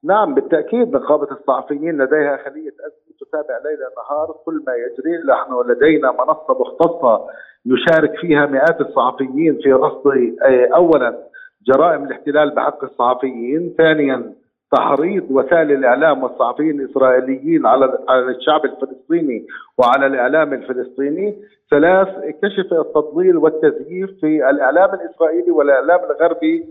نعم 0.05 0.35
بالتأكيد 0.35 0.93
نقابة 0.97 1.29
الصحفيين 1.33 2.03
لديها 2.03 2.37
خلية 2.37 2.75
أزمة 2.87 3.17
تتابع 3.21 3.59
ليل 3.65 3.79
نهار 3.97 4.37
كل 4.45 4.63
ما 4.67 4.73
يجري. 4.75 5.33
نحن 5.33 5.71
لدينا 5.71 6.13
منصة 6.13 6.61
مختصة 6.61 7.27
يشارك 7.67 8.19
فيها 8.21 8.47
مئات 8.47 8.81
الصحفيين 8.81 9.59
في 9.63 9.73
رصد 9.73 10.07
آه، 10.43 10.69
اولا 10.75 11.19
جرائم 11.67 12.05
الاحتلال 12.05 12.51
بحق 12.51 12.85
الصحفيين 12.85 13.75
ثانيا 13.79 14.33
تحريض 14.73 15.27
وسائل 15.31 15.73
الإعلام 15.73 16.23
والصحفيين 16.23 16.81
الإسرائيليين 16.81 17.67
على 17.67 17.99
على 18.09 18.31
الشعب 18.31 18.65
الفلسطيني 18.65 19.47
وعلى 19.79 20.07
الإعلام 20.07 20.53
الفلسطيني 20.53 21.37
ثلاث 21.71 22.09
كشف 22.43 22.73
التضليل 22.73 23.37
والتزييف 23.37 24.11
في 24.21 24.51
الإعلام 24.51 24.95
الإسرائيلي 24.95 25.51
والإعلام 25.51 26.01
الغربي 26.11 26.65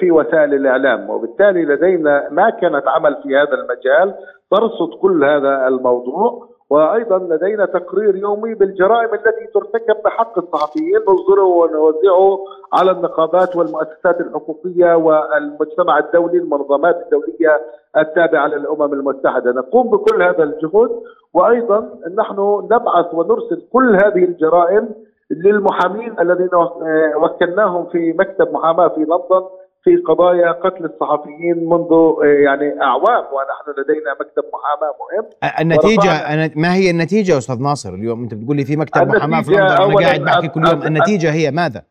في 0.00 0.10
وسائل 0.10 0.54
الإعلام 0.54 1.10
وبالتالي 1.10 1.64
لدينا 1.64 2.28
ماكنة 2.30 2.82
عمل 2.86 3.16
في 3.22 3.36
هذا 3.36 3.54
المجال 3.54 4.14
ترصد 4.50 4.94
كل 5.02 5.24
هذا 5.24 5.68
الموضوع 5.68 6.48
وأيضا 6.70 7.18
لدينا 7.18 7.66
تقرير 7.66 8.16
يومي 8.16 8.54
بالجرائم 8.54 9.14
التي 9.14 9.46
ترتكب 9.54 9.96
بحق 10.04 10.38
الصحفيين 10.38 10.98
نصدره 11.08 11.44
ونوزعه 11.44 12.38
على 12.72 12.90
النقابات 12.90 13.56
والمؤسسات 13.56 14.20
الحقوقية 14.20 14.94
والمجتمع 14.94 15.98
الدولي 15.98 16.38
المنظمات 16.38 16.96
الدولية 17.04 17.60
التابعة 17.96 18.46
للأمم 18.46 18.92
المتحدة. 18.92 19.52
نقوم 19.52 19.90
بكل 19.90 20.22
هذا 20.22 20.42
الجهد 20.42 20.90
وأيضا 21.34 21.88
نحن 22.18 22.68
نبعث 22.72 23.14
ونرسل 23.14 23.62
كل 23.72 23.94
هذه 24.04 24.24
الجرائم 24.24 24.88
للمحامين 25.30 26.20
الذين 26.20 26.48
وكلناهم 27.16 27.86
في 27.86 28.12
مكتب 28.18 28.52
محاماة 28.52 28.88
في 28.88 29.00
لندن 29.00 29.46
في 29.84 29.96
قضايا 29.96 30.52
قتل 30.52 30.84
الصحفيين 30.84 31.68
منذ 31.68 32.14
يعني 32.22 32.82
أعوام 32.82 33.24
ونحن 33.24 33.80
لدينا 33.80 34.12
مكتب 34.20 34.42
محاماة 34.52 34.94
مهم. 35.00 35.30
النتيجة 35.60 36.10
أنا 36.10 36.50
ما 36.56 36.74
هي 36.74 36.90
النتيجة 36.90 37.32
يا 37.32 37.38
أستاذ 37.38 37.62
ناصر؟ 37.62 37.94
اليوم 37.94 38.22
أنت 38.22 38.34
بتقول 38.34 38.56
لي 38.56 38.64
في 38.64 38.76
مكتب 38.76 39.08
محاماة 39.08 39.42
في 39.42 39.50
لندن 39.50 39.70
أولاً 39.82 40.06
قاعد 40.06 40.20
بحكي 40.20 40.48
كل 40.48 40.60
يوم 40.66 40.82
النتيجة 40.82 41.32
هي 41.32 41.50
ماذا؟ 41.50 41.82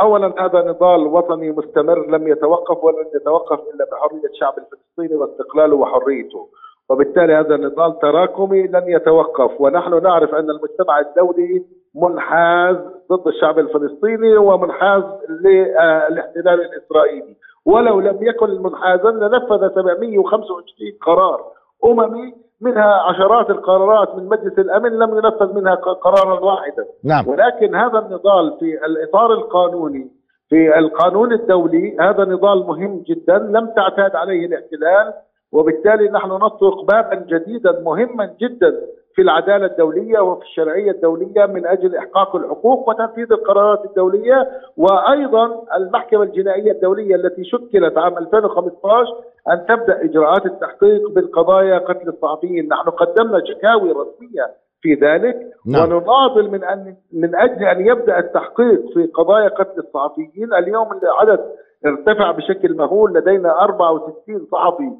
اولا 0.00 0.34
هذا 0.44 0.62
نضال 0.70 1.06
وطني 1.06 1.50
مستمر 1.50 2.06
لم 2.06 2.28
يتوقف 2.28 2.84
ولن 2.84 3.06
يتوقف 3.14 3.58
إلا 3.74 3.86
بحرية 3.92 4.28
الشعب 4.34 4.54
الفلسطيني 4.58 5.14
واستقلاله 5.20 5.76
وحريته. 5.76 6.48
وبالتالي 6.88 7.34
هذا 7.34 7.54
النضال 7.54 7.98
تراكمي 7.98 8.62
لن 8.62 8.84
يتوقف 8.88 9.60
ونحن 9.60 10.02
نعرف 10.02 10.34
أن 10.34 10.50
المجتمع 10.50 11.00
الدولي 11.00 11.64
منحاز 11.94 12.76
ضد 13.12 13.28
الشعب 13.28 13.58
الفلسطيني 13.58 14.36
ومنحاز 14.36 15.02
للاحتلال 15.28 16.60
الإسرائيلي. 16.60 17.36
ولو 17.66 18.00
لم 18.00 18.18
يكن 18.20 18.62
منحازا 18.62 19.10
لنفذ 19.10 19.74
725 19.74 20.92
قرار 21.06 21.40
أممي 21.84 22.34
منها 22.60 22.94
عشرات 22.94 23.50
القرارات 23.50 24.14
من 24.14 24.28
مجلس 24.28 24.58
الأمن 24.58 24.90
لم 24.90 25.18
ينفذ 25.18 25.54
منها 25.54 25.74
قرارا 25.74 26.40
واحدا. 26.40 26.84
نعم. 27.04 27.28
ولكن 27.28 27.74
هذا 27.74 27.98
النضال 27.98 28.56
في 28.60 28.86
الإطار 28.86 29.32
القانوني 29.32 30.10
في 30.48 30.78
القانون 30.78 31.32
الدولي 31.32 31.96
هذا 32.00 32.24
نضال 32.24 32.66
مهم 32.66 33.02
جدا 33.08 33.38
لم 33.38 33.66
تعتاد 33.76 34.16
عليه 34.16 34.46
الاحتلال 34.46 35.12
وبالتالي 35.54 36.08
نحن 36.08 36.28
نطرق 36.28 36.84
بابا 36.84 37.14
جديدا 37.14 37.80
مهما 37.80 38.34
جدا 38.40 38.80
في 39.14 39.22
العدالة 39.22 39.66
الدولية 39.66 40.20
وفي 40.20 40.42
الشرعية 40.42 40.90
الدولية 40.90 41.46
من 41.46 41.66
أجل 41.66 41.96
إحقاق 41.96 42.36
الحقوق 42.36 42.88
وتنفيذ 42.88 43.32
القرارات 43.32 43.84
الدولية. 43.84 44.48
وأيضا 44.76 45.62
المحكمة 45.76 46.22
الجنائية 46.22 46.72
الدولية 46.72 47.14
التي 47.14 47.44
شكلت 47.44 47.98
عام 47.98 48.18
2015 48.18 49.14
أن 49.52 49.66
تبدأ 49.68 50.04
إجراءات 50.04 50.46
التحقيق 50.46 51.10
بالقضايا 51.10 51.78
قتل 51.78 52.08
الصحفيين، 52.08 52.68
نحن 52.68 52.90
قدمنا 52.90 53.44
شكاوي 53.44 53.90
رسمية 53.90 54.46
في 54.80 54.94
ذلك. 54.94 55.36
نعم. 55.66 55.92
ونناضل 55.92 56.50
من 56.50 56.64
ان 56.64 56.94
من 57.12 57.34
أجل 57.34 57.64
أن 57.64 57.86
يبدأ 57.86 58.18
التحقيق 58.18 58.92
في 58.94 59.06
قضايا 59.06 59.48
قتل 59.48 59.78
الصحفيين، 59.80 60.54
اليوم 60.54 60.88
العدد 61.02 61.40
ارتفع 61.86 62.30
بشكل 62.30 62.76
مهول. 62.76 63.14
لدينا 63.14 63.64
64 63.64 64.46
صحفي 64.52 64.90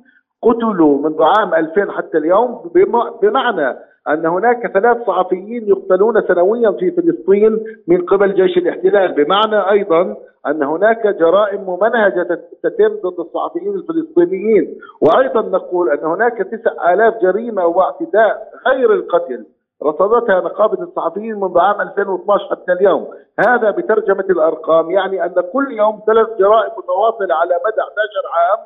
قتلوا 0.45 0.99
منذ 0.99 1.23
عام 1.23 1.55
2000 1.55 1.91
حتى 1.93 2.19
اليوم 2.19 2.71
بم- 2.75 3.11
بمعنى 3.23 3.77
أن 4.09 4.27
هناك 4.27 4.67
ثلاث 4.73 5.07
صحفيين 5.07 5.69
يقتلون 5.69 6.23
سنويا 6.23 6.71
في 6.71 6.91
فلسطين 6.91 7.65
من 7.89 8.05
قبل 8.07 8.35
جيش 8.35 8.57
الاحتلال 8.59 9.13
بمعنى 9.13 9.71
أيضا 9.71 10.17
أن 10.47 10.63
هناك 10.63 11.07
جرائم 11.07 11.61
ممنهجه 11.61 12.23
تت- 12.23 12.49
تتم 12.63 12.95
ضد 13.11 13.21
الصحفيين 13.21 13.75
الفلسطينيين. 13.75 14.79
وأيضا 15.01 15.41
نقول 15.43 15.91
أن 15.91 16.05
هناك 16.07 16.39
9000 16.43 17.15
جريمة 17.23 17.67
واعتداء 17.67 18.49
غير 18.69 18.93
القتل 18.93 19.47
رصدتها 19.83 20.41
نقابة 20.41 20.83
الصحفيين 20.83 21.41
منذ 21.41 21.59
عام 21.59 21.81
2012 21.81 22.49
حتى 22.51 22.73
اليوم. 22.73 23.09
هذا 23.49 23.71
بترجمة 23.71 24.25
الأرقام 24.31 24.91
يعني 24.91 25.25
أن 25.25 25.35
كل 25.53 25.73
يوم 25.73 26.01
ثلاث 26.07 26.27
جرائم 26.39 26.71
متواصلة 26.79 27.35
على 27.35 27.55
مدى 27.67 27.81
11 27.81 28.25
عام 28.35 28.59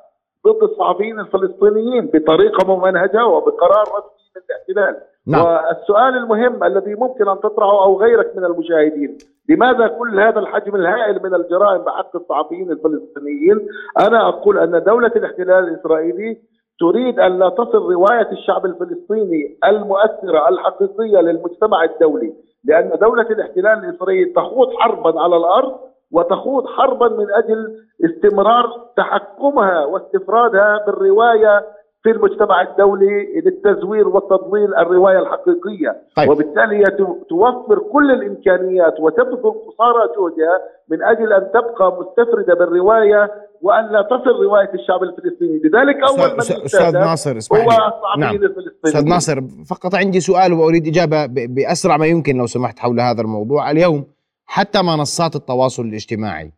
ضد 0.49 0.63
الصحفيين 0.63 1.21
الفلسطينيين 1.21 2.07
بطريقة 2.15 2.77
ممنهجة 2.77 3.27
وبقرار 3.27 3.83
رسمي 3.83 4.19
من 4.37 4.43
الاحتلال 4.51 5.03
نعم. 5.27 5.45
والسؤال 5.45 6.17
المهم 6.17 6.65
الذي 6.65 6.95
ممكن 6.95 7.29
أن 7.29 7.41
تطرحه 7.41 7.85
أو 7.85 8.01
غيرك 8.01 8.37
من 8.37 8.45
المشاهدين 8.45 9.19
لماذا 9.49 9.87
كل 9.87 10.21
هذا 10.21 10.39
الحجم 10.41 10.77
الهائل 10.77 11.23
من 11.23 11.35
الجرائم 11.35 11.83
بحق 11.83 12.17
الصحفيين 12.17 12.71
الفلسطينيين 12.71 13.69
أنا 14.01 14.29
أقول 14.29 14.59
أن 14.59 14.83
دولة 14.85 15.13
الاحتلال 15.17 15.69
الإسرائيلي 15.69 16.39
تريد 16.81 17.21
أن 17.21 17.39
لا 17.39 17.49
تصل 17.49 17.93
رواية 17.93 18.33
الشعب 18.33 18.67
الفلسطيني 18.67 19.59
المؤثرة 19.65 20.49
الحقيقية 20.49 21.21
للمجتمع 21.21 21.85
الدولي 21.85 22.33
لأن 22.65 22.99
دولة 23.01 23.27
الاحتلال 23.31 23.85
الإسرائيلي 23.85 24.33
تخوض 24.33 24.73
حربا 24.79 25.21
على 25.21 25.37
الأرض 25.37 25.79
وتخوض 26.13 26.67
حربا 26.67 27.09
من 27.09 27.27
أجل 27.35 27.77
استمرار 28.05 28.65
تحكمها 28.97 29.85
واستفرادها 29.85 30.85
بالرواية 30.87 31.67
في 32.03 32.11
المجتمع 32.11 32.63
الدولي 32.63 33.41
للتزوير 33.45 34.09
والتضليل 34.09 34.75
الرواية 34.75 35.19
الحقيقية. 35.19 35.97
طيب. 36.17 36.31
وبالتالي 36.31 36.85
توفر 37.29 37.79
كل 37.93 38.11
الإمكانيات 38.11 39.01
وتبذل 39.01 39.37
قصارى 39.43 40.03
جهدها 40.17 40.59
من 40.91 41.03
أجل 41.03 41.33
أن 41.33 41.49
تبقى 41.55 41.99
مستفردة 42.01 42.55
بالرواية 42.55 43.31
وأن 43.63 43.93
لا 43.93 44.03
تصل 44.03 44.43
رواية 44.45 44.71
الشعب 44.75 45.03
الفلسطيني. 45.03 45.61
لذلك 45.65 45.97
أول 46.09 46.31
من 46.33 46.39
يستهدف 46.65 46.97
ناصر 46.97 47.37
اسمح 47.37 47.59
هو 47.59 47.71
نعم. 48.19 48.39
أستاذ 48.87 49.09
ناصر 49.09 49.41
فقط 49.71 49.95
عندي 49.95 50.21
سؤال 50.21 50.53
وأريد 50.53 50.87
إجابة 50.87 51.27
ب- 51.27 51.55
بأسرع 51.55 51.97
ما 51.97 52.07
يمكن 52.07 52.37
لو 52.37 52.47
سمحت 52.47 52.79
حول 52.79 53.01
هذا 53.01 53.21
الموضوع. 53.21 53.71
اليوم 53.71 54.05
حتى 54.51 54.83
منصات 54.83 55.37
التواصل 55.37 55.83
الاجتماعي 55.83 56.53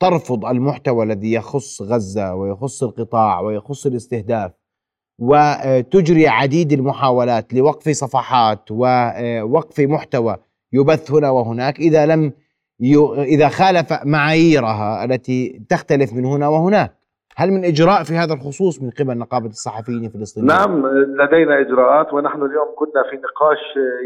ترفض 0.00 0.44
المحتوى 0.44 1.04
الذي 1.04 1.32
يخص 1.32 1.82
غزة 1.82 2.34
ويخص 2.34 2.82
القطاع 2.82 3.40
ويخص 3.40 3.86
الاستهداف 3.86 4.52
وتجري 5.18 6.28
عديد 6.28 6.72
المحاولات 6.72 7.54
لوقف 7.54 7.88
صفحات 7.88 8.70
ووقف 8.70 9.80
محتوى 9.80 10.36
يبث 10.72 11.10
هنا 11.10 11.30
وهناك 11.30 11.78
إذا 11.78 12.06
لم 12.06 12.32
إذا 13.18 13.48
خالف 13.48 13.92
معاييرها 14.04 15.04
التي 15.04 15.62
تختلف 15.68 16.12
من 16.12 16.24
هنا 16.24 16.48
وهناك 16.48 17.00
هل 17.36 17.50
من 17.50 17.64
إجراء 17.64 18.02
في 18.02 18.14
هذا 18.14 18.34
الخصوص 18.34 18.82
من 18.82 18.90
قبل 18.90 19.18
نقابة 19.18 19.46
الصحفيين 19.46 20.04
الفلسطينيين؟ 20.04 20.56
نعم 20.56 20.86
لدينا 20.86 21.60
إجراءات 21.60 22.12
ونحن 22.12 22.42
اليوم 22.42 22.68
كنا 22.76 23.02
في 23.10 23.16
نقاش 23.16 23.58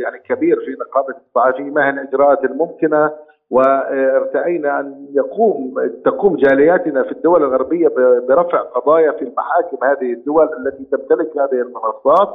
يعني 0.05 0.19
كبير 0.29 0.57
في 0.57 0.71
نقابة 0.81 1.15
الصحفيين 1.27 1.75
ما 1.75 1.87
هي 1.87 1.91
الاجراءات 1.91 2.45
الممكنه 2.45 3.11
وارتأينا 3.55 4.81
أن 4.81 5.07
يقوم 5.13 5.75
تقوم 6.05 6.37
جالياتنا 6.37 7.03
في 7.03 7.13
الدول 7.13 7.45
الغربية 7.45 7.89
ب- 7.89 8.27
برفع 8.29 8.61
قضايا 8.61 9.13
في 9.13 9.23
المحاكم 9.23 9.77
هذه 9.85 10.13
الدول 10.13 10.49
التي 10.59 10.85
تمتلك 10.85 11.37
هذه 11.37 11.61
المنصات 11.63 12.29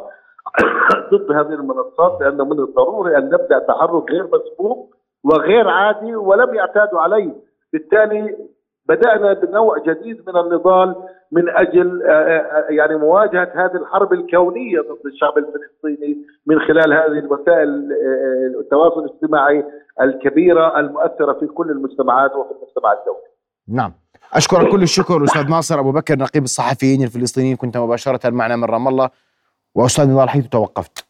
ضد 1.13 1.31
هذه 1.31 1.53
المنصات 1.53 2.21
لأنه 2.21 2.45
من 2.45 2.59
الضروري 2.59 3.17
أن 3.17 3.25
نبدأ 3.25 3.59
تحرك 3.59 4.11
غير 4.11 4.23
مسبوق 4.23 4.95
وغير 5.23 5.67
عادي 5.67 6.15
ولم 6.15 6.55
يعتادوا 6.55 6.99
عليه. 6.99 7.33
بالتالي 7.73 8.35
بدأنا 8.89 9.33
بنوع 9.33 9.77
جديد 9.77 10.29
من 10.29 10.37
النضال 10.37 10.95
من 11.31 11.49
آه، 11.49 12.65
يعني 12.69 12.95
مواجهة 12.95 13.51
هذه 13.53 13.75
الحرب 13.75 14.13
الكونية 14.13 14.79
ضد 14.79 15.05
الشعب 15.05 15.37
الفلسطيني 15.37 16.17
من 16.47 16.59
خلال 16.59 16.93
هذه 16.93 17.19
الوسائل 17.19 17.89
التواصل 18.59 19.05
الاجتماعي 19.05 19.65
الكبيرة 20.01 20.79
المؤثرة 20.79 21.33
في 21.39 21.45
كل 21.45 21.71
المجتمعات 21.71 22.31
وفي 22.31 22.51
المجتمع 22.51 22.93
الدولي. 22.93 23.29
نعم. 23.67 23.93
أشكرك 24.33 24.71
كل 24.71 24.83
الشكر 24.83 25.23
أستاذ 25.23 25.47
ناصر 25.49 25.79
أبو 25.79 25.91
بكر 25.91 26.17
نقيب 26.17 26.43
الصحفيين 26.43 27.03
الفلسطينيين 27.03 27.55
كنت 27.55 27.77
مباشرة 27.77 28.29
معنا 28.29 28.55
من 28.55 28.63
رام 28.63 28.87
الله. 28.87 29.09
وأستاذ 29.75 30.09
نضال 30.09 30.29
حيث 30.29 30.47
توقفت. 30.47 31.05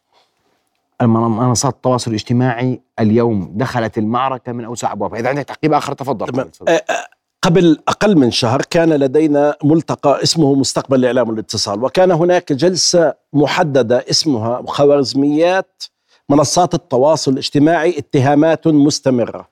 منصات 1.01 1.73
التواصل 1.73 2.11
الاجتماعي 2.11 2.81
اليوم 2.99 3.51
دخلت 3.55 3.97
المعركة 3.97 4.51
من 4.51 4.65
أوسع 4.65 4.91
أبوابها. 4.91 5.19
إذا 5.19 5.29
عندك 5.29 5.43
تعقيب 5.43 5.73
آخر 5.73 5.93
تفضل. 5.93 6.27
تمام. 6.27 6.51
آه، 6.67 6.71
آه، 6.71 7.07
قبل 7.41 7.77
أقل 7.87 8.17
من 8.17 8.31
شهر 8.31 8.61
كان 8.61 8.93
لدينا 8.93 9.55
ملتقى 9.63 10.23
اسمه 10.23 10.55
مستقبل 10.55 10.99
الإعلام 10.99 11.29
والاتصال 11.29 11.83
وكان 11.83 12.11
هناك 12.11 12.53
جلسة 12.53 13.13
محددة 13.33 14.05
اسمها 14.09 14.63
خوارزميات 14.67 15.83
منصات 16.29 16.73
التواصل 16.73 17.31
الاجتماعي 17.31 17.97
اتهامات 17.97 18.67
مستمرة. 18.67 19.49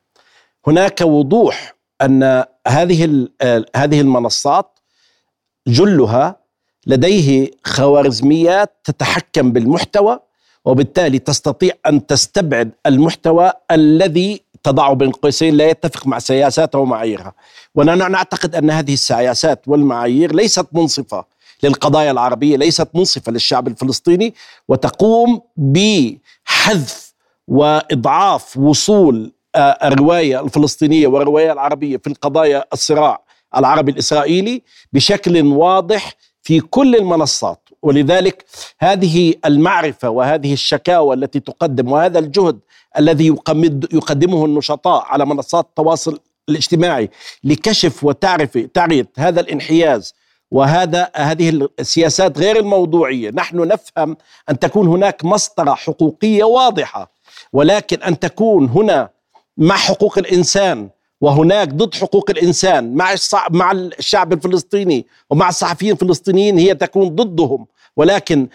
هناك 0.68 1.02
وضوح 1.02 1.76
أن 2.02 2.44
هذه 2.68 3.28
هذه 3.76 4.02
المنصات 4.02 4.80
جلها 5.68 6.36
لديه 6.88 7.52
خوارزميات 7.64 8.76
تتحكم 8.84 9.52
بالمحتوى 9.52 10.20
وبالتالي 10.66 11.20
تستطيع 11.20 11.74
أن 11.86 12.08
تستبعد 12.08 12.72
المحتوى 12.86 13.52
الذي 13.72 14.42
تضعه 14.64 14.94
بين 14.94 15.12
قوسين 15.12 15.58
لا 15.58 15.70
يتفق 15.70 16.08
مع 16.08 16.20
سياساتها 16.20 16.80
ومعاييرها. 16.80 17.34
ونحن 17.76 18.12
نعتقد 18.12 18.56
أن 18.56 18.70
هذه 18.72 18.94
السياسات 18.94 19.68
والمعايير 19.68 20.36
ليست 20.36 20.66
منصفة. 20.72 21.26
للقضايا 21.64 22.12
العربية 22.12 22.58
ليست 22.58 22.88
منصفة 22.94 23.32
للشعب 23.32 23.68
الفلسطيني 23.68 24.34
وتقوم 24.68 25.42
بحذف 25.58 27.14
وإضعاف 27.48 28.58
وصول 28.58 29.34
آه، 29.56 29.60
الرواية 29.60 30.40
الفلسطينية 30.40 31.08
والرواية 31.08 31.52
العربية 31.52 31.98
في 31.98 32.08
القضايا 32.08 32.66
الصراع 32.74 33.24
العربي 33.56 33.92
الإسرائيلي 33.92 34.62
بشكل 34.94 35.46
واضح 35.48 36.14
في 36.42 36.60
كل 36.60 36.96
المنصات. 36.96 37.70
ولذلك 37.82 38.46
هذه 38.80 39.34
المعرفة 39.46 40.10
وهذه 40.10 40.54
الشكاوى 40.54 41.16
التي 41.16 41.40
تقدم 41.40 41.92
وهذا 41.92 42.20
الجهد 42.20 42.60
الذي 42.98 43.28
يقدمه 43.94 44.46
النشطاء 44.46 45.04
على 45.06 45.26
منصات 45.26 45.66
التواصل 45.66 46.20
الاجتماعي 46.50 47.10
لكشف 47.44 48.04
وتعرف 48.04 48.58
تعرية 48.58 49.08
هذا 49.18 49.42
الانحياز 49.42 50.14
وهذا 50.52 51.10
هذه 51.16 51.70
السياسات 51.80 52.38
غير 52.38 52.60
الموضوعية، 52.60 53.32
نحن 53.32 53.58
نفهم 53.68 54.18
أن 54.50 54.60
تكون 54.60 54.88
هناك 54.88 55.26
مسطرة 55.26 55.74
حقوقية 55.74 56.44
واضحة 56.44 57.12
ولكن 57.54 58.04
أن 58.04 58.20
تكون 58.20 58.66
هنا 58.70 59.10
مع 59.58 59.76
حقوق 59.76 60.18
الإنسان 60.18 60.90
وهناك 61.22 61.68
ضد 61.70 61.96
حقوق 61.96 62.30
الإنسان 62.30 62.94
مع 62.96 63.16
مع 63.50 63.72
الشعب 63.72 64.34
الفلسطيني 64.34 65.06
ومع 65.30 65.50
الصحفيين 65.50 65.92
الفلسطينيين 65.92 66.58
هي 66.58 66.76
تكون 66.76 67.10
ضدهم. 67.16 67.66
ولكن 67.96 68.48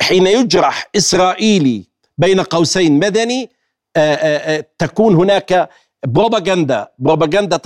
حين 0.00 0.26
يجرح 0.26 0.88
إسرائيلي 0.96 1.84
بين 2.18 2.40
قوسين 2.40 2.98
مدني 2.98 3.50
تكون 4.78 5.14
هناك 5.14 5.68
بروباغندا 6.06 6.88
بروباغندا 6.98 7.56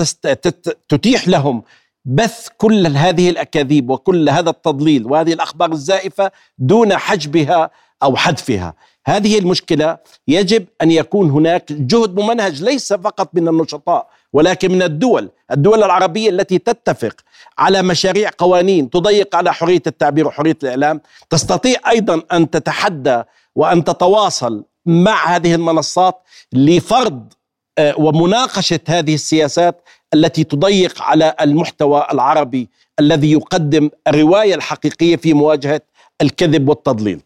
تتيح 0.88 1.28
لهم 1.28 1.62
بث 2.04 2.48
كل 2.58 2.86
هذه 2.86 3.30
الأكاذيب 3.30 3.90
وكل 3.90 4.28
هذا 4.28 4.50
التضليل 4.50 5.06
وهذه 5.06 5.32
الأخبار 5.32 5.72
الزائفة 5.72 6.30
دون 6.58 6.96
حجبها 6.96 7.70
أو 8.02 8.16
حذفها. 8.16 8.74
هذه 9.06 9.38
المشكلة 9.38 9.98
يجب 10.28 10.66
أن 10.82 10.90
يكون 10.90 11.30
هناك 11.30 11.72
جهد 11.72 12.20
ممنهج 12.20 12.62
ليس 12.62 12.92
فقط 12.92 13.30
من 13.34 13.48
النشطاء 13.48 14.08
ولكن 14.32 14.72
من 14.72 14.82
الدول 14.82 15.30
الدول 15.50 15.82
العربية 15.82 16.30
التي 16.30 16.58
تتفق 16.58 17.14
على 17.58 17.82
مشاريع 17.82 18.30
قوانين 18.38 18.90
تضيق 18.90 19.36
على 19.36 19.52
حرية 19.52 19.82
التعبير 19.86 20.26
وحرية 20.26 20.56
الإعلام. 20.62 21.00
تستطيع 21.30 21.78
أيضا 21.90 22.22
أن 22.32 22.50
تتحدى 22.50 23.22
وأن 23.54 23.84
تتواصل 23.84 24.64
مع 24.86 25.36
هذه 25.36 25.54
المنصات 25.54 26.22
لفرض 26.52 27.32
آه، 27.78 27.94
ومناقشة 27.98 28.80
هذه 28.88 29.14
السياسات 29.14 29.82
التي 30.14 30.44
تضيق 30.44 31.02
على 31.02 31.34
المحتوى 31.40 32.06
العربي 32.12 32.68
الذي 33.00 33.32
يقدم 33.32 33.90
الرواية 34.08 34.54
الحقيقية 34.54 35.16
في 35.16 35.34
مواجهة 35.34 35.80
الكذب 36.22 36.68
والتضليل. 36.68 37.20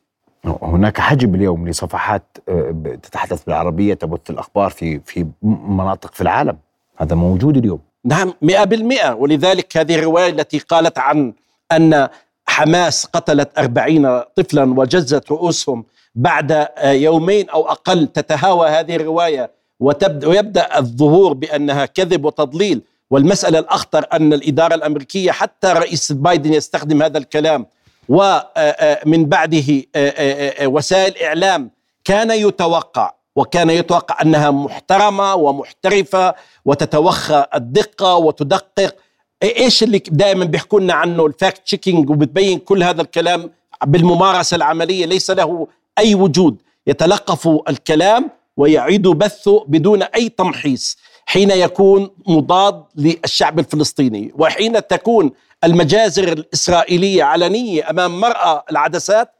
هناك 0.62 1.00
حجب 1.00 1.34
اليوم 1.34 1.68
لصفحات 1.68 2.22
آه، 2.48 2.98
تتحدث 3.02 3.44
بالعربية 3.44 3.94
تبث 3.94 4.30
الأخبار 4.30 4.70
في 4.70 5.00
في 5.00 5.26
مناطق 5.42 6.14
في 6.14 6.20
العالم. 6.20 6.56
هذا 6.96 7.16
موجود 7.16 7.56
اليوم. 7.56 7.80
نعم 8.04 8.34
مئة 8.42 8.64
بالمئة. 8.64 9.14
ولذلك 9.14 9.76
هذه 9.76 9.94
الرواية 9.94 10.30
التي 10.30 10.58
قالت 10.58 10.98
عن 10.98 11.32
أن 11.72 12.08
حماس 12.46 13.06
قتلت 13.06 13.58
أربعين 13.58 14.20
طفلا 14.20 14.74
وجزت 14.80 15.30
رؤوسهم 15.30 15.84
بعد 16.14 16.52
آه، 16.52 16.92
يومين 16.92 17.48
أو 17.50 17.68
أقل 17.68 18.06
تتهاوى 18.06 18.68
هذه 18.68 18.96
الرواية 18.96 19.50
وتبدأ 19.80 20.28
ويبدأ 20.28 20.78
الظهور 20.78 21.32
بأنها 21.32 21.86
كذب 21.86 22.24
وتضليل. 22.24 22.82
والمسألة 23.10 23.58
الأخطر 23.58 24.06
أن 24.12 24.32
الإدارة 24.32 24.74
الأمريكية 24.74 25.30
حتى 25.30 25.66
رئيس 25.72 26.12
بايدن 26.12 26.54
يستخدم 26.54 27.02
هذا 27.02 27.18
الكلام. 27.18 27.66
ومن 28.08 29.26
بعده 29.26 29.82
آه، 29.96 30.08
آه، 30.08 30.64
آه، 30.64 30.66
وسائل 30.66 31.22
إعلام 31.22 31.70
كان 32.04 32.30
يتوقع 32.30 33.14
وكان 33.36 33.70
يتوقع 33.70 34.22
أنها 34.22 34.50
محترمة 34.50 35.34
ومحترفة 35.34 36.34
وتتوخى 36.64 37.46
الدقة 37.54 38.16
وتدقق. 38.16 38.94
إيش 39.42 39.82
اللي 39.82 40.02
دائما 40.08 40.44
بيحكوا 40.44 40.80
لنا 40.80 40.94
عنه؟ 40.94 41.26
ال 41.26 41.33
fact 41.33 41.58
checking 41.64 42.10
وبتبين 42.10 42.58
كل 42.58 42.82
هذا 42.82 43.02
الكلام 43.02 43.50
بالممارسة 43.86 44.54
العملية 44.54 45.06
ليس 45.06 45.30
له 45.30 45.66
أي 45.98 46.14
وجود. 46.14 46.56
يتلقف 46.86 47.48
الكلام 47.68 48.30
ويعيد 48.56 49.08
بثه 49.08 49.64
بدون 49.68 50.02
أي 50.02 50.28
تمحيص 50.28 50.98
حين 51.26 51.50
يكون 51.50 52.10
مضاد 52.26 52.84
للشعب 52.96 53.58
الفلسطيني 53.58 54.32
وحين 54.38 54.86
تكون 54.86 55.30
المجازر 55.64 56.32
الإسرائيلية 56.32 57.22
علنية 57.24 57.90
أمام 57.90 58.20
مرأى 58.20 58.62
العدسات 58.70 59.30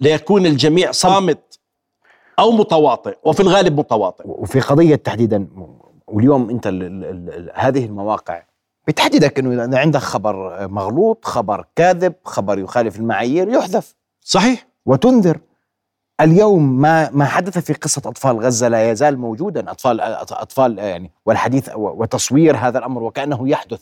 ليكون 0.00 0.46
الجميع 0.46 0.92
صامت 0.92 1.58
أو 2.38 2.50
متواطئ 2.50 3.16
وفي 3.24 3.40
الغالب 3.40 3.78
متواطئ. 3.78 4.24
وفي 4.26 4.60
قضية 4.60 4.94
تحديدا 4.94 5.48
واليوم 6.06 6.50
أنت 6.50 6.66
ال 6.66 6.82
ال 6.82 7.04
ال 7.04 7.50
هذه 7.54 7.84
المواقع 7.84 8.42
بتحددك 8.88 9.38
أنه 9.38 9.64
إذا 9.64 9.78
عندك 9.78 10.00
خبر 10.00 10.68
مغلوط 10.68 11.24
خبر 11.24 11.64
كاذب 11.76 12.14
خبر 12.24 12.58
يخالف 12.58 12.96
المعايير 12.96 13.48
يحذف. 13.48 13.94
صحيح. 14.20 14.66
وتنذر. 14.86 15.40
اليوم 16.20 16.80
ما 16.80 17.10
ما 17.10 17.24
حدث 17.24 17.58
في 17.58 17.72
قصة 17.72 18.02
أطفال 18.06 18.40
غزة 18.40 18.68
لا 18.68 18.90
يزال 18.90 19.18
موجودا. 19.18 19.70
أطفال 19.70 20.00
أطفال 20.00 20.78
يعني 20.78 21.10
والحديث 21.26 21.70
وتصوير 21.74 22.56
هذا 22.56 22.78
الأمر 22.78 23.02
وكأنه 23.02 23.48
يحدث 23.48 23.80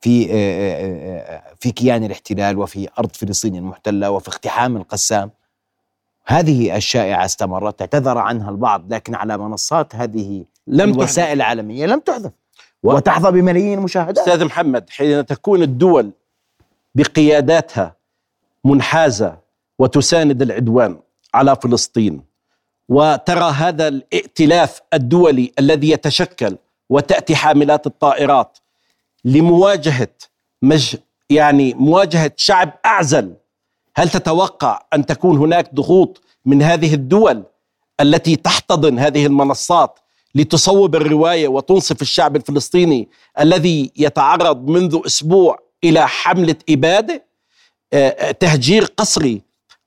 في 0.00 0.26
في 1.60 1.70
كيان 1.70 2.04
الاحتلال 2.04 2.58
وفي 2.58 2.88
أرض 2.98 3.10
فلسطين 3.12 3.56
المحتلة 3.56 4.10
وفي 4.10 4.28
اقتحام 4.28 4.76
القسام. 4.76 5.30
هذه 6.26 6.76
الشائعة 6.76 7.24
استمرت 7.24 7.80
اعتذر 7.80 8.18
عنها 8.18 8.50
البعض 8.50 8.92
لكن 8.92 9.14
على 9.14 9.38
منصات 9.38 9.94
هذه 9.94 10.44
لم 10.66 10.90
الوسائل 10.90 11.32
العالمية 11.32 11.86
لم 11.86 12.00
تحذف 12.00 12.32
وتحظى 12.82 13.30
بملايين 13.30 13.78
المشاهدات. 13.78 14.18
أستاذ 14.18 14.44
محمد 14.44 14.90
حين 14.90 15.26
تكون 15.26 15.62
الدول 15.62 16.10
بقياداتها 16.94 17.96
منحازة 18.64 19.38
وتساند 19.78 20.42
العدوان 20.42 20.96
على 21.34 21.56
فلسطين 21.62 22.22
وترى 22.88 23.50
هذا 23.50 23.88
الائتلاف 23.88 24.80
الدولي 24.94 25.52
الذي 25.58 25.90
يتشكل 25.90 26.56
وتأتي 26.90 27.36
حاملات 27.36 27.86
الطائرات 27.86 28.58
لمواجهة 29.24 30.08
مج 30.62 30.96
يعني 31.30 31.74
مواجهة 31.74 32.32
شعب 32.36 32.72
أعزل. 32.86 33.34
هل 33.96 34.08
تتوقع 34.08 34.82
أن 34.94 35.06
تكون 35.06 35.36
هناك 35.36 35.74
ضغوط 35.74 36.22
من 36.44 36.62
هذه 36.62 36.94
الدول 36.94 37.42
التي 38.00 38.36
تحتضن 38.36 38.98
هذه 38.98 39.26
المنصات 39.26 39.98
لتصوب 40.34 40.94
الرواية 40.94 41.48
وتنصف 41.48 42.02
الشعب 42.02 42.36
الفلسطيني 42.36 43.08
الذي 43.40 43.92
يتعرض 43.96 44.70
منذ 44.70 45.00
أسبوع 45.06 45.58
إلى 45.84 46.08
حملة 46.08 46.56
إبادة؟ 46.70 47.24
آه، 47.92 48.08
آه، 48.08 48.30
تهجير 48.30 48.84
قسري 48.84 49.42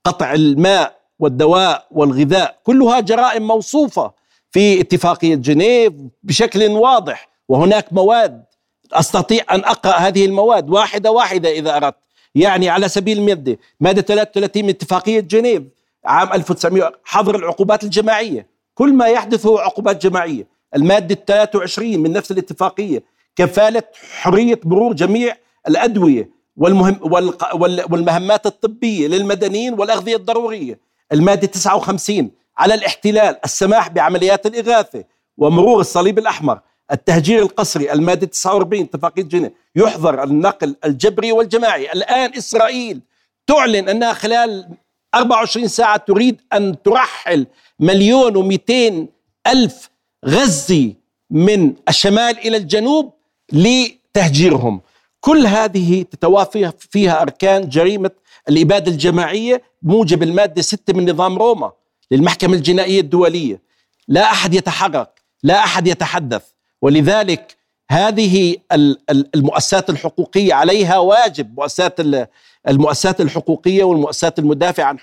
قطع 0.06 0.34
الماء 0.34 0.97
والدواء 1.20 1.88
والغذاء 1.92 2.58
كلها 2.64 3.00
جرائم 3.00 3.48
موصوفة 3.48 4.12
في 4.52 4.82
اتفاقية 4.82 5.36
جنيف 5.36 5.94
بشكل 6.24 6.64
واضح 6.68 7.30
وهناك 7.50 7.94
مواد. 7.94 8.44
أستطيع 8.94 9.44
أن 9.52 9.60
أقرأ 9.60 9.94
هذه 9.94 10.26
المواد 10.26 10.70
واحدة 10.70 11.12
واحدة 11.12 11.50
إذا 11.52 11.78
أردت. 11.78 11.96
يعني 12.36 12.70
على 12.70 12.90
سبيل 12.90 13.18
الماده 13.18 13.58
مادة 13.80 14.02
33 14.02 14.64
من 14.64 14.70
اتفاقية 14.70 15.20
جنيف 15.20 15.64
عام 16.06 16.34
1900 16.34 16.92
حظر 17.04 17.36
العقوبات 17.36 17.84
الجماعية. 17.84 18.48
كل 18.76 18.94
ما 18.94 19.06
يحدث 19.08 19.46
هو 19.46 19.58
عقوبات 19.58 20.02
جماعية. 20.08 20.48
المادة 20.76 21.16
23 21.28 22.00
من 22.00 22.12
نفس 22.14 22.32
الاتفاقية 22.32 23.04
كفالة 23.36 23.84
حرية 24.22 24.60
مرور 24.64 24.94
جميع 24.94 25.36
الأدوية 25.68 26.30
والمهم 26.58 27.00
والمهمات 27.92 28.46
الطبية 28.46 29.08
للمدنيين 29.08 29.74
والأغذية 29.74 30.16
الضرورية. 30.16 30.87
المادة 31.12 31.48
59 31.48 32.32
على 32.58 32.74
الاحتلال 32.74 33.38
السماح 33.46 33.88
بعمليات 33.88 34.46
الإغاثة 34.46 35.04
ومرور 35.38 35.80
الصليب 35.80 36.20
الأحمر 36.20 36.60
التهجير 36.92 37.42
القسري 37.42 37.92
المادة 37.92 38.28
49 38.28 38.84
اتفاقية 38.84 39.24
جنيف 39.24 39.52
يحظر 39.76 40.24
النقل 40.24 40.76
الجبري 40.86 41.32
والجماعي. 41.32 41.92
الآن 41.92 42.32
إسرائيل 42.38 43.02
تعلن 43.48 43.90
أنها 43.90 44.14
خلال 44.14 44.68
24 45.16 45.68
ساعة 45.68 45.98
تريد 45.98 46.42
أن 46.54 46.82
ترحل 46.84 47.48
مليون 47.80 48.36
ومئتين 48.36 49.10
ألف 49.48 49.90
غزي 50.26 50.96
من 51.30 51.74
الشمال 51.90 52.38
إلى 52.38 52.58
الجنوب 52.58 53.14
لتهجيرهم. 53.54 54.82
كل 55.20 55.48
هذه 55.48 56.02
تتوافى 56.04 56.72
فيها 56.80 57.22
أركان 57.22 57.70
جريمة 57.70 58.12
الإبادة 58.50 58.92
الجماعية 58.92 59.62
بموجب 59.82 60.24
المادة 60.24 60.62
6 60.62 60.94
من 60.94 61.10
نظام 61.10 61.38
روما 61.38 61.72
للمحكمة 62.12 62.54
الجنائية 62.54 63.02
الدولية. 63.02 63.62
لا 64.08 64.32
أحد 64.32 64.54
يتحرك 64.54 65.22
لا 65.44 65.64
أحد 65.64 65.88
يتحدث. 65.88 66.44
ولذلك 66.82 67.58
هذه 67.92 68.56
المؤسسات 69.36 69.90
الحقوقية 69.90 70.54
عليها 70.54 70.98
واجب 70.98 71.60
مؤسسات 71.60 72.00
المؤسسات 72.68 73.22
الحقوقية 73.22 73.84
والمؤسسات 73.84 74.40
المدافعة 74.40 74.86
عن 74.86 75.00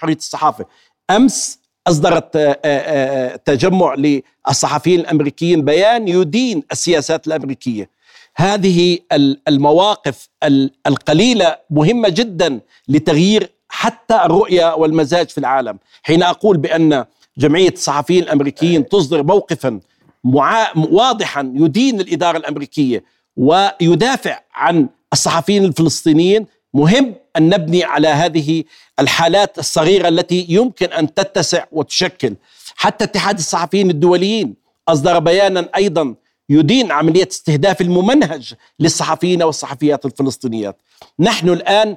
أصدرت 1.86 2.36
آه، 2.36 2.58
آه، 2.64 3.32
آه، 3.32 3.36
تجمع 3.36 3.94
للصحفيين 3.94 5.00
الأمريكيين 5.00 5.64
بيان 5.64 6.08
يدين 6.08 6.62
السياسات 6.72 7.26
الأمريكية. 7.26 7.90
هذه 8.36 8.98
المواقف 9.48 10.28
القليلة 10.86 11.56
مهمة 11.70 12.08
جدا 12.08 12.60
لتغيير 12.88 13.50
حتى 13.68 14.14
الرؤية 14.14 14.74
والمزاج 14.74 15.28
في 15.28 15.38
العالم. 15.38 15.78
حين 16.02 16.22
أقول 16.22 16.56
بأن 16.56 17.04
جمعية 17.38 17.72
الصحفيين 17.72 18.22
الأمريكيين 18.22 18.88
تصدر 18.88 19.22
موقفا 19.22 19.80
معا... 20.24 20.66
واضحا 20.76 21.52
يدين 21.54 22.00
الإدارة 22.00 22.36
الأمريكية 22.36 23.04
ويدافع 23.36 24.40
عن 24.54 24.88
الصحفيين 25.12 25.64
الفلسطينيين 25.64 26.46
مهم 26.74 27.14
أن 27.36 27.48
نبني 27.48 27.84
على 27.84 28.08
هذه 28.08 28.64
الحالات 29.00 29.58
الصغيرة 29.58 30.08
التي 30.08 30.46
يمكن 30.48 30.86
أن 30.86 31.14
تتسع 31.14 31.64
وتشكل. 31.72 32.34
حتى 32.76 33.04
اتحاد 33.04 33.38
الصحفيين 33.38 33.90
الدوليين 33.90 34.54
أصدر 34.88 35.18
بيانا 35.18 35.68
أيضا 35.76 36.14
يدين 36.48 36.92
عملية 36.92 37.28
استهداف 37.30 37.80
الممنهج 37.80 38.54
للصحفيين 38.80 39.42
والصحفيات 39.42 40.06
الفلسطينيات. 40.06 40.76
نحن 41.20 41.48
الآن 41.48 41.96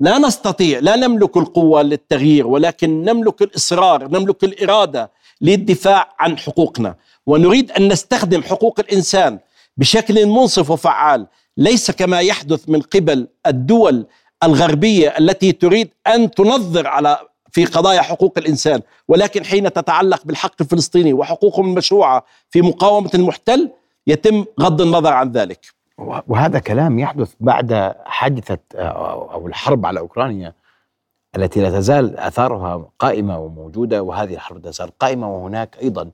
لا 0.00 0.18
نستطيع 0.18 0.78
لا 0.78 0.96
نملك 0.96 1.36
القوة 1.36 1.82
للتغيير 1.82 2.46
ولكن 2.46 3.02
نملك 3.04 3.42
الإصرار 3.42 4.08
نملك 4.08 4.44
الإرادة 4.44 5.10
للدفاع 5.40 6.14
عن 6.18 6.38
حقوقنا. 6.38 6.96
ونريد 7.26 7.70
أن 7.70 7.88
نستخدم 7.88 8.42
حقوق 8.42 8.80
الإنسان 8.80 9.38
بشكل 9.76 10.26
منصف 10.26 10.70
وفعال. 10.70 11.26
ليس 11.56 11.90
كما 11.90 12.20
يحدث 12.20 12.68
من 12.68 12.80
قبل 12.80 13.28
الدول 13.46 14.06
الغربية 14.42 15.08
التي 15.18 15.52
تريد 15.52 15.90
أن 16.06 16.30
تنظر 16.30 16.86
على 16.86 17.18
في 17.52 17.64
قضايا 17.64 18.02
حقوق 18.02 18.38
الإنسان 18.38 18.80
ولكن 19.08 19.44
حين 19.44 19.72
تتعلق 19.72 20.24
بالحق 20.24 20.54
الفلسطيني 20.60 21.12
وحقوقهم 21.12 21.70
المشروعه 21.70 22.24
في 22.50 22.62
مقاومة 22.62 23.10
المحتل 23.14 23.70
يتم 24.06 24.44
غض 24.60 24.80
النظر 24.80 25.12
عن 25.12 25.32
ذلك. 25.32 25.66
وهذا 26.28 26.58
كلام 26.58 26.98
يحدث 26.98 27.32
بعد 27.40 27.94
حادثة 28.04 28.58
أو 28.74 29.46
الحرب 29.46 29.86
على 29.86 30.00
أوكرانيا 30.00 30.54
التي 31.36 31.60
لا 31.60 31.70
تزال 31.70 32.18
آثارها 32.18 32.90
قائمة 32.98 33.38
وموجودة 33.38 34.02
وهذه 34.02 34.34
الحرب 34.34 34.64
لا 34.64 34.70
تزال 34.70 34.98
قائمة 34.98 35.34
وهناك 35.34 35.76
أيضا. 35.82 36.10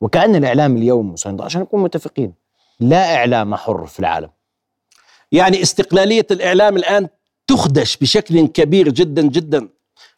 وكأن 0.00 0.36
الإعلام 0.36 0.76
اليوم 0.76 1.14
عشان 1.40 1.60
نكون 1.60 1.82
متفقين 1.82 2.34
لا 2.80 3.16
إعلام 3.16 3.54
حر 3.54 3.86
في 3.86 4.00
العالم. 4.00 4.30
يعني 5.32 5.62
استقلالية 5.62 6.26
الإعلام 6.30 6.76
الآن 6.76 7.08
تخدش 7.46 7.96
بشكل 7.96 8.46
كبير 8.46 8.88
جدا 8.88 9.22
جدا. 9.22 9.68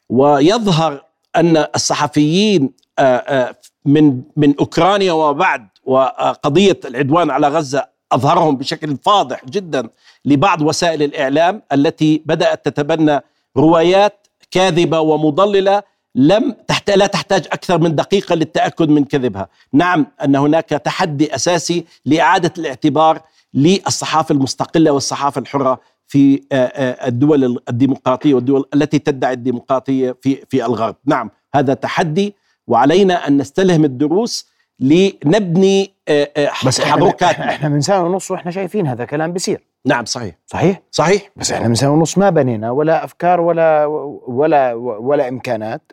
ويظهر 0.09 1.05
أن 1.37 1.67
الصحفيين 1.75 2.71
آه، 2.99 3.03
آه، 3.17 3.57
من 3.85 4.23
من 4.37 4.55
أوكرانيا 4.61 5.13
وبعد 5.13 5.69
وقضية 5.85 6.81
العدوان 6.85 7.31
على 7.31 7.49
غزة 7.49 7.89
أظهرهم 8.13 8.57
بشكل 8.57 8.97
فاضح 8.97 9.45
جدا 9.45 9.89
لبعض 10.25 10.63
وسائل 10.63 11.03
الإعلام 11.03 11.63
التي 11.73 12.23
بدأت 12.27 12.69
تتبنى 12.69 13.21
روايات 13.57 14.27
كاذبة 14.51 15.01
ومضللة 15.01 15.83
لم 16.15 16.55
تحت 16.69 16.91
لا 16.91 17.07
تحتاج 17.07 17.47
أكثر 17.53 17.79
من 17.79 17.95
دقيقة 17.95 18.35
للتأكد 18.35 18.89
من 18.89 19.05
كذبها، 19.05 19.49
نعم 19.73 20.07
أن 20.25 20.37
هناك 20.37 20.69
تحدي 20.69 21.35
أساسي 21.35 21.85
لإعادة 22.05 22.53
الاعتبار 22.59 23.21
للصحافة 23.55 24.33
المستقلة 24.33 24.91
والصحافة 24.91 25.41
الحرة 25.41 25.81
في 26.07 26.43
آه، 26.53 26.57
آه، 26.57 27.09
الدول 27.09 27.59
الديمقراطية 27.69 28.35
والدول 28.35 28.65
التي 28.75 28.99
تدعي 28.99 29.33
الديمقراطية 29.33 30.17
في 30.21 30.37
في 30.49 30.67
الغرب، 30.67 30.97
نعم 31.05 31.31
هذا 31.55 31.75
تحدي 31.75 32.35
وعلينا 32.67 33.29
أن 33.29 33.37
نستلهم 33.37 33.85
الدروس 33.85 34.49
لنبني 34.81 35.95
آه، 36.09 36.51
بس 36.67 36.81
حضركاتنا 36.81 37.49
إحنا 37.49 37.69
من 37.69 37.81
سنه 37.81 38.03
ونص 38.03 38.31
وإحنا 38.31 38.51
شايفين 38.51 38.87
هذا 38.87 39.05
كلام 39.05 39.33
بيصير. 39.33 39.63
نعم 39.87 40.05
صحيح. 40.05 40.35
صحيح؟ 40.47 40.83
صحيح. 40.91 41.31
بس 41.37 41.53
إحنا 41.53 41.69
من 41.69 41.75
سنه 41.75 41.91
ونص 41.91 42.19
ما 42.19 42.31
بنينا 42.31 42.71
ولا 42.71 43.05
أفكار 43.05 43.41
ولا 43.41 43.87
ولا 44.27 44.75
ولا 44.75 45.29
إمكانات. 45.29 45.93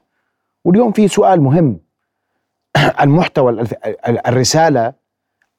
واليوم 0.65 0.91
في 0.91 1.07
سؤال 1.07 1.41
مهم. 1.41 1.79
المحتوى 3.01 3.63
الرسالة 4.27 4.93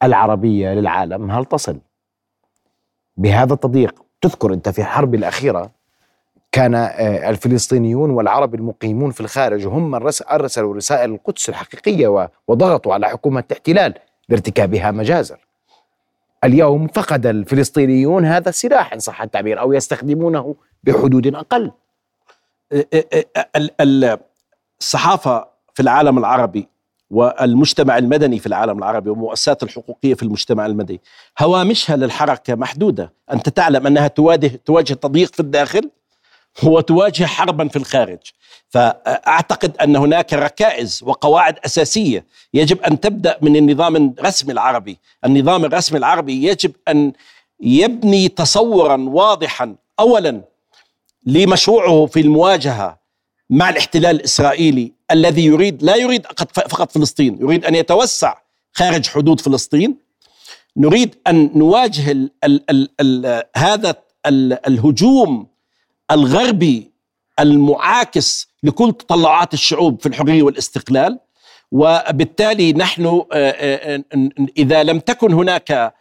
العربية 0.03 0.75
للعالم 0.75 1.31
هل 1.31 1.45
تصل؟ 1.45 1.79
بهذا 3.17 3.53
التضييق. 3.53 4.04
تذكر 4.25 4.55
أنت 4.55 4.69
في 4.69 4.79
الحرب 4.79 5.15
الأخيرة 5.15 5.71
كان 6.53 6.75
آه، 6.75 7.31
الفلسطينيون 7.31 8.11
والعرب 8.11 8.55
المقيمون 8.55 9.11
في 9.11 9.21
الخارج 9.21 9.67
هم 9.67 9.91
من 9.91 10.03
أرسلوا 10.31 10.75
رسائل 10.75 11.13
القدس 11.13 11.49
الحقيقية 11.49 12.31
وضغطوا 12.49 12.95
على 12.95 13.09
حكومة 13.09 13.45
الاحتلال 13.51 13.95
لارتكابها 14.29 14.91
مجازر. 14.91 15.39
اليوم 16.45 16.87
فقد 16.87 17.27
الفلسطينيون 17.27 18.25
هذا 18.25 18.49
السلاح 18.49 18.93
إن 18.93 18.99
صح 18.99 19.23
التعبير 19.23 19.61
أو 19.61 19.73
يستخدمونه 19.73 20.55
بحدود 20.85 21.35
أقل. 21.35 21.73
الصحافة 24.81 25.49
في 25.75 25.83
العالم 25.83 26.19
العربي 26.19 26.69
والمجتمع 27.15 27.99
المدني 27.99 28.39
في 28.39 28.47
العالم 28.47 28.79
العربي 28.79 29.11
والمؤسسات 29.11 29.63
الحقوقية 29.63 30.15
في 30.15 30.23
المجتمع 30.23 30.67
المدني. 30.67 31.01
هوامشها 31.41 31.97
للحركة 31.97 32.55
محدودة. 32.55 33.13
أنت 33.33 33.49
تعلم 33.49 33.87
أنها 33.87 34.09
تواجه 34.09 34.61
تواجه 34.65 34.95
تضييق 34.95 35.35
في 35.35 35.41
الداخل 35.41 35.91
وتواجه 36.63 37.25
حربا 37.25 37.69
في 37.69 37.77
الخارج. 37.77 38.19
فأعتقد 38.69 39.77
أن 39.77 39.97
هناك 39.97 40.33
ركائز 40.33 41.01
وقواعد 41.07 41.59
أساسية 41.65 42.25
يجب 42.55 42.81
أن 42.81 43.01
تبدأ 43.01 43.39
من 43.43 43.57
النظام 43.57 43.97
الرسمي 43.97 44.53
العربي. 44.53 44.99
النظام 45.25 45.65
الرسمي 45.65 45.99
العربي 45.99 46.45
يجب 46.47 46.73
أن 46.89 47.13
يبني 47.61 48.29
تصورا 48.29 48.97
واضحا. 48.97 49.75
اولا 50.01 50.41
لمشروعه 51.27 52.07
في 52.07 52.21
المواجهة 52.21 53.04
مع 53.51 53.69
الاحتلال 53.69 54.17
الإسرائيلي 54.17 54.93
الذي 55.11 55.45
يريد 55.45 55.83
لا 55.83 55.97
يريد 55.97 56.27
فقط 56.55 56.93
فلسطين 56.93 57.39
يريد 57.41 57.65
أن 57.65 57.75
يتوسع 57.75 58.35
خارج 58.73 59.07
حدود 59.07 59.41
فلسطين. 59.41 59.97
نريد 60.77 61.15
أن 61.27 61.51
نواجه 61.55 62.11
ال 62.11 62.31
ال 62.45 62.89
ال 63.01 63.43
هذا 63.57 63.95
ال 64.27 64.67
الهجوم 64.67 65.47
الغربي 66.11 66.91
المعاكس 67.41 68.49
لكل 68.63 68.93
تطلعات 68.93 69.55
الشعوب 69.55 70.01
في 70.01 70.07
الحرية 70.07 70.43
والاستقلال. 70.43 71.19
وبالتالي 71.73 72.73
نحن 72.73 73.07
آه، 73.07 73.27
آه، 73.33 74.05
آه، 74.13 74.29
إذا 74.59 74.83
لم 74.83 74.99
تكن 74.99 75.33
هناك 75.33 75.95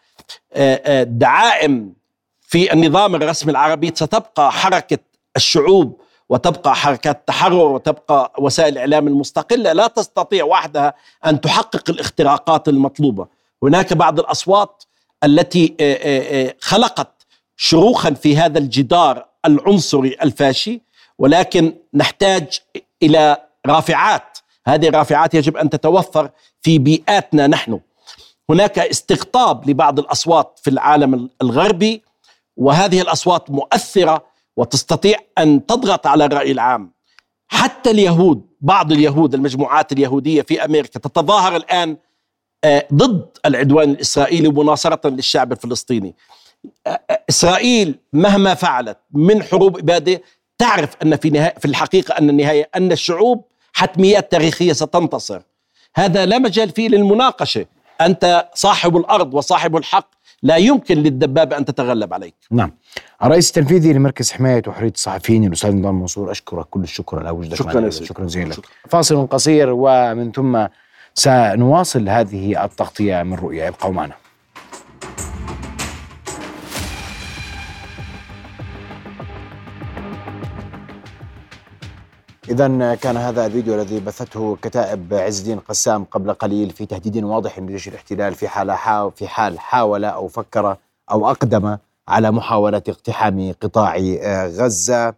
دعائم 1.07 1.93
في 2.41 2.73
النظام 2.73 3.15
الرسمي 3.15 3.51
العربي 3.51 3.87
ستبقى 3.87 4.51
حركة 4.51 4.97
الشعوب 5.35 6.01
وتبقى 6.33 6.75
حركات 6.75 7.27
تحرر 7.27 7.71
وتبقى 7.71 8.33
وسائل 8.37 8.73
الاعلام 8.73 9.07
المستقلة 9.07 9.73
لا 9.73 9.87
تستطيع 9.87 10.45
وحدها 10.45 10.93
أن 11.25 11.41
تحقق 11.41 11.89
الاختراقات 11.89 12.67
المطلوبة. 12.67 13.27
هناك 13.63 13.93
بعض 13.93 14.19
الأصوات 14.19 14.83
التي 15.23 15.75
آه، 15.79 15.93
آه، 15.93 16.47
آه، 16.47 16.55
خلقت 16.59 17.25
شروخا 17.55 18.13
في 18.13 18.37
هذا 18.37 18.59
الجدار 18.59 19.25
العنصري 19.45 20.17
الفاشي 20.23 20.81
ولكن 21.19 21.73
نحتاج 21.93 22.59
إلى 23.03 23.37
رافعات. 23.65 24.37
هذه 24.67 24.87
الرافعات 24.87 25.33
يجب 25.33 25.57
أن 25.57 25.69
تتوفر 25.69 26.29
في 26.61 26.79
بيئاتنا 26.79 27.47
نحن. 27.47 27.79
هناك 28.49 28.79
استقطاب 28.79 29.69
لبعض 29.69 29.99
الأصوات 29.99 30.59
في 30.63 30.69
العالم 30.69 31.29
الغربي 31.41 32.01
وهذه 32.57 33.01
الأصوات 33.01 33.51
مؤثرة 33.51 34.32
وتستطيع 34.57 35.17
أن 35.37 35.65
تضغط 35.65 36.07
على 36.07 36.25
الرأي 36.25 36.51
العام. 36.51 36.93
حتى 37.47 37.91
اليهود 37.91 38.45
بعض 38.61 38.91
اليهود 38.91 39.33
المجموعات 39.33 39.91
اليهودية 39.91 40.41
في 40.41 40.65
أمريكا 40.65 40.99
تتظاهر 40.99 41.55
الآن 41.55 41.97
آه، 42.63 42.87
ضد 42.93 43.27
العدوان 43.45 43.89
الإسرائيلي 43.89 44.49
مناصرة 44.49 45.09
للشعب 45.09 45.51
الفلسطيني. 45.51 46.15
آه، 46.87 46.99
آه، 47.09 47.23
إسرائيل 47.29 47.99
مهما 48.13 48.53
فعلت 48.53 48.97
من 49.11 49.43
حروب 49.43 49.77
إبادة 49.77 50.21
تعرف 50.57 50.95
أن 51.03 51.15
في 51.15 51.29
نهاية 51.29 51.53
في 51.59 51.65
الحقيقة 51.65 52.17
أن 52.17 52.29
النهاية 52.29 52.69
أن 52.75 52.91
الشعوب 52.91 53.45
حتميات 53.73 54.31
تاريخية 54.31 54.73
ستنتصر. 54.73 55.41
هذا 55.95 56.25
لا 56.25 56.39
مجال 56.39 56.69
فيه 56.69 56.87
للمناقشة. 56.87 57.65
أنت 58.01 58.49
صاحب 58.53 58.97
الأرض 58.97 59.33
وصاحب 59.33 59.77
الحق 59.77 60.09
لا 60.43 60.57
يمكن 60.57 60.97
للدبابة 60.97 61.57
أن 61.57 61.65
تتغلب 61.65 62.13
عليك. 62.13 62.35
نعم. 62.51 62.71
الرئيس 63.23 63.49
التنفيذي 63.49 63.93
لمركز 63.93 64.31
حماية 64.31 64.61
وحرية 64.67 64.91
الصحفيين 64.91 65.43
الأستاذ 65.43 65.75
نضال 65.75 65.93
منصور 65.93 66.31
أشكرك 66.31 66.65
كل 66.65 66.81
الشكر 66.81 67.19
على 67.19 67.29
وجودك 67.29 67.55
شكراً. 67.55 67.89
شكرا 67.89 68.25
جزيلا 68.25 68.49
لك 68.49 68.65
فاصل 68.89 69.27
قصير 69.27 69.69
ومن 69.71 70.31
ثم 70.31 70.65
سنواصل 71.13 72.09
هذه 72.09 72.63
التغطية 72.65 73.23
من 73.23 73.33
رؤيا 73.33 73.67
ابقوا 73.67 73.91
معنا 73.91 74.13
إذا 82.49 82.95
كان 82.95 83.17
هذا 83.17 83.45
الفيديو 83.45 83.75
الذي 83.75 83.99
بثته 83.99 84.57
كتائب 84.61 85.13
عز 85.13 85.39
الدين 85.39 85.59
قسام 85.59 86.03
قبل 86.03 86.33
قليل 86.33 86.69
في 86.69 86.85
تهديد 86.85 87.23
واضح 87.23 87.59
لجيش 87.59 87.87
الاحتلال 87.87 88.35
في 88.35 88.47
حال 88.47 88.71
حاو 88.71 89.09
في 89.09 89.27
حال 89.27 89.59
حاول 89.59 90.05
أو 90.05 90.27
فكر 90.27 90.77
أو 91.11 91.29
أقدم 91.31 91.77
على 92.07 92.31
محاولة 92.31 92.77
اقتحام 92.87 93.53
قطاع 93.61 93.97
آه، 94.21 94.47
غزة. 94.47 95.13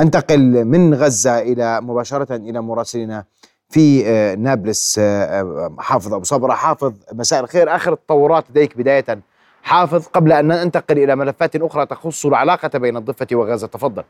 أنتقل 0.00 0.64
من 0.64 0.94
غزة 0.94 1.38
إلى 1.38 1.80
مباشرة 1.80 2.36
إلى 2.36 2.60
مراسلنا 2.60 3.24
في 3.68 4.06
آه، 4.06 4.34
نابلس 4.34 4.96
آه، 4.98 5.74
حافظ 5.78 6.14
أبو 6.14 6.24
صبرة. 6.24 6.52
حافظ 6.52 6.92
مساء 7.12 7.40
الخير. 7.40 7.76
آخر 7.76 7.92
التطورات 7.92 8.44
لديك 8.50 8.76
بداية. 8.76 9.18
حافظ 9.62 10.06
قبل 10.06 10.32
أن 10.32 10.48
ننتقل 10.48 10.98
إلى 10.98 11.16
ملفات 11.16 11.56
أخرى 11.56 11.86
تخص 11.86 12.26
العلاقة 12.26 12.78
بين 12.78 12.96
الضفة 12.96 13.26
وغزة. 13.32 13.66
تفضل. 13.66 14.02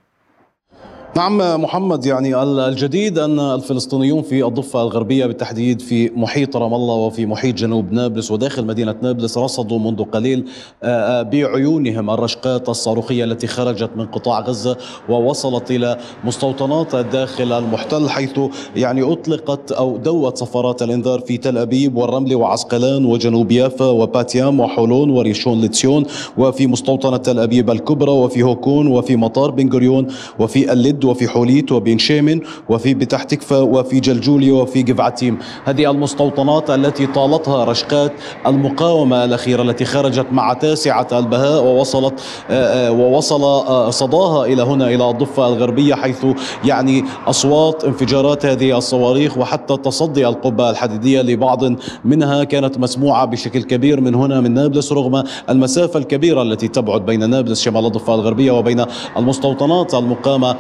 نعم 1.16 1.62
محمد 1.62 2.06
يعني 2.06 2.42
الجديد 2.42 3.18
أن 3.18 3.40
الفلسطينيون 3.40 4.22
في 4.22 4.46
الضفة 4.46 4.82
الغربية 4.82 5.26
بالتحديد 5.26 5.80
في 5.80 6.10
محيط 6.16 6.56
رام 6.56 6.74
الله 6.74 6.94
وفي 6.94 7.26
محيط 7.26 7.54
جنوب 7.54 7.92
نابلس 7.92 8.30
وداخل 8.30 8.66
مدينة 8.66 8.94
نابلس 9.02 9.38
رصدوا 9.38 9.78
منذ 9.78 10.02
قليل 10.02 10.44
آه، 10.82 11.20
آه، 11.20 11.22
بعيونهم 11.22 12.10
الرشقات 12.10 12.68
الصاروخية 12.68 13.24
التي 13.24 13.46
خرجت 13.46 13.90
من 13.96 14.06
قطاع 14.06 14.40
غزة 14.40 14.76
ووصلت 15.08 15.70
إلى 15.70 15.98
مستوطنات 16.24 16.94
الداخل 16.94 17.52
المحتل 17.52 18.08
حيث 18.08 18.40
يعني 18.76 19.12
أطلقت 19.12 19.72
أو 19.72 19.96
دوت 19.96 20.38
صفارات 20.38 20.82
الإنذار 20.82 21.20
في 21.20 21.36
تل 21.36 21.58
أبيب 21.58 21.96
والرمل 21.96 22.34
وعسقلان 22.34 23.04
وجنوب 23.04 23.52
يافا 23.52 23.86
وباتيام 23.86 24.60
وحولون 24.60 25.10
وريشون 25.10 25.60
لتسيون 25.60 26.04
وفي 26.38 26.66
مستوطنة 26.66 27.16
تل 27.16 27.38
أبيب 27.38 27.70
الكبرى 27.70 28.10
وفي 28.10 28.42
هوكون 28.42 28.86
وفي 28.86 29.16
مطار 29.16 29.50
بن 29.50 29.72
غوريون 29.72 30.06
وفي 30.38 30.72
اللد 30.72 31.05
وفي 31.06 31.28
حوليت 31.28 31.72
وبين 31.72 31.98
شيمن 31.98 32.40
وفي 32.68 32.94
بتح 32.94 33.22
تكفى 33.22 33.54
وفي 33.54 34.00
جلجوليا 34.00 34.52
وفي 34.52 34.82
جفعتيم 34.82 35.38
هذه 35.64 35.90
المستوطنات 35.90 36.70
التي 36.70 37.06
طالتها 37.06 37.64
رشقات 37.64 38.12
المقاومة 38.46 39.24
الأخيرة 39.24 39.62
التي 39.62 39.84
خرجت 39.84 40.26
مع 40.32 40.52
تاسعة 40.52 41.08
البهاء 41.12 41.64
ووصلت 41.64 42.14
آه، 42.50 42.88
آه، 42.88 42.92
ووصل 42.92 43.42
آه، 43.42 43.90
صداها 43.90 44.44
إلى 44.44 44.62
هنا 44.62 44.88
إلى 44.88 45.10
الضفة 45.10 45.48
الغربية 45.48 45.94
حيث 45.94 46.26
يعني 46.64 47.04
أصوات 47.26 47.84
انفجارات 47.84 48.46
هذه 48.46 48.78
الصواريخ 48.78 49.38
وحتى 49.38 49.76
تصدي 49.76 50.28
القبة 50.28 50.70
الحديدية 50.70 51.22
لبعض 51.22 51.64
منها 52.04 52.44
كانت 52.44 52.78
مسموعة 52.78 53.24
بشكل 53.24 53.62
كبير 53.62 54.00
من 54.00 54.14
هنا 54.14 54.40
من 54.40 54.54
نابلس 54.54 54.92
رغم 54.92 55.22
المسافة 55.50 55.98
الكبيرة 55.98 56.42
التي 56.42 56.68
تبعد 56.68 57.06
بين 57.06 57.30
نابلس 57.30 57.62
شمال 57.62 57.86
الضفة 57.86 58.14
الغربية 58.14 58.50
وبين 58.52 58.84
المستوطنات 59.16 59.94
المقامة 59.94 60.56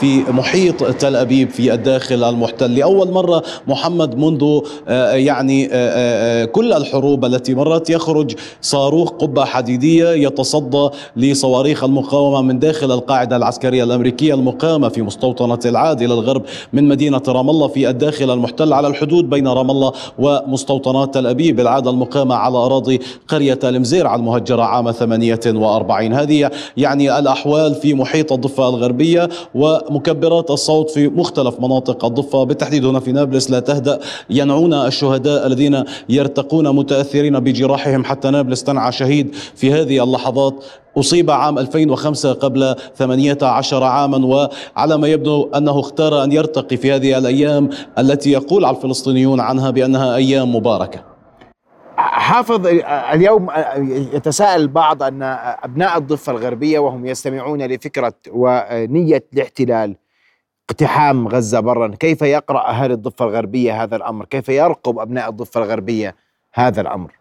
في 0.00 0.24
محيط 0.28 0.84
تل 0.84 1.16
أبيب 1.16 1.50
في 1.50 1.74
الداخل 1.74 2.24
المحتل. 2.24 2.74
لأول 2.74 3.10
مرة 3.10 3.42
محمد 3.66 4.18
منذ 4.18 4.60
آه، 4.88 5.12
يعني 5.12 5.66
آه، 5.66 5.70
آه، 5.72 6.44
كل 6.44 6.72
الحروب 6.72 7.24
التي 7.24 7.54
مرت 7.54 7.90
يخرج 7.90 8.34
صاروخ 8.60 9.10
قبة 9.10 9.44
حديدية 9.44 10.08
يتصدى 10.08 10.88
لصواريخ 11.16 11.84
المقاومة 11.84 12.42
من 12.42 12.58
داخل 12.58 12.92
القاعدة 12.92 13.36
العسكرية 13.36 13.84
الأمريكية 13.84 14.34
المقامة 14.34 14.88
في 14.88 15.02
مستوطنة 15.02 15.58
العاد 15.64 16.02
إلى 16.02 16.14
الغرب 16.14 16.42
من 16.72 16.88
مدينة 16.88 17.22
رام 17.28 17.50
الله 17.50 17.68
في 17.68 17.88
الداخل 17.88 18.30
المحتل 18.30 18.72
على 18.72 18.88
الحدود 18.88 19.30
بين 19.30 19.48
رام 19.48 19.70
الله 19.70 19.92
ومستوطنات 20.18 21.14
تل 21.14 21.26
أبيب 21.26 21.60
العادة 21.60 21.90
المقامة 21.90 22.34
على 22.34 22.56
أراضي 22.56 23.00
قرية 23.28 23.58
المزيرع 23.64 24.14
المهجرة 24.14 24.62
عام 24.62 24.92
48 24.92 26.12
هذه 26.12 26.50
يعني 26.76 27.18
الأحوال 27.18 27.74
في 27.74 27.94
محيط 27.94 28.32
الضفة 28.32 28.68
الغربية 28.68 29.17
ومكبرات 29.54 30.50
الصوت 30.50 30.90
في 30.90 31.08
مختلف 31.08 31.60
مناطق 31.60 32.04
الضفة. 32.04 32.44
بالتحديد 32.44 32.84
هنا 32.84 33.00
في 33.00 33.12
نابلس 33.12 33.50
لا 33.50 33.60
تهدأ 33.60 33.98
ينعون 34.30 34.74
الشهداء 34.74 35.46
الذين 35.46 35.84
يرتقون 36.08 36.76
متأثرين 36.76 37.40
بجراحهم 37.40 38.04
حتى 38.04 38.30
نابلس 38.30 38.64
تنعى 38.64 38.92
شهيد 38.92 39.34
في 39.54 39.72
هذه 39.72 40.04
اللحظات. 40.04 40.54
أصيب 40.98 41.30
عام 41.30 41.58
2005 41.58 42.32
قبل 42.32 42.74
18 42.96 43.84
عاما 43.84 44.26
وعلى 44.26 44.98
ما 44.98 45.08
يبدو 45.08 45.48
أنه 45.56 45.80
اختار 45.80 46.24
أن 46.24 46.32
يرتقي 46.32 46.76
في 46.76 46.92
هذه 46.92 47.18
الأيام 47.18 47.70
التي 47.98 48.30
يقول 48.30 48.64
على 48.64 48.76
الفلسطينيون 48.76 49.40
عنها 49.40 49.70
بأنها 49.70 50.16
أيام 50.16 50.54
مباركة. 50.54 51.07
حافظ 51.98 52.66
اليوم 53.12 53.50
يتساءل 54.14 54.60
البعض 54.60 55.02
أن 55.02 55.22
أبناء 55.62 55.98
الضفة 55.98 56.32
الغربية 56.32 56.78
وهم 56.78 57.06
يستمعون 57.06 57.62
لفكرة 57.62 58.14
ونية 58.30 59.24
الاحتلال 59.32 59.96
اقتحام 60.70 61.28
غزة 61.28 61.60
برا. 61.60 61.88
كيف 61.88 62.22
يقرأ 62.22 62.70
أهالي 62.70 62.94
الضفة 62.94 63.24
الغربية 63.24 63.82
هذا 63.82 63.96
الأمر؟ 63.96 64.24
كيف 64.24 64.48
يرقب 64.48 64.98
أبناء 64.98 65.28
الضفة 65.28 65.62
الغربية 65.62 66.16
هذا 66.54 66.80
الأمر؟ 66.80 67.12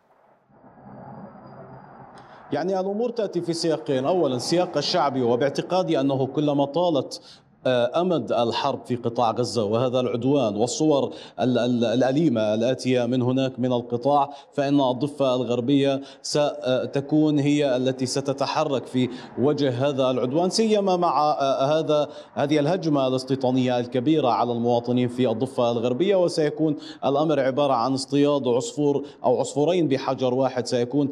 يعني 2.52 2.80
الأمور 2.80 3.10
تأتي 3.10 3.42
في 3.42 3.54
سياقين، 3.54 4.06
اولا 4.06 4.36
السياق 4.36 4.78
الشعبي 4.78 5.22
وباعتقادي 5.22 6.00
أنه 6.00 6.28
كلما 6.28 6.66
طالت 6.66 7.42
أمد 8.02 8.32
الحرب 8.32 8.80
في 8.86 8.96
قطاع 8.96 9.32
غزة 9.32 9.64
وهذا 9.64 10.00
العدوان 10.00 10.56
والصور 10.56 11.14
ال- 11.40 11.58
ال- 11.58 11.86
الأليمة 11.86 12.42
الآتية 12.54 13.06
من 13.06 13.22
هناك 13.22 13.60
من 13.60 13.74
القطاع 13.74 14.30
فإن 14.54 14.82
الضفة 14.82 15.36
الغربية 15.36 16.02
ستكون 16.22 17.40
هي 17.40 17.76
التي 17.78 18.06
ستتحرك 18.06 18.86
في 18.86 19.10
وجه 19.40 19.88
هذا 19.90 20.12
العدوان 20.12 20.50
سيما 20.50 20.96
مع 20.96 21.32
آه، 21.32 21.80
هذا 21.80 22.08
هذه 22.34 22.60
الهجمة 22.60 23.08
الاستيطانية 23.08 23.80
الكبيرة 23.80 24.28
على 24.28 24.52
المواطنين 24.52 25.08
في 25.08 25.30
الضفة 25.30 25.72
الغربية 25.72 26.16
وسيكون 26.16 26.76
الأمر 27.06 27.40
عبارة 27.40 27.74
عن 27.74 27.94
اصطياد 27.94 28.48
عصفور 28.48 29.06
أو 29.24 29.40
عصفورين 29.40 29.88
بحجر 29.88 30.34
واحد 30.34 30.68
سيكون 30.68 31.10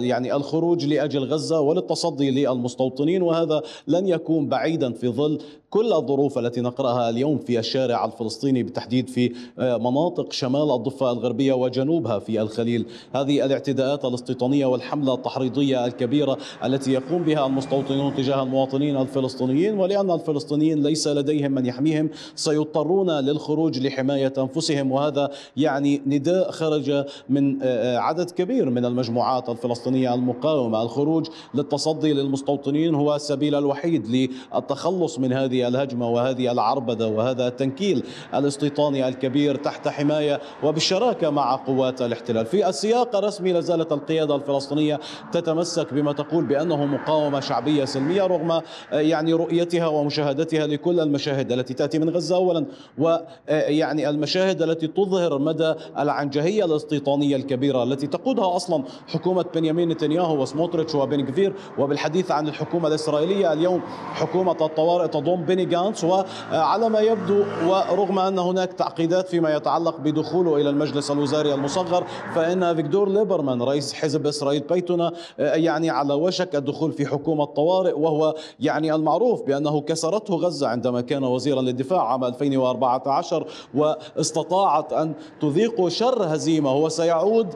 يعني 0.00 0.36
الخروج 0.36 0.86
لأجل 0.86 1.24
غزة 1.24 1.60
وللتصدي 1.60 2.30
للمستوطنين 2.30 3.22
وهذا 3.22 3.62
لن 3.86 4.08
يكون 4.08 4.48
بعيدا 4.48 4.92
في 4.92 5.08
ظل 5.08 5.38
كل 5.70 5.92
الظروف 5.92 6.38
التي 6.38 6.60
نقرأها 6.60 7.10
اليوم 7.10 7.38
في 7.38 7.58
الشارع 7.58 8.04
الفلسطيني 8.04 8.62
بالتحديد 8.62 9.08
في 9.08 9.32
آه، 9.58 9.76
مناطق 9.76 10.32
شمال 10.32 10.70
الضفة 10.70 11.12
الغربية 11.12 11.52
وجنوبها 11.52 12.18
في 12.18 12.40
الخليل. 12.40 12.86
هذه 13.14 13.44
الاعتداءات 13.44 14.04
الاستيطانية 14.04 14.66
والحملة 14.66 15.14
التحريضية 15.14 15.86
الكبيرة 15.86 16.38
التي 16.64 16.92
يقوم 16.92 17.22
بها 17.22 17.46
المستوطنون 17.46 18.14
تجاه 18.14 18.42
المواطنين 18.42 18.96
الفلسطينيين 18.96 19.78
ولأن 19.78 20.10
الفلسطينيين 20.10 20.82
ليس 20.82 21.08
لديهم 21.08 21.52
من 21.52 21.66
يحميهم 21.66 22.10
سيضطرون 22.34 23.10
للخروج 23.10 23.78
لحماية 23.78 24.32
أنفسهم. 24.38 24.92
وهذا 24.92 25.30
يعني 25.56 26.02
نداء 26.06 26.50
خرج 26.50 27.04
من 27.28 27.62
آه، 27.62 27.96
آه، 27.96 27.98
عدد 27.98 28.30
كبير 28.30 28.70
من 28.70 28.84
المجموعات 28.84 29.48
الفلسطينية 29.48 30.14
المقاومة. 30.14 30.82
الخروج 30.82 31.26
للتصدي 31.54 32.12
للمستوطنين 32.12 32.94
هو 32.94 33.14
السبيل 33.14 33.54
الوحيد 33.54 34.06
للتخلص 34.06 35.18
من 35.18 35.32
هذه 35.32 35.57
الهجمة 35.66 36.08
وهذه 36.08 36.52
العربدة 36.52 37.06
وهذا 37.06 37.48
التنكيل 37.48 38.02
الاستيطاني 38.34 39.08
الكبير 39.08 39.54
تحت 39.54 39.88
حماية 39.88 40.40
وبالشراكة 40.62 41.30
مع 41.30 41.56
قوات 41.56 42.02
الاحتلال. 42.02 42.46
في 42.46 42.68
السياق 42.68 43.16
الرسمي 43.16 43.52
لازالت 43.52 43.92
القيادة 43.92 44.36
الفلسطينية 44.36 45.00
تتمسك 45.32 45.94
بما 45.94 46.12
تقول 46.12 46.44
بأنه 46.44 46.86
مقاومة 46.86 47.40
شعبية 47.40 47.84
سلمية 47.84 48.26
رغم 48.26 48.50
آه، 48.50 48.62
يعني 48.92 49.32
رؤيتها 49.32 49.86
ومشاهدتها 49.86 50.66
لكل 50.66 51.00
المشاهد 51.00 51.52
التي 51.52 51.74
تأتي 51.74 51.98
من 51.98 52.10
غزة 52.10 52.36
اولا 52.36 52.66
ويعني 52.98 54.10
المشاهد 54.10 54.62
التي 54.62 54.86
تظهر 54.86 55.38
مدى 55.38 55.74
العنجهية 55.98 56.64
الاستيطانية 56.64 57.36
الكبيرة 57.36 57.82
التي 57.82 58.06
تقودها 58.06 58.56
أصلا 58.56 58.84
حكومة 59.08 59.44
بنيامين 59.54 59.88
نتنياهو 59.88 60.42
وسموتريتش 60.42 60.94
وبن 60.94 61.26
كفير. 61.26 61.52
وبالحديث 61.78 62.30
عن 62.30 62.48
الحكومة 62.48 62.88
الإسرائيلية 62.88 63.52
اليوم 63.52 63.80
حكومة 64.14 64.56
الطوارئ 64.60 65.08
تضم 65.08 65.44
بيني 65.48 65.64
جانتس 65.64 66.04
وعلى 66.04 66.88
ما 66.88 67.00
يبدو 67.00 67.44
ورغم 67.66 68.18
أن 68.18 68.38
هناك 68.38 68.72
تعقيدات 68.72 69.28
فيما 69.28 69.56
يتعلق 69.56 69.96
بدخوله 70.00 70.56
إلى 70.56 70.70
المجلس 70.70 71.10
الوزاري 71.10 71.54
المصغر 71.54 72.04
فإن 72.34 72.74
أفيغدور 72.76 73.08
ليبرمان 73.08 73.62
رئيس 73.62 73.94
حزب 73.94 74.26
إسرائيل 74.26 74.60
بيتنا 74.70 75.12
يعني 75.38 75.90
على 75.90 76.14
وشك 76.14 76.56
الدخول 76.56 76.92
في 76.92 77.06
حكومة 77.06 77.44
طوارئ 77.44 77.92
وهو 77.92 78.34
يعني 78.60 78.94
المعروف 78.94 79.42
بأنه 79.42 79.80
كسرته 79.80 80.34
غزة 80.34 80.68
عندما 80.68 81.00
كان 81.00 81.24
وزيرا 81.24 81.62
للدفاع 81.62 82.12
عام 82.12 82.24
2014 82.24 83.46
واستطاعت 83.74 84.92
أن 84.92 85.12
تذيق 85.40 85.88
شر 85.88 86.34
هزيمة. 86.34 86.70
هو 86.70 86.88
سيعود 86.88 87.46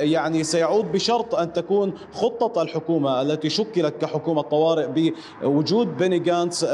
يعني 0.00 0.44
سيعود 0.44 0.92
بشرط 0.92 1.34
أن 1.34 1.52
تكون 1.52 1.92
خطة 2.12 2.62
الحكومة 2.62 3.22
التي 3.22 3.50
شكلت 3.50 3.94
كحكومة 4.00 4.42
طوارئ 4.42 5.12
بوجود 5.42 5.96
بيني 5.96 6.18
جانتس 6.18 6.64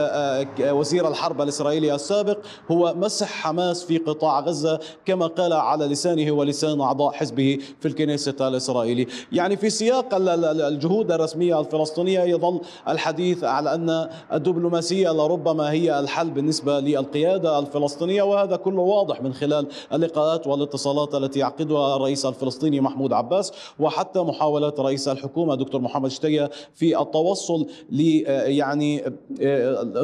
وزير 0.60 1.08
الحرب 1.08 1.40
الإسرائيلي 1.42 1.94
السابق 1.94 2.38
هو 2.70 2.94
مسح 2.96 3.28
حماس 3.28 3.84
في 3.84 3.98
قطاع 3.98 4.40
غزة 4.40 4.80
كما 5.04 5.26
قال 5.26 5.52
على 5.52 5.86
لسانه 5.86 6.32
ولسان 6.32 6.80
أعضاء 6.80 7.12
حزبه 7.12 7.58
في 7.80 7.88
الكنيسة 7.88 8.48
الإسرائيلي، 8.48 9.06
يعني 9.32 9.56
في 9.56 9.70
سياق 9.70 10.08
الجهود 10.14 11.12
الرسمية 11.12 11.60
الفلسطينية 11.60 12.20
يظل 12.20 12.60
الحديث 12.88 13.44
على 13.44 13.74
أن 13.74 14.08
الدبلوماسية 14.32 15.10
لربما 15.10 15.70
هي 15.70 16.00
الحل 16.00 16.30
بالنسبة 16.30 16.80
للقيادة 16.80 17.58
الفلسطينية 17.58 18.22
وهذا 18.22 18.56
كله 18.56 18.80
واضح 18.82 19.22
من 19.22 19.34
خلال 19.34 19.66
اللقاءات 19.92 20.46
والاتصالات 20.46 21.14
التي 21.14 21.38
يعقدها 21.38 21.96
الرئيس 21.96 22.26
الفلسطيني 22.26 22.80
محمود 22.80 23.12
عباس 23.12 23.52
وحتى 23.78 24.20
محاولات 24.20 24.80
رئيس 24.80 25.08
الحكومة 25.08 25.54
دكتور 25.54 25.80
محمد 25.80 26.10
شتية 26.10 26.50
في 26.74 27.00
التوصل 27.00 27.66
ل 27.90 28.00
يعني 28.30 29.04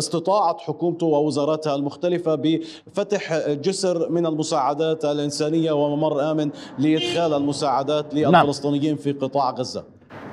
استطاعه 0.00 0.56
حكومته 0.58 1.06
ووزاراتها 1.06 1.74
المختلفة 1.74 2.34
بفتح 2.34 3.48
جسر 3.48 4.10
من 4.10 4.26
المساعدات 4.26 5.04
الإنسانية 5.04 5.72
وممر 5.72 6.30
آمن 6.30 6.50
لإدخال 6.78 7.34
المساعدات 7.34 8.14
نعم. 8.14 8.36
للفلسطينيين 8.36 8.96
في 8.96 9.12
قطاع 9.12 9.50
غزة. 9.50 9.84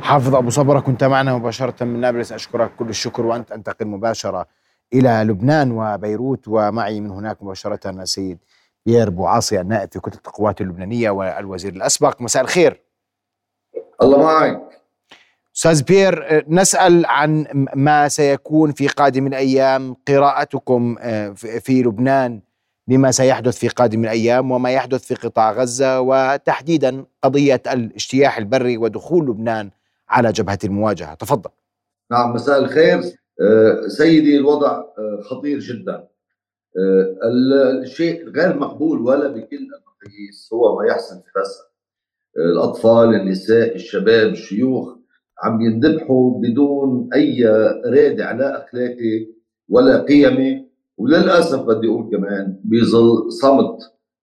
حافظ 0.01 0.36
أبو 0.36 0.49
صبرة 0.49 0.80
كنت 0.80 1.03
معنا 1.03 1.38
مباشرة 1.38 1.84
من 1.84 1.99
نابلس. 1.99 2.32
أشكرك 2.32 2.72
كل 2.80 2.89
الشكر 2.89 3.26
وأنت 3.26 3.51
انتقل 3.51 3.88
مباشرة 3.88 4.47
إلى 4.93 5.24
لبنان 5.28 5.72
وبيروت. 5.72 6.47
ومعي 6.47 7.01
من 7.01 7.11
هناك 7.11 7.43
مباشرة 7.43 7.89
السيد 7.89 8.38
بيير 8.86 9.09
بوعاصي 9.09 9.61
النائب 9.61 9.91
في 9.91 9.99
كتله 9.99 10.22
القوات 10.28 10.61
اللبنانية 10.61 11.09
والوزير 11.09 11.74
الأسبق. 11.74 12.22
مساء 12.22 12.43
الخير. 12.43 12.82
الله 14.01 14.18
معك. 14.18 14.66
أستاذ 15.58 15.84
بيير 15.84 16.43
نسأل 16.47 17.05
عن 17.05 17.45
ما 17.76 18.08
سيكون 18.08 18.72
في 18.72 18.88
قادم 18.88 19.28
الأيام 19.28 19.95
قراءتكم 20.08 20.95
آه، 20.99 21.30
في 21.34 21.84
لبنان 21.84 22.41
بما 22.88 23.12
سيحدث 23.12 23.58
في 23.58 23.68
قادم 23.68 24.03
الأيام 24.03 24.51
وما 24.51 24.72
يحدث 24.72 25.03
في 25.03 25.16
قطاع 25.16 25.51
غزة 25.51 26.01
وتحديدا 26.01 27.05
قضية 27.24 27.62
الاجتياح 27.74 28.38
البري 28.38 28.78
ودخول 28.78 29.26
لبنان 29.26 29.72
على 30.10 30.32
جبهة 30.32 30.60
المواجهة. 30.64 31.14
تفضل. 31.14 31.49
نعم 32.12 32.34
مساء 32.34 32.60
الخير. 32.60 32.97
آه، 33.41 33.88
سيدي 33.88 34.38
الوضع 34.38 34.72
آه، 34.72 35.22
خطير 35.22 35.60
جدا. 35.60 36.08
الشيء 37.84 38.30
غير 38.30 38.60
مقبول 38.60 39.01
ولا 39.01 39.28
بكل 39.28 39.58
المقاييس 39.58 40.49
هو 40.53 40.80
ما 40.80 40.88
يحصل 40.88 41.16
في 41.16 41.39
غزة. 41.39 41.68
الأطفال 42.38 43.16
النساء 43.16 43.76
الشباب 43.76 44.28
الشيوخ 44.32 44.97
عم 45.44 45.62
ينذبحوا 45.62 46.42
بدون 46.42 47.10
أي 47.14 47.46
رادع 47.86 48.32
لا 48.32 48.66
أخلاقي 48.66 49.28
ولا 49.70 50.02
قيمي 50.02 50.68
وللأسف 50.98 51.62
بدي 51.62 51.88
أقول 51.88 52.10
كمان 52.12 52.60
بيظل 52.64 53.32
صمت 53.32 53.78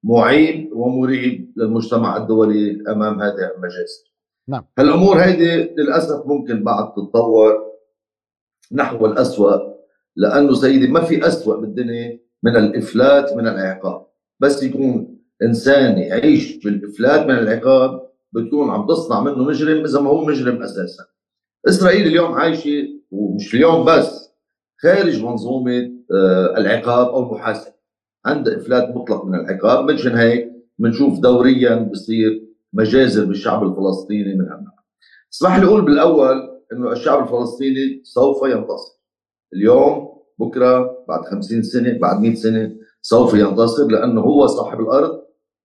معيب 0.05 0.71
ومريب 0.73 1.53
للمجتمع 1.57 2.17
الدولي 2.17 2.83
أمام 2.89 3.23
هذه 3.23 3.51
المجازر. 3.57 4.15
نعم. 4.49 4.65
هالأمور 4.79 5.17
هيدي 5.17 5.75
للأسف 5.75 6.27
ممكن 6.27 6.65
بعد 6.65 6.93
تتطور 6.93 7.65
نحو 8.73 9.07
الاسوء 9.07 9.75
لأنه 10.17 10.55
سيدي 10.55 10.87
ما 10.89 11.01
في 11.01 11.27
اسوء 11.27 11.61
بالدنيا 11.61 12.21
من 12.43 12.57
الإفلات 12.57 13.33
من 13.33 13.49
العقاب 13.49 14.07
بس 14.41 14.63
يكون 14.63 15.19
إنسان 15.43 15.99
يعيش 15.99 16.65
بالإفلات 16.65 17.27
من 17.27 17.39
العقاب 17.39 18.09
بتكون 18.35 18.71
عم 18.71 18.87
تصنع 18.87 19.21
منه 19.21 19.45
مجرم 19.45 19.85
إذا 19.85 20.01
ما 20.01 20.11
هو 20.11 20.25
مجرم 20.25 20.63
أساسا. 20.63 21.05
إسرائيل 21.69 22.07
اليوم 22.07 22.33
عايشة 22.33 22.89
ومش 23.11 23.55
اليوم 23.55 23.85
بس 23.85 24.35
خارج 24.83 25.23
منظومة 25.25 25.91
آه، 26.15 26.55
العقاب 26.59 27.07
أو 27.07 27.23
المحاسبة. 27.23 27.75
عندها 28.27 28.57
إفلات 28.57 28.97
مطلق 28.97 29.25
من 29.25 29.35
العقاب. 29.35 29.85
منشان 29.85 30.17
هيك 30.17 30.53
بنشوف 30.79 31.19
دوريا 31.19 31.75
بصير 31.75 32.49
مجازر 32.73 33.25
بالشعب 33.25 33.63
الفلسطيني 33.63 34.35
من 34.35 34.41
هالنوع 34.41 34.75
اسمح 35.33 35.59
لي 35.59 35.67
أقول 35.67 35.85
بالأول 35.85 36.51
إنه 36.73 36.93
الشعب 36.93 37.23
الفلسطيني 37.23 38.01
سوف 38.05 38.43
ينتصر. 38.47 39.01
اليوم 39.55 40.15
بكرة 40.39 41.05
بعد 41.09 41.25
50 41.25 41.63
سنة 41.63 41.99
بعد 41.99 42.21
100 42.21 42.35
سنة 42.35 42.77
سوف 43.03 43.35
ينتصر 43.35 43.87
لأنه 43.87 44.21
هو 44.21 44.47
صاحب 44.47 44.81
الأرض 44.81 45.23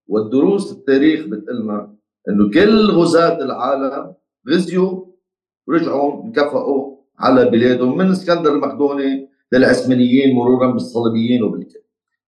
والدروس 0.07 0.71
التاريخ 0.71 1.25
بتقلنا 1.27 1.95
إنه 2.29 2.49
كل 2.49 2.91
غزاة 2.91 3.37
العالم 3.41 4.13
غزيوا 4.49 5.05
ورجعوا 5.67 6.23
انكفأوا 6.23 6.95
على 7.19 7.49
بلادهم 7.49 7.97
من 7.97 8.11
اسكندر 8.11 8.53
المقدوني 8.53 9.29
للعثمانيين 9.53 10.35
مرورا 10.35 10.71
بالصليبيين 10.71 11.43
وبالكل. 11.43 11.79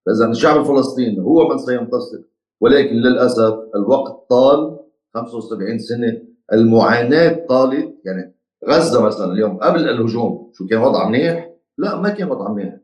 فاذا 0.06 0.32
الشعب 0.32 0.60
الفلسطيني 0.60 1.22
هو 1.22 1.50
من 1.50 1.58
سينتصر 1.58 2.22
ولكن 2.62 2.96
للأسف 2.96 3.54
الوقت 3.76 4.30
طال 4.30 4.80
75 5.14 5.80
سنة. 5.80 6.22
المعاناة 6.54 7.46
طالت 7.50 7.96
يعني 8.06 8.36
غزة 8.70 9.02
مثلا 9.06 9.34
اليوم 9.34 9.58
قبل 9.58 9.90
الهجوم 9.90 10.52
شو 10.54 10.68
كان 10.68 10.82
وضع 10.82 11.10
منيح؟ 11.10 11.52
لا 11.78 12.02
ما 12.02 12.10
كان 12.10 12.32
وضع 12.32 12.52
منيح. 12.52 12.78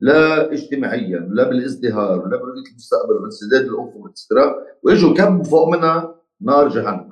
لا 0.00 0.52
اجتماعيا 0.52 1.28
لا 1.32 1.48
بالازدهار 1.48 2.16
لا 2.16 2.36
برؤيه 2.36 2.70
المستقبل 2.70 3.14
وانسداد 3.22 3.64
الافق 3.64 4.12
وإجوا 4.82 5.14
كب 5.14 5.44
فوق 5.44 5.68
منها 5.68 6.19
نار 6.42 6.68
جهنم. 6.68 7.10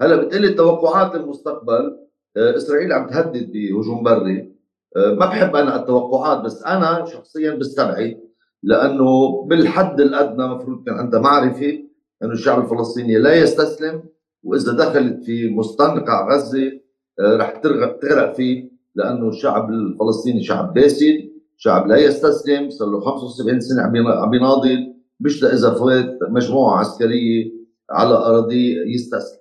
هلا 0.00 0.16
بتقلي 0.16 0.48
توقعات 0.48 1.14
المستقبل 1.14 1.96
آه، 2.36 2.56
إسرائيل 2.56 2.92
عم 2.92 3.06
تهدد 3.06 3.52
بهجوم 3.52 4.02
بري. 4.02 4.54
آه، 4.96 5.14
ما 5.14 5.26
بحب 5.26 5.56
أنا 5.56 5.76
التوقعات 5.76 6.44
بس 6.44 6.62
أنا 6.62 7.04
شخصيا 7.04 7.54
بستبعد 7.54 8.20
لأنه 8.62 9.42
بالحد 9.46 10.00
الأدنى 10.00 10.46
مفروض 10.48 10.84
كان 10.84 10.94
عندها 10.94 11.20
معرفة 11.20 11.78
إنه 12.22 12.32
الشعب 12.32 12.64
الفلسطيني 12.64 13.18
لا 13.18 13.34
يستسلم 13.34 14.02
وإذا 14.42 14.72
دخلت 14.72 15.24
في 15.24 15.48
مستنقع 15.50 16.34
غزة 16.34 16.72
آه، 17.20 17.36
رح 17.36 17.50
تغرق 17.50 18.34
فيه 18.36 18.70
لأنه 18.94 19.28
الشعب 19.28 19.70
الفلسطيني 19.70 20.42
شعب 20.42 20.74
باسل 20.74 21.30
شعب 21.56 21.86
لا 21.86 21.96
يستسلم 21.96 22.70
صار 22.70 22.88
له 22.88 23.00
75 23.00 23.60
سنة 23.60 23.82
عم 23.82 24.34
يناضل 24.34 24.94
مش 25.20 25.44
اذا 25.44 25.74
فات 25.74 26.18
مجموعة 26.30 26.78
عسكرية 26.78 27.63
على 27.90 28.14
اراضيه 28.14 28.94
يستسلم. 28.94 29.40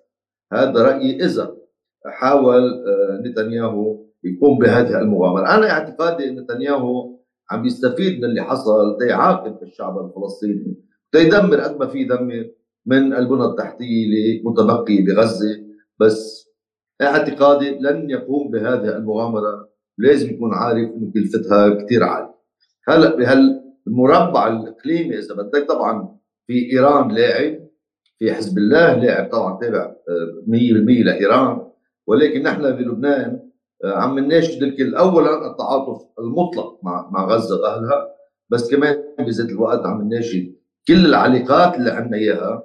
هذا 0.54 0.84
رأيي 0.84 1.26
إذا 1.26 1.56
حاول 2.06 2.64
آه، 2.64 3.22
نتنياهو 3.26 4.06
يقوم 4.24 4.60
بهذه 4.60 5.00
المغامرة، 5.00 5.56
أنا 5.56 5.72
اعتقادي 5.72 6.30
إن 6.30 6.40
نتنياهو 6.40 7.20
عم 7.52 7.66
يستفيد 7.66 8.18
من 8.18 8.26
اللي 8.26 8.42
حصل. 8.42 8.98
ليعاقب 9.02 9.64
الشعب 9.64 10.06
الفلسطيني. 10.06 10.76
ليدمر 11.14 11.60
قد 11.60 11.80
ما 11.80 11.88
في 11.88 11.98
يدمر 11.98 12.50
من 12.86 13.14
البنى 13.14 13.46
التحتية 13.46 14.06
اللي 14.06 14.42
متبقية 14.46 15.06
بغزة. 15.06 15.64
بس 16.00 16.50
اعتقادي 17.02 17.70
لن 17.70 18.10
يقوم 18.10 18.52
بهذه 18.52 18.98
المغامرة. 18.98 19.70
لازم 19.98 20.30
يكون 20.30 20.54
عارف 20.54 20.90
إنه 20.90 21.12
كلفتها 21.14 21.70
كثير 21.70 22.04
عالية. 22.04 22.36
هلا 22.88 23.16
بهالمربع 23.16 24.48
الإقليمي 24.48 25.20
إذا 25.20 25.36
بدك 25.36 25.68
طبعا 25.68 26.18
في 26.48 26.72
إيران 26.74 27.12
لاعب. 27.12 27.63
في 28.24 28.34
حزب 28.34 28.58
الله 28.58 28.94
لاعب 28.94 29.30
طبعا 29.32 29.60
تابع 29.60 29.96
100% 30.48 31.02
آه، 31.02 31.04
لإيران. 31.04 31.62
ولكن 32.08 32.44
نحن 32.44 32.62
بلبنان 32.62 33.40
آه، 33.84 33.94
عم 33.94 34.20
نناشد 34.20 34.64
الكل 34.64 34.96
اولا 34.96 35.52
التعاطف 35.52 36.02
المطلق 36.20 36.80
مع 36.84 37.10
مع 37.12 37.26
غزة 37.26 37.62
وأهلها. 37.62 38.08
بس 38.50 38.72
كمان 38.72 39.04
بذات 39.20 39.50
الوقت 39.50 39.86
عم 39.86 40.02
نناشد 40.02 40.56
كل 40.88 41.06
العلاقات 41.06 41.78
اللي 41.78 41.92
عندنا 41.92 42.18
إياها. 42.18 42.64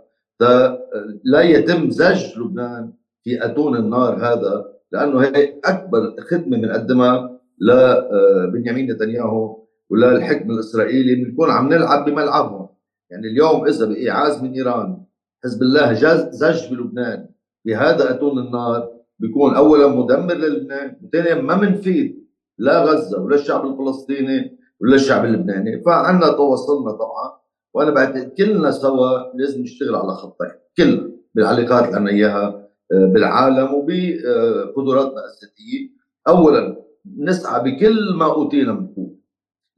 لا 1.25 1.41
يتم 1.41 1.91
زج 1.91 2.39
لبنان 2.39 2.93
في 3.25 3.45
أتون 3.45 3.77
النار 3.77 4.17
هذا 4.17 4.65
لأنه 4.93 5.21
هي 5.21 5.61
أكبر 5.65 6.15
خدمة 6.31 6.57
بنقدمها 6.57 7.41
لبنيامين 7.61 8.91
نتنياهو 8.91 9.65
وللحكم 9.91 10.51
الإسرائيلي. 10.51 11.15
بنكون 11.15 11.51
عم 11.51 11.69
نلعب 11.69 12.05
بملعبهم. 12.05 12.69
يعني 13.11 13.27
اليوم 13.27 13.67
إذا 13.67 13.87
بايعاز 13.87 14.43
من 14.43 14.53
إيران 14.53 15.08
حزب 15.45 15.63
الله 15.63 15.93
زج 16.31 16.71
بلبنان. 16.71 17.29
بهذا 17.65 18.11
أتون 18.11 18.39
النار. 18.39 18.91
بيكون 19.19 19.55
اولا 19.55 19.87
مدمر 19.87 20.35
للبنان 20.35 20.97
وثانيا 21.03 21.35
ما 21.35 21.57
منفيد. 21.57 22.29
لا 22.59 22.85
غزة 22.85 23.23
ولا 23.23 23.37
الشعب 23.37 23.67
الفلسطيني 23.67 24.59
ولا 24.81 24.95
الشعب 24.95 25.25
اللبناني. 25.25 25.83
فعنا 25.83 26.29
توصلنا 26.29 26.93
طبعا. 26.93 27.39
وأنا 27.75 27.91
بعتقد 27.91 28.29
كلنا 28.39 28.71
سوا 28.71 29.37
لازم 29.37 29.63
نشتغل 29.63 29.95
على 29.95 30.13
خطين. 30.13 30.51
كلنا 30.77 31.11
بالعلاقات 31.35 31.85
اللي 31.85 31.97
عندنا 31.97 32.11
إياها 32.11 32.69
آه، 32.93 33.07
بالعالم 33.07 33.75
وبقدراتنا 33.75 35.21
الذاتية. 35.25 35.91
اولا 36.29 36.85
نسعى 37.19 37.63
بكل 37.65 38.15
ما 38.15 38.25
أوتينا 38.25 38.73
من 38.73 38.87
قوة 38.87 39.19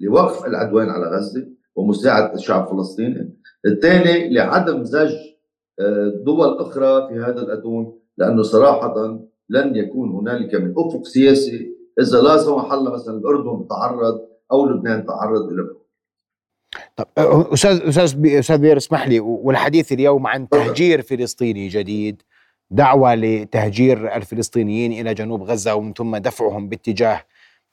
لوقف 0.00 0.46
العدوان 0.46 0.90
على 0.90 1.16
غزة 1.16 1.46
ومساعدة 1.76 2.34
الشعب 2.34 2.72
الفلسطيني. 2.72 3.38
الثاني 3.66 4.34
لعدم 4.34 4.84
زج 4.84 5.14
دول 6.24 6.58
أخرى 6.58 7.08
في 7.08 7.14
هذا 7.14 7.42
الاتون 7.42 7.98
لأنه 8.18 8.42
صراحة 8.42 8.94
لن 9.48 9.76
يكون 9.76 10.10
هنالك 10.10 10.54
من 10.54 10.74
أفق 10.76 11.04
سياسي 11.04 11.76
إذا 12.00 12.20
لا 12.20 12.38
سمح 12.38 12.72
الله 12.72 12.92
مثلا 12.92 13.18
الأردن 13.18 13.68
تعرض 13.68 14.20
أو 14.52 14.66
لبنان 14.66 15.06
تعرض 15.06 15.42
إلى 15.52 15.80
طب 16.96 17.06
أستاذ 17.16 17.88
أستاذ 17.88 18.26
أستاذ 18.26 18.58
بير 18.58 18.76
اسمح 18.76 19.08
لي 19.08 19.20
والحديث 19.20 19.92
اليوم 19.92 20.26
عن 20.26 20.48
تهجير 20.48 21.02
فلسطيني 21.02 21.68
جديد 21.68 22.22
دعوة 22.70 23.14
لتهجير 23.14 24.16
الفلسطينيين 24.16 24.92
إلى 24.92 25.14
جنوب 25.14 25.42
غزة 25.42 25.74
ومن 25.74 25.92
ثم 25.92 26.16
دفعهم 26.16 26.68
باتجاه 26.68 27.22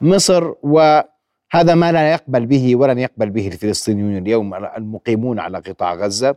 مصر 0.02 0.54
وهذا 0.64 1.76
ما 1.76 1.92
لا 1.92 2.12
يقبل 2.12 2.46
به 2.46 2.76
ولن 2.76 3.00
يقبل 3.00 3.30
به 3.30 3.48
الفلسطينيون 3.48 4.18
اليوم 4.18 4.54
المقيمون 4.56 5.40
على 5.40 5.58
قطاع 5.58 5.94
غزة. 5.94 6.36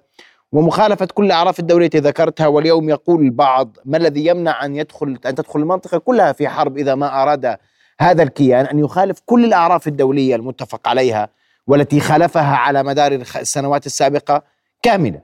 ومخالفة 0.53 1.09
كل 1.15 1.25
الأعراف 1.25 1.61
الدولية 1.61 1.87
التي 1.87 1.99
ذكرتها 1.99 2.47
واليوم 2.47 2.89
يقول 2.89 3.25
البعض 3.25 3.77
ما 3.85 3.97
الذي 3.97 4.27
يمنع 4.27 4.65
أن 4.65 4.77
يدخل 4.77 5.19
أن 5.27 5.35
تدخل 5.35 5.61
المنطقة 5.61 5.99
كلها 5.99 6.33
في 6.33 6.49
حرب 6.49 6.79
إذا 6.79 6.95
ما 6.95 7.23
أراد 7.23 7.57
هذا 8.01 8.23
الكيان؟ 8.23 8.67
أن 8.67 8.79
يخالف 8.79 9.21
كل 9.27 9.45
الأعراف 9.45 9.89
الدولية 9.89 10.37
المتفق 10.37 10.89
عليها 10.89 11.29
والتي 11.67 12.01
خالفها 12.01 12.57
على 12.57 12.83
مدار 12.83 13.13
السنوات 13.13 13.87
السابقة 13.87 14.43
كاملة. 14.83 15.23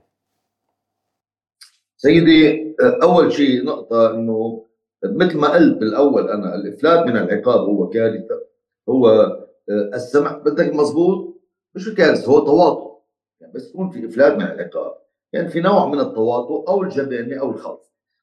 سيدي 1.97 2.75
أول 3.03 3.33
شيء 3.33 3.65
نقطة 3.65 4.15
أنه 4.15 4.67
مثل 5.05 5.39
ما 5.39 5.49
قلت 5.49 5.79
بالأول 5.79 6.31
أنا 6.31 6.55
الإفلات 6.55 7.07
من 7.07 7.17
العقاب 7.17 7.61
هو 7.61 7.89
كارثة. 7.89 8.43
هو 8.89 9.09
آه، 9.09 9.91
السمع 9.95 10.33
بدك 10.33 10.75
مزبوط 10.75 11.43
مش 11.75 11.95
كارثة 11.95 12.33
هو 12.33 12.39
تواطؤ. 12.39 12.99
يعني 13.41 13.53
بس 13.53 13.71
يكون 13.71 13.91
في 13.91 14.07
إفلات 14.07 14.33
من 14.33 14.43
العقاب. 14.43 15.06
يعني 15.33 15.49
في 15.49 15.61
نوع 15.61 15.87
من 15.89 16.01
التواطؤ 16.01 16.69
أو 16.69 16.83
الجبانه 16.83 17.41
أو 17.41 17.51
الخوف. 17.51 17.81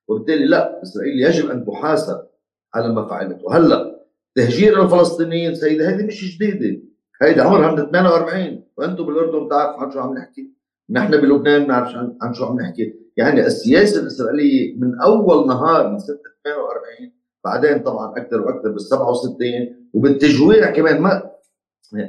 وبالتالي 0.08 0.46
لا 0.46 0.84
إسرائيل 0.84 1.24
يجب 1.24 1.50
أن 1.50 1.66
تحاسب 1.66 2.28
على 2.74 2.94
ما 2.94 3.08
فعلته. 3.08 3.58
هلا 3.58 4.06
تهجير 4.36 4.84
الفلسطينيين 4.84 5.56
سيدي 5.56 5.84
هذه 5.84 6.06
مش 6.06 6.38
جديدة. 6.38 6.82
هيدي 7.22 7.42
عمرها 7.42 7.72
من 7.72 7.78
48 7.78 8.64
وأنتم 8.78 9.06
بالأردن 9.06 9.46
بتعرفوا 9.46 9.84
عن 9.84 9.92
شو 9.92 10.00
عم 10.00 10.14
نحكي. 10.14 10.54
نحن 10.90 11.12
بلبنان 11.12 11.64
بنعرف 11.64 11.96
عن, 11.96 12.18
عن 12.22 12.34
شو 12.34 12.46
عم 12.46 12.60
نحكي. 12.60 12.94
يعني 13.18 13.46
السياسة 13.46 14.02
الإسرائيلية 14.02 14.80
من 14.80 15.02
أول 15.02 15.48
نهار 15.48 15.90
من 15.90 16.00
سنة 16.00 16.18
48 16.44 17.12
بعدين 17.46 17.84
طبعا 17.84 18.18
أكثر 18.18 18.42
وأكثر 18.42 18.72
بال 18.72 18.82
67 18.82 19.90
وبالتجويع 19.94 20.72
كمان 20.72 21.02
ما 21.02 21.32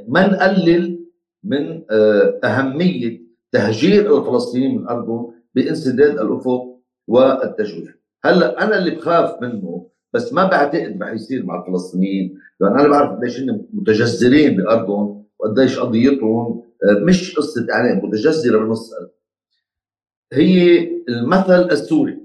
ما 0.08 0.26
نقلل 0.26 1.04
من 1.44 1.82
آه، 1.90 2.40
أهمية 2.44 3.23
تهجير 3.54 4.18
الفلسطينيين 4.18 4.78
من 4.78 4.88
ارضهم 4.88 5.34
بانسداد 5.54 6.18
الأفق 6.18 6.80
والتجويع 7.06 7.94
هلأ 8.24 8.64
أنا 8.64 8.78
اللي 8.78 8.90
بخاف 8.90 9.42
منه 9.42 9.88
بس 10.12 10.32
ما 10.32 10.44
بعتقد 10.44 11.02
رح 11.02 11.12
يصير 11.12 11.46
مع 11.46 11.60
الفلسطينيين 11.62 12.38
لأن 12.60 12.78
أنا 12.78 12.88
بعرف 12.88 13.16
قديش 13.18 13.40
هم 13.40 13.66
متجذرين 13.72 14.56
بأرضهم 14.56 15.24
وقديش 15.38 15.78
قضيتهم 15.78 16.62
آه، 16.84 17.04
مش 17.04 17.36
قصة 17.36 17.66
اعلام 17.72 18.04
متجذرة 18.04 18.58
بنص 18.58 18.94
هي 20.32 20.78
المثل 21.08 21.70
السوري. 21.70 22.18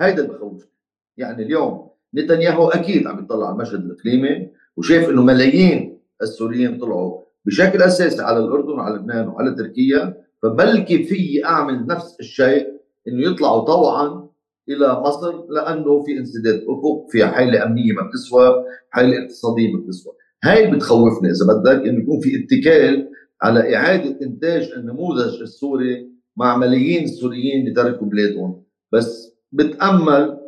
هيدا 0.00 0.24
اللي 0.24 0.34
بخوفني 0.34 0.70
يعني 1.16 1.42
اليوم 1.42 1.90
نتنياهو 2.14 2.68
أكيد 2.68 3.06
عم 3.06 3.24
يطلع 3.24 3.46
على 3.46 3.54
المشهد 3.54 3.80
الإقليمي 3.84 4.50
وشايف 4.76 5.08
إنه 5.10 5.22
ملايين 5.22 5.98
السوريين 6.22 6.78
طلعوا 6.78 7.22
بشكل 7.44 7.82
أساسي 7.82 8.22
على 8.22 8.38
الأردن 8.38 8.70
وعلى 8.70 8.94
لبنان 8.94 9.28
وعلى 9.28 9.54
تركيا 9.54 10.23
فبلكي 10.44 11.04
في 11.04 11.44
أعمل 11.44 11.86
نفس 11.86 12.16
الشيء 12.20 12.66
إنه 13.08 13.30
يطلعوا 13.30 13.64
طوعا 13.64 14.28
إلى 14.68 15.00
مصر 15.00 15.44
لأنه 15.48 16.02
في 16.02 16.18
انسداد 16.18 16.54
أفق 16.54 17.06
في 17.10 17.26
حاله 17.26 17.66
أمنية 17.66 17.92
ما 17.92 18.08
بتسوى 18.08 18.64
حاله 18.90 19.22
اقتصادية 19.22 19.72
ما 19.72 19.80
بتسوى. 19.80 20.12
هاي 20.44 20.70
بتخوفني 20.70 21.30
إذا 21.30 21.46
بدك 21.54 21.86
إنه 21.86 22.02
يكون 22.02 22.20
في 22.20 22.44
اتكال 22.44 23.08
على 23.42 23.76
إعادة 23.76 24.18
إنتاج 24.22 24.72
النموذج 24.76 25.40
السوري 25.40 26.10
مع 26.36 26.56
ملايين 26.56 27.04
السوريين 27.04 27.60
اللي 27.60 27.74
تركوا 27.74 28.06
بلادهم. 28.06 28.62
بس 28.92 29.36
بتأمل 29.52 30.38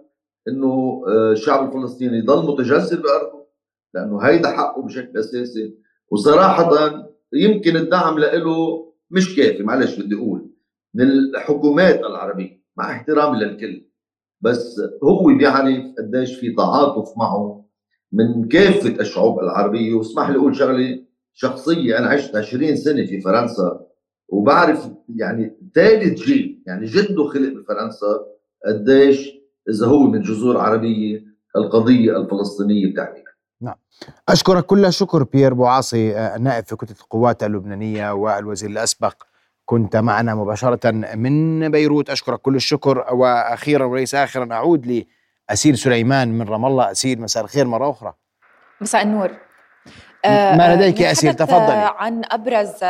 إنه 0.49 1.03
آه، 1.09 1.33
الشعب 1.33 1.69
الفلسطيني 1.69 2.19
يضل 2.19 2.53
متجسد 2.53 3.03
بارضه 3.03 3.47
لأنه 3.95 4.19
هيدا 4.19 4.51
حقه 4.51 4.83
بشكل 4.83 5.19
أساسي. 5.19 5.75
وصراحه 6.11 6.71
يمكن 7.33 7.77
الدعم 7.77 8.19
له 8.19 8.86
مش 9.11 9.37
كافي 9.37 9.63
معلش 9.63 9.99
بدي 10.01 10.15
أقول. 10.15 10.51
من 10.95 11.11
الحكومات 11.11 12.01
العربية 12.01 12.63
مع 12.77 12.93
احترامي 12.93 13.39
للكل 13.39 13.87
بس 14.41 14.81
هو 15.05 15.25
بيعرف 15.39 15.85
قديش 15.99 16.35
في 16.41 16.53
تعاطف 16.55 17.19
معه 17.19 17.67
من 18.13 18.49
كافة 18.49 19.01
الشعوب 19.01 19.39
العربية. 19.41 19.95
واسمح 19.95 20.31
لي 20.31 20.37
أقول 20.37 20.57
شغلة 20.57 21.03
شخصية. 21.35 21.99
أنا 21.99 22.07
عشت 22.07 22.37
20 22.37 22.77
سنة 22.77 23.07
في 23.07 23.21
فرنسا 23.21 23.87
وبعرف 24.29 24.89
يعني 25.17 25.57
ثالث 25.75 26.23
جيل 26.25 26.63
يعني 26.67 26.87
جده 26.87 27.25
خلق 27.25 27.53
بفرنسا 27.53 28.27
قديش 28.67 29.31
إذا 29.71 29.87
هو 29.87 30.03
من 30.03 30.23
جذور 30.23 30.57
عربية 30.57 31.25
القضية 31.57 32.17
الفلسطينية 32.21 32.93
بتعني 32.93 33.26
نعم. 33.61 33.75
أشكرك 34.29 34.67
كل 34.67 34.85
الشكر 34.85 35.23
بيير 35.23 35.55
بوعاصي 35.55 36.19
النائب 36.19 36.65
في 36.65 36.77
كتلة 36.77 36.97
القوات 37.01 37.43
اللبنانية 37.43 38.11
والوزير 38.13 38.71
الأسبق. 38.71 39.23
كنت 39.65 39.97
معنا 39.97 40.35
مباشرة 40.35 40.91
من 41.15 41.71
بيروت. 41.71 42.11
أشكرك 42.11 42.41
كل 42.41 42.57
الشكر. 42.57 43.15
وأخيرا 43.15 43.85
وليس 43.85 44.15
آخرا 44.15 44.53
أعود 44.53 45.07
لأسيل 45.51 45.79
سليمان 45.79 46.39
من 46.39 46.49
رام 46.49 46.65
الله. 46.65 46.91
أسيل 46.91 47.21
مساء 47.21 47.45
الخير 47.45 47.67
مرة 47.67 47.91
أخرى. 47.91 48.15
مساء 48.81 49.03
النور. 49.03 49.31
ما 50.27 50.75
لديك 50.75 51.01
يا 51.01 51.13
أسيل 51.13 51.35
تفضلي. 51.35 51.93
عن 51.99 52.23
أبرز 52.25 52.85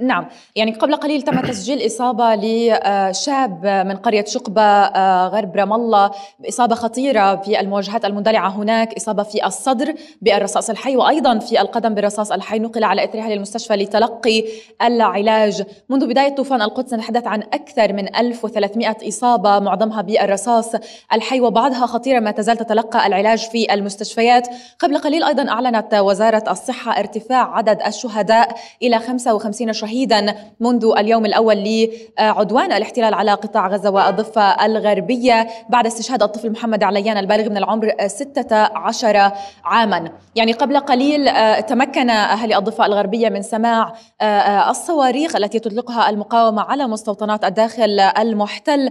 نعم. 0.00 0.26
يعني 0.56 0.72
قبل 0.72 0.96
قليل 0.96 1.22
تم 1.22 1.40
تسجيل 1.40 1.86
إصابة 1.86 2.34
لشاب 2.34 3.66
من 3.86 3.96
قرية 3.96 4.24
شقبة 4.24 4.62
آه، 4.62 5.28
غرب 5.28 5.56
رام 5.56 5.72
الله. 5.72 6.10
إصابة 6.48 6.74
خطيرة 6.74 7.36
في 7.36 7.60
المواجهات 7.60 8.04
المندلعة 8.04 8.48
هناك 8.48 8.96
إصابة 8.96 9.22
في 9.22 9.46
الصدر 9.46 9.94
بالرصاص 10.22 10.70
الحي 10.70 10.96
وأيضا 10.96 11.38
في 11.38 11.60
القدم 11.60 11.94
بالرصاص 11.94 12.32
الحي. 12.32 12.58
نقل 12.58 12.84
على 12.84 13.04
إثرها 13.04 13.28
للمستشفى 13.28 13.74
لتلقي 13.76 14.44
العلاج. 14.82 15.64
منذ 15.88 16.06
بداية 16.06 16.34
طوفان 16.34 16.62
القدس 16.62 16.94
نتحدث 16.94 17.26
عن 17.26 17.42
أكثر 17.42 17.92
من 17.92 18.16
1300 18.16 18.96
إصابة 19.08 19.58
معظمها 19.58 20.02
بالرصاص 20.02 20.72
الحي 21.12 21.40
وبعضها 21.40 21.86
خطيرة 21.86 22.20
ما 22.20 22.30
تزال 22.30 22.56
تتلقى 22.56 23.06
العلاج 23.06 23.38
في 23.38 23.74
المستشفيات. 23.74 24.48
قبل 24.78 24.98
قليل 24.98 25.24
أيضا 25.24 25.48
أعلنت 25.48 25.94
وزارة 25.94 26.44
الصحة 26.50 26.98
ارتفاع 26.98 27.56
عدد 27.56 27.82
الشهداء 27.86 28.54
إلى 28.82 28.98
55 28.98 29.72
شهيدا 29.82 30.34
منذ 30.60 30.92
اليوم 30.98 31.26
الأول 31.26 31.88
لعدوان 32.18 32.72
الاحتلال 32.72 33.14
على 33.14 33.32
قطاع 33.32 33.68
غزة 33.68 33.90
والضفة 33.90 34.66
الغربية 34.66 35.48
بعد 35.68 35.86
استشهاد 35.86 36.22
الطفل 36.22 36.50
محمد 36.50 36.82
عليان 36.82 37.16
البالغ 37.18 37.50
من 37.50 37.56
العمر 37.56 37.92
16 38.06 39.32
عاما. 39.64 40.12
يعني 40.34 40.52
قبل 40.52 40.78
قليل 40.78 41.28
آه، 41.28 41.60
تمكن 41.60 42.10
أهل 42.10 42.54
الضفة 42.54 42.86
الغربية 42.86 43.28
من 43.28 43.42
سماع 43.42 43.92
آه، 44.20 44.24
آه، 44.24 44.70
الصواريخ 44.70 45.36
التي 45.36 45.58
تطلقها 45.58 46.10
المقاومة 46.10 46.62
على 46.62 46.86
مستوطنات 46.86 47.44
الداخل 47.44 48.00
المحتل. 48.00 48.90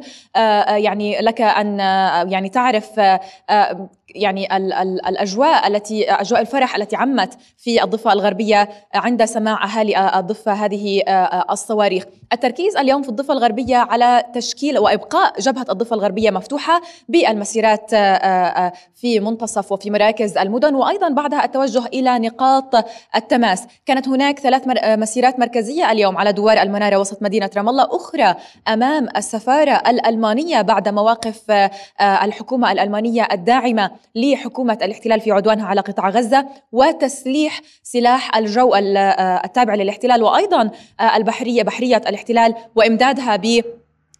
يعني 0.67 1.21
لك 1.21 1.41
أن 1.41 1.79
يعني 2.31 2.49
تعرف 2.49 2.99
يعني 4.15 4.57
ال 4.57 4.73
ال 4.73 5.05
الأجواء 5.05 5.67
التي 5.67 6.11
أجواء 6.11 6.41
الفرح 6.41 6.75
التي 6.75 6.95
عمت 6.95 7.37
في 7.57 7.83
الضفة 7.83 8.13
الغربية 8.13 8.69
عند 8.93 9.25
سماع 9.25 9.63
أهالي 9.63 10.19
الضفة 10.19 10.53
هذه 10.53 11.03
الصواريخ. 11.51 12.03
التركيز 12.33 12.77
اليوم 12.77 13.01
في 13.01 13.09
الضفة 13.09 13.33
الغربية 13.33 13.77
على 13.77 14.23
تشكيل 14.33 14.79
وإبقاء 14.79 15.39
جبهة 15.39 15.65
الضفة 15.69 15.95
الغربية 15.95 16.29
مفتوحة 16.31 16.81
بالمسيرات 17.09 17.89
في 18.95 19.19
منتصف 19.19 19.71
وفي 19.71 19.91
مراكز 19.91 20.37
المدن 20.37 20.75
وأيضا 20.75 21.09
بعدها 21.09 21.45
التوجه 21.45 21.85
إلى 21.85 22.19
نقاط 22.19 22.85
التماس. 23.15 23.63
كانت 23.85 24.07
هناك 24.07 24.39
ثلاث 24.39 24.63
مسيرات 24.85 25.39
مركزية 25.39 25.91
اليوم 25.91 26.17
على 26.17 26.33
دوار 26.33 26.61
المنارة 26.61 26.97
وسط 26.97 27.21
مدينة 27.21 27.49
رام 27.57 27.69
الله، 27.69 27.87
أخرى 27.91 28.35
أمام 28.67 29.07
السفارة 29.17 29.81
الألمانية 29.87 30.61
بعد 30.61 30.89
مواقف 30.89 31.51
الحكومة 32.01 32.71
الألمانية 32.71 33.27
الداعمة 33.31 33.91
لحكومة 34.15 34.77
الاحتلال 34.81 35.19
في 35.19 35.31
عدوانها 35.31 35.65
على 35.65 35.81
قطاع 35.81 36.09
غزة 36.09 36.45
وتسليح 36.71 37.61
سلاح 37.83 38.37
الجو 38.37 38.75
التابع 38.75 39.75
للاحتلال 39.75 40.23
وأيضا 40.23 40.69
البحرية 41.15 41.63
بحرية 41.63 41.97
الاحتلال 41.97 42.20
وإمدادها 42.75 43.35
ب 43.35 43.61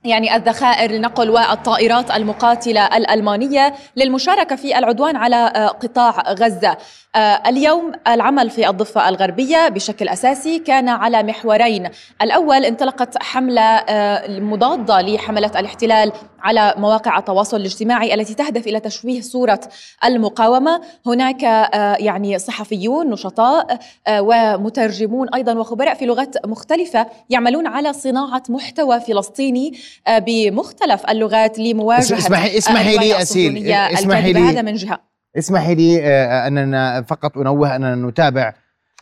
يعني 0.04 0.36
الذخائر 0.36 0.92
النقل 0.92 1.30
والطائرات 1.30 2.12
المقاتلة 2.12 2.86
الألمانية 2.86 3.74
للمشاركة 3.96 4.56
في 4.56 4.78
العدوان 4.78 5.16
على 5.16 5.70
قطاع 5.82 6.34
غزة. 6.34 6.78
آه، 7.11 7.11
اليوم 7.16 7.92
العمل 8.08 8.50
في 8.50 8.70
الضفة 8.70 9.10
الغربية 9.10 9.68
بشكل 9.68 10.08
أساسي 10.10 10.60
كان 10.60 10.90
على 10.90 11.24
محورين. 11.24 11.90
الأول 12.22 12.66
انطلقت 12.66 13.24
حملة 13.24 13.62
آه، 13.62 14.40
مضادة 14.40 15.02
لحملة 15.02 15.52
الاحتلال 15.60 16.12
على 16.40 16.74
مواقع 16.78 17.18
التواصل 17.18 17.58
الاجتماعي 17.58 18.14
التي 18.14 18.34
تهدف 18.34 18.68
إلى 18.68 18.80
تشويه 18.80 19.22
صورة 19.22 19.60
المقاومة. 20.06 20.82
هناك 21.06 21.44
آه، 21.44 21.96
يعني 22.00 22.40
صحفيون 22.40 23.10
نشطاء 23.10 23.80
ومترجمون 24.10 25.34
أيضا 25.34 25.54
وخبراء 25.54 25.94
في 25.94 26.06
لغات 26.06 26.46
مختلفة 26.46 27.08
يعملون 27.30 27.68
على 27.68 27.94
صناعة 27.94 28.44
محتوى 28.50 29.00
فلسطيني 29.00 29.74
بمختلف 30.10 31.10
اللغات 31.10 31.60
لمواجهة 31.60 32.18
اسمحي 32.18 32.58
اسمحي 32.58 32.98
لي 32.98 33.22
أسيل. 33.22 33.72
اسمحي 33.72 34.34
لي 34.34 34.40
هذا 34.40 34.62
من 34.62 34.74
جهة. 34.74 35.11
اسمحي 35.38 35.76
لي 35.76 36.00
آه، 36.04 36.26
آه، 36.26 36.48
أننا 36.48 37.02
فقط 37.02 37.38
أنوه 37.38 37.76
أننا 37.76 37.96
نتابع 37.96 38.54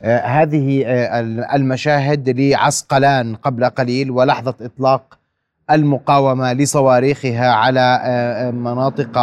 آه، 0.04 0.20
هذه 0.20 0.84
المشاهد 1.56 2.30
لعسقلان 2.40 3.36
قبل 3.36 3.66
قليل 3.66 4.12
ولحظة 4.12 4.56
إطلاق 4.62 5.20
المقاومة 5.72 6.54
لصواريخها 6.54 7.52
على 7.52 8.02
مناطق 8.54 9.14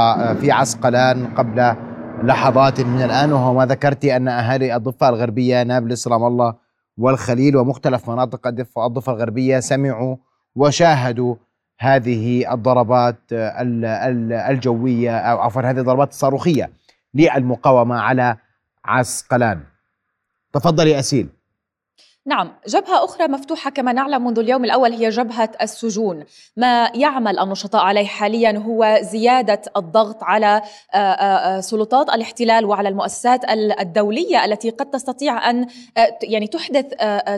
في 0.40 0.52
عسقلان 0.52 1.26
قبل 1.26 1.74
لحظات 2.22 2.80
من 2.80 3.02
الآن. 3.02 3.32
وهو 3.32 3.54
ما 3.54 3.66
ذكرت 3.66 4.04
أن 4.04 4.28
أهالي 4.28 4.76
الضفة 4.76 5.08
الغربية 5.08 5.62
نابلس 5.62 6.08
رام 6.08 6.24
الله 6.24 6.54
والخليل 6.98 7.56
ومختلف 7.56 8.10
مناطق 8.10 8.46
الضفة 8.78 9.12
الغربية 9.12 9.60
سمعوا 9.60 10.16
وشاهدوا 10.56 11.34
هذه 11.78 12.52
الضربات 12.54 13.18
الجوية 14.50 15.18
أو 15.18 15.38
عفوا 15.38 15.62
هذه 15.62 15.78
الضربات 15.78 16.10
الصاروخية. 16.10 16.70
للمقاومة 17.16 17.96
على 18.00 18.36
عسقلان. 18.84 19.62
تفضلي 20.52 20.98
أسيل. 20.98 21.28
نعم 22.26 22.52
جبهة 22.68 23.04
أخرى 23.04 23.28
مفتوحة 23.28 23.70
كما 23.70 23.92
نعلم 23.92 24.24
منذ 24.24 24.38
اليوم 24.38 24.64
الأول 24.64 24.92
هي 24.92 25.08
جبهة 25.08 25.50
السجون. 25.62 26.24
ما 26.56 26.90
يعمل 26.94 27.38
النشطاء 27.38 27.82
عليه 27.82 28.06
حاليا 28.06 28.62
هو 28.66 28.98
زيادة 29.02 29.62
الضغط 29.76 30.22
على 30.22 30.62
آه، 30.94 30.96
آه، 30.96 31.56
آه، 31.56 31.60
سلطات 31.60 32.08
الاحتلال 32.08 32.64
وعلى 32.64 32.88
المؤسسات 32.88 33.40
الدولية 33.80 34.44
التي 34.44 34.70
قد 34.70 34.90
تستطيع 34.90 35.50
أن 35.50 35.66
يعني 36.22 36.46
تحدث 36.46 36.86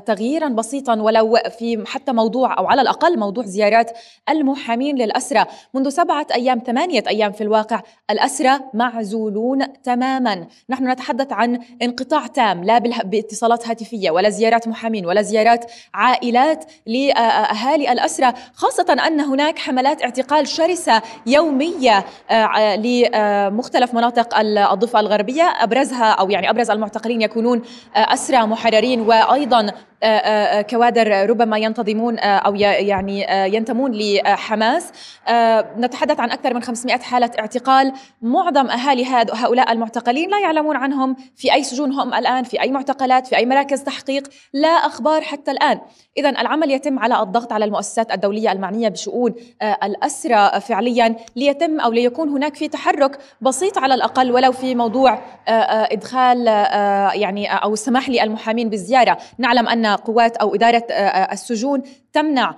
تغييرا 0.07 0.49
بسيطا 0.49 1.01
ولو 1.01 1.39
في 1.59 1.85
حتى 1.87 2.13
موضوع 2.13 2.59
أو 2.59 2.67
على 2.67 2.83
الأقل 2.83 3.19
موضوع 3.19 3.45
زيارات 3.45 3.91
المحامين 4.29 4.97
للأسرى. 4.97 5.45
منذ 5.75 5.89
سبعة 5.89 6.27
أيام 6.35 6.59
ثمانية 6.67 7.05
أيام 7.09 7.33
في 7.33 7.41
الواقع 7.41 7.83
الأسرى 8.11 8.61
معزولون 8.75 9.83
تماما. 9.83 10.47
نحن 10.71 10.91
نتحدث 10.91 11.33
عن 11.33 11.61
انقطاع 11.83 12.27
تام 12.27 12.65
لا 12.65 12.79
بإتصالات 12.79 13.69
هاتفية 13.69 14.11
ولا 14.11 14.29
زيارات 14.29 14.69
محامين 14.69 14.78
ولا 14.85 15.23
زيارات 15.23 15.71
عائلات 15.95 16.65
لأهالي 16.87 17.93
الأسرة. 17.93 18.35
خاصة 18.55 18.97
أن 19.07 19.21
هناك 19.21 19.59
حملات 19.59 20.03
اعتقال 20.03 20.49
شرسة 20.49 21.03
يومية 21.27 22.05
آه، 22.31 22.77
لمختلف 22.77 23.95
مناطق 23.95 24.39
الضفة 24.39 25.01
الغربية. 25.01 25.43
أبرزها 25.43 26.11
أو 26.13 26.31
يعني 26.31 26.51
أبرز 26.51 26.71
المعتقلين 26.71 27.23
يكونون 27.23 27.63
آه، 27.97 28.13
أسرى 28.15 28.39
محررين 28.39 29.01
وأيضا 29.01 29.67
آه، 30.03 30.63
كوادر 30.63 31.31
ربما 31.31 31.59
ينتظمون 31.59 32.19
أو 32.19 32.55
يعني 32.55 33.27
ينتمون 33.55 33.93
لحماس. 33.95 34.93
نتحدث 35.79 36.21
عن 36.21 36.31
أكثر 36.31 36.55
من 36.55 36.63
500 36.63 36.99
حالة 36.99 37.31
اعتقال. 37.39 37.93
معظم 38.23 38.67
أهالي 38.67 39.07
هؤلاء 39.33 39.73
المعتقلين 39.73 40.31
لا 40.31 40.41
يعلمون 40.41 40.77
عنهم 40.77 41.17
في 41.37 41.55
أي 41.55 41.63
سجون 41.63 41.93
هم 41.93 42.15
الآن 42.15 42.45
في 42.45 42.61
أي 42.61 42.71
معتقلات 42.71 43.27
في 43.27 43.37
أي 43.37 43.47
مراكز 43.47 43.83
تحقيق. 43.83 44.29
لا 44.53 44.68
أخبار 44.69 45.23
حتى 45.23 45.51
الآن. 45.51 45.81
اذا 46.17 46.29
العمل 46.29 46.71
يتم 46.71 46.99
على 46.99 47.23
الضغط 47.23 47.53
على 47.53 47.65
المؤسسات 47.65 48.13
الدولية 48.13 48.53
المعنية 48.53 48.89
بشؤون 48.89 49.35
الاسرى 49.63 50.61
فعليا 50.61 51.17
ليتم 51.37 51.81
أو 51.81 51.93
ليكون 51.93 52.29
هناك 52.29 52.57
في 52.57 52.69
تحرك 52.69 53.19
بسيط 53.41 53.79
على 53.79 53.95
الأقل 53.95 54.33
ولو 54.33 54.53
في 54.53 54.75
موضوع 54.75 55.19
إدخال 55.49 56.47
يعني 57.21 57.53
أو 57.53 57.73
السماح 57.73 58.09
للمحامين 58.09 58.69
بالزيارة. 58.69 59.19
نعلم 59.39 59.69
أن 59.69 59.87
قوات 59.87 60.37
آه، 60.91 60.95
آه، 60.95 61.33
السجون 61.33 61.83
تمنع 62.13 62.49
آه 62.51 62.57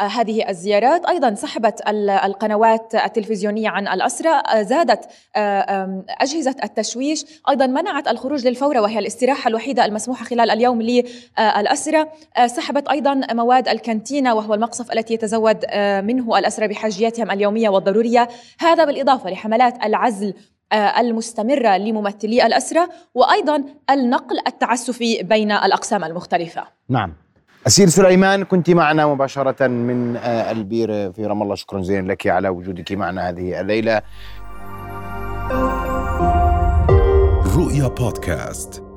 هذه 0.00 0.48
الزيارات. 0.48 1.06
أيضا 1.06 1.34
سحبت 1.34 1.80
القنوات 2.24 2.94
التلفزيونية 2.94 3.68
عن 3.68 3.88
الاسرى 3.88 4.28
آه 4.28 4.62
زادت 4.62 5.04
آه 5.36 6.04
أجهزة 6.08 6.54
التشويش. 6.64 7.24
أيضا 7.48 7.66
منعت 7.66 8.08
الخروج 8.08 8.46
للفورة 8.46 8.80
وهي 8.80 8.98
الاستراحة 8.98 9.48
الوحيدة 9.48 9.84
المسموحة 9.84 10.24
خلال 10.24 10.50
اليوم 10.50 10.82
للاسرى 10.82 12.06
آه 12.36 12.46
سحبت 12.46 12.88
أيضا 12.88 13.20
مواد 13.32 13.68
الكانتينا 13.68 14.32
وهو 14.32 14.54
المقصف 14.54 14.92
التي 14.92 15.14
يتزود 15.14 15.64
آه، 15.68 16.00
منه 16.00 16.38
الاسرى 16.38 16.68
بحاجياتهم 16.68 17.30
اليومية 17.30 17.68
والضرورية. 17.68 18.28
هذا 18.60 18.84
بالإضافة 18.84 19.30
لحملات 19.30 19.84
العزل 19.84 20.34
آه، 20.72 21.00
المستمرة 21.00 21.76
لممثلي 21.76 22.46
الأسرة 22.46 22.88
وأيضا 23.14 23.64
النقل 23.90 24.38
التعسفي 24.46 25.22
بين 25.22 25.52
الأقسام 25.52 26.04
المختلفة. 26.04 26.64
نعم. 26.88 27.14
أسير 27.66 27.88
سليمان 27.88 28.44
كنت 28.44 28.70
معنا 28.70 29.06
مباشرة 29.06 29.66
من 29.66 30.16
آه، 30.16 30.50
البير 30.50 31.12
في 31.12 31.26
رام 31.26 31.42
الله. 31.42 31.54
شكرا 31.54 31.80
جزيلا 31.80 32.12
لك 32.12 32.26
على 32.26 32.48
وجودك 32.48 32.92
معنا 32.92 33.28
هذه 33.28 33.60
الليلة. 33.60 34.02
رؤيا 37.56 37.88
بودكاست. 37.88 38.89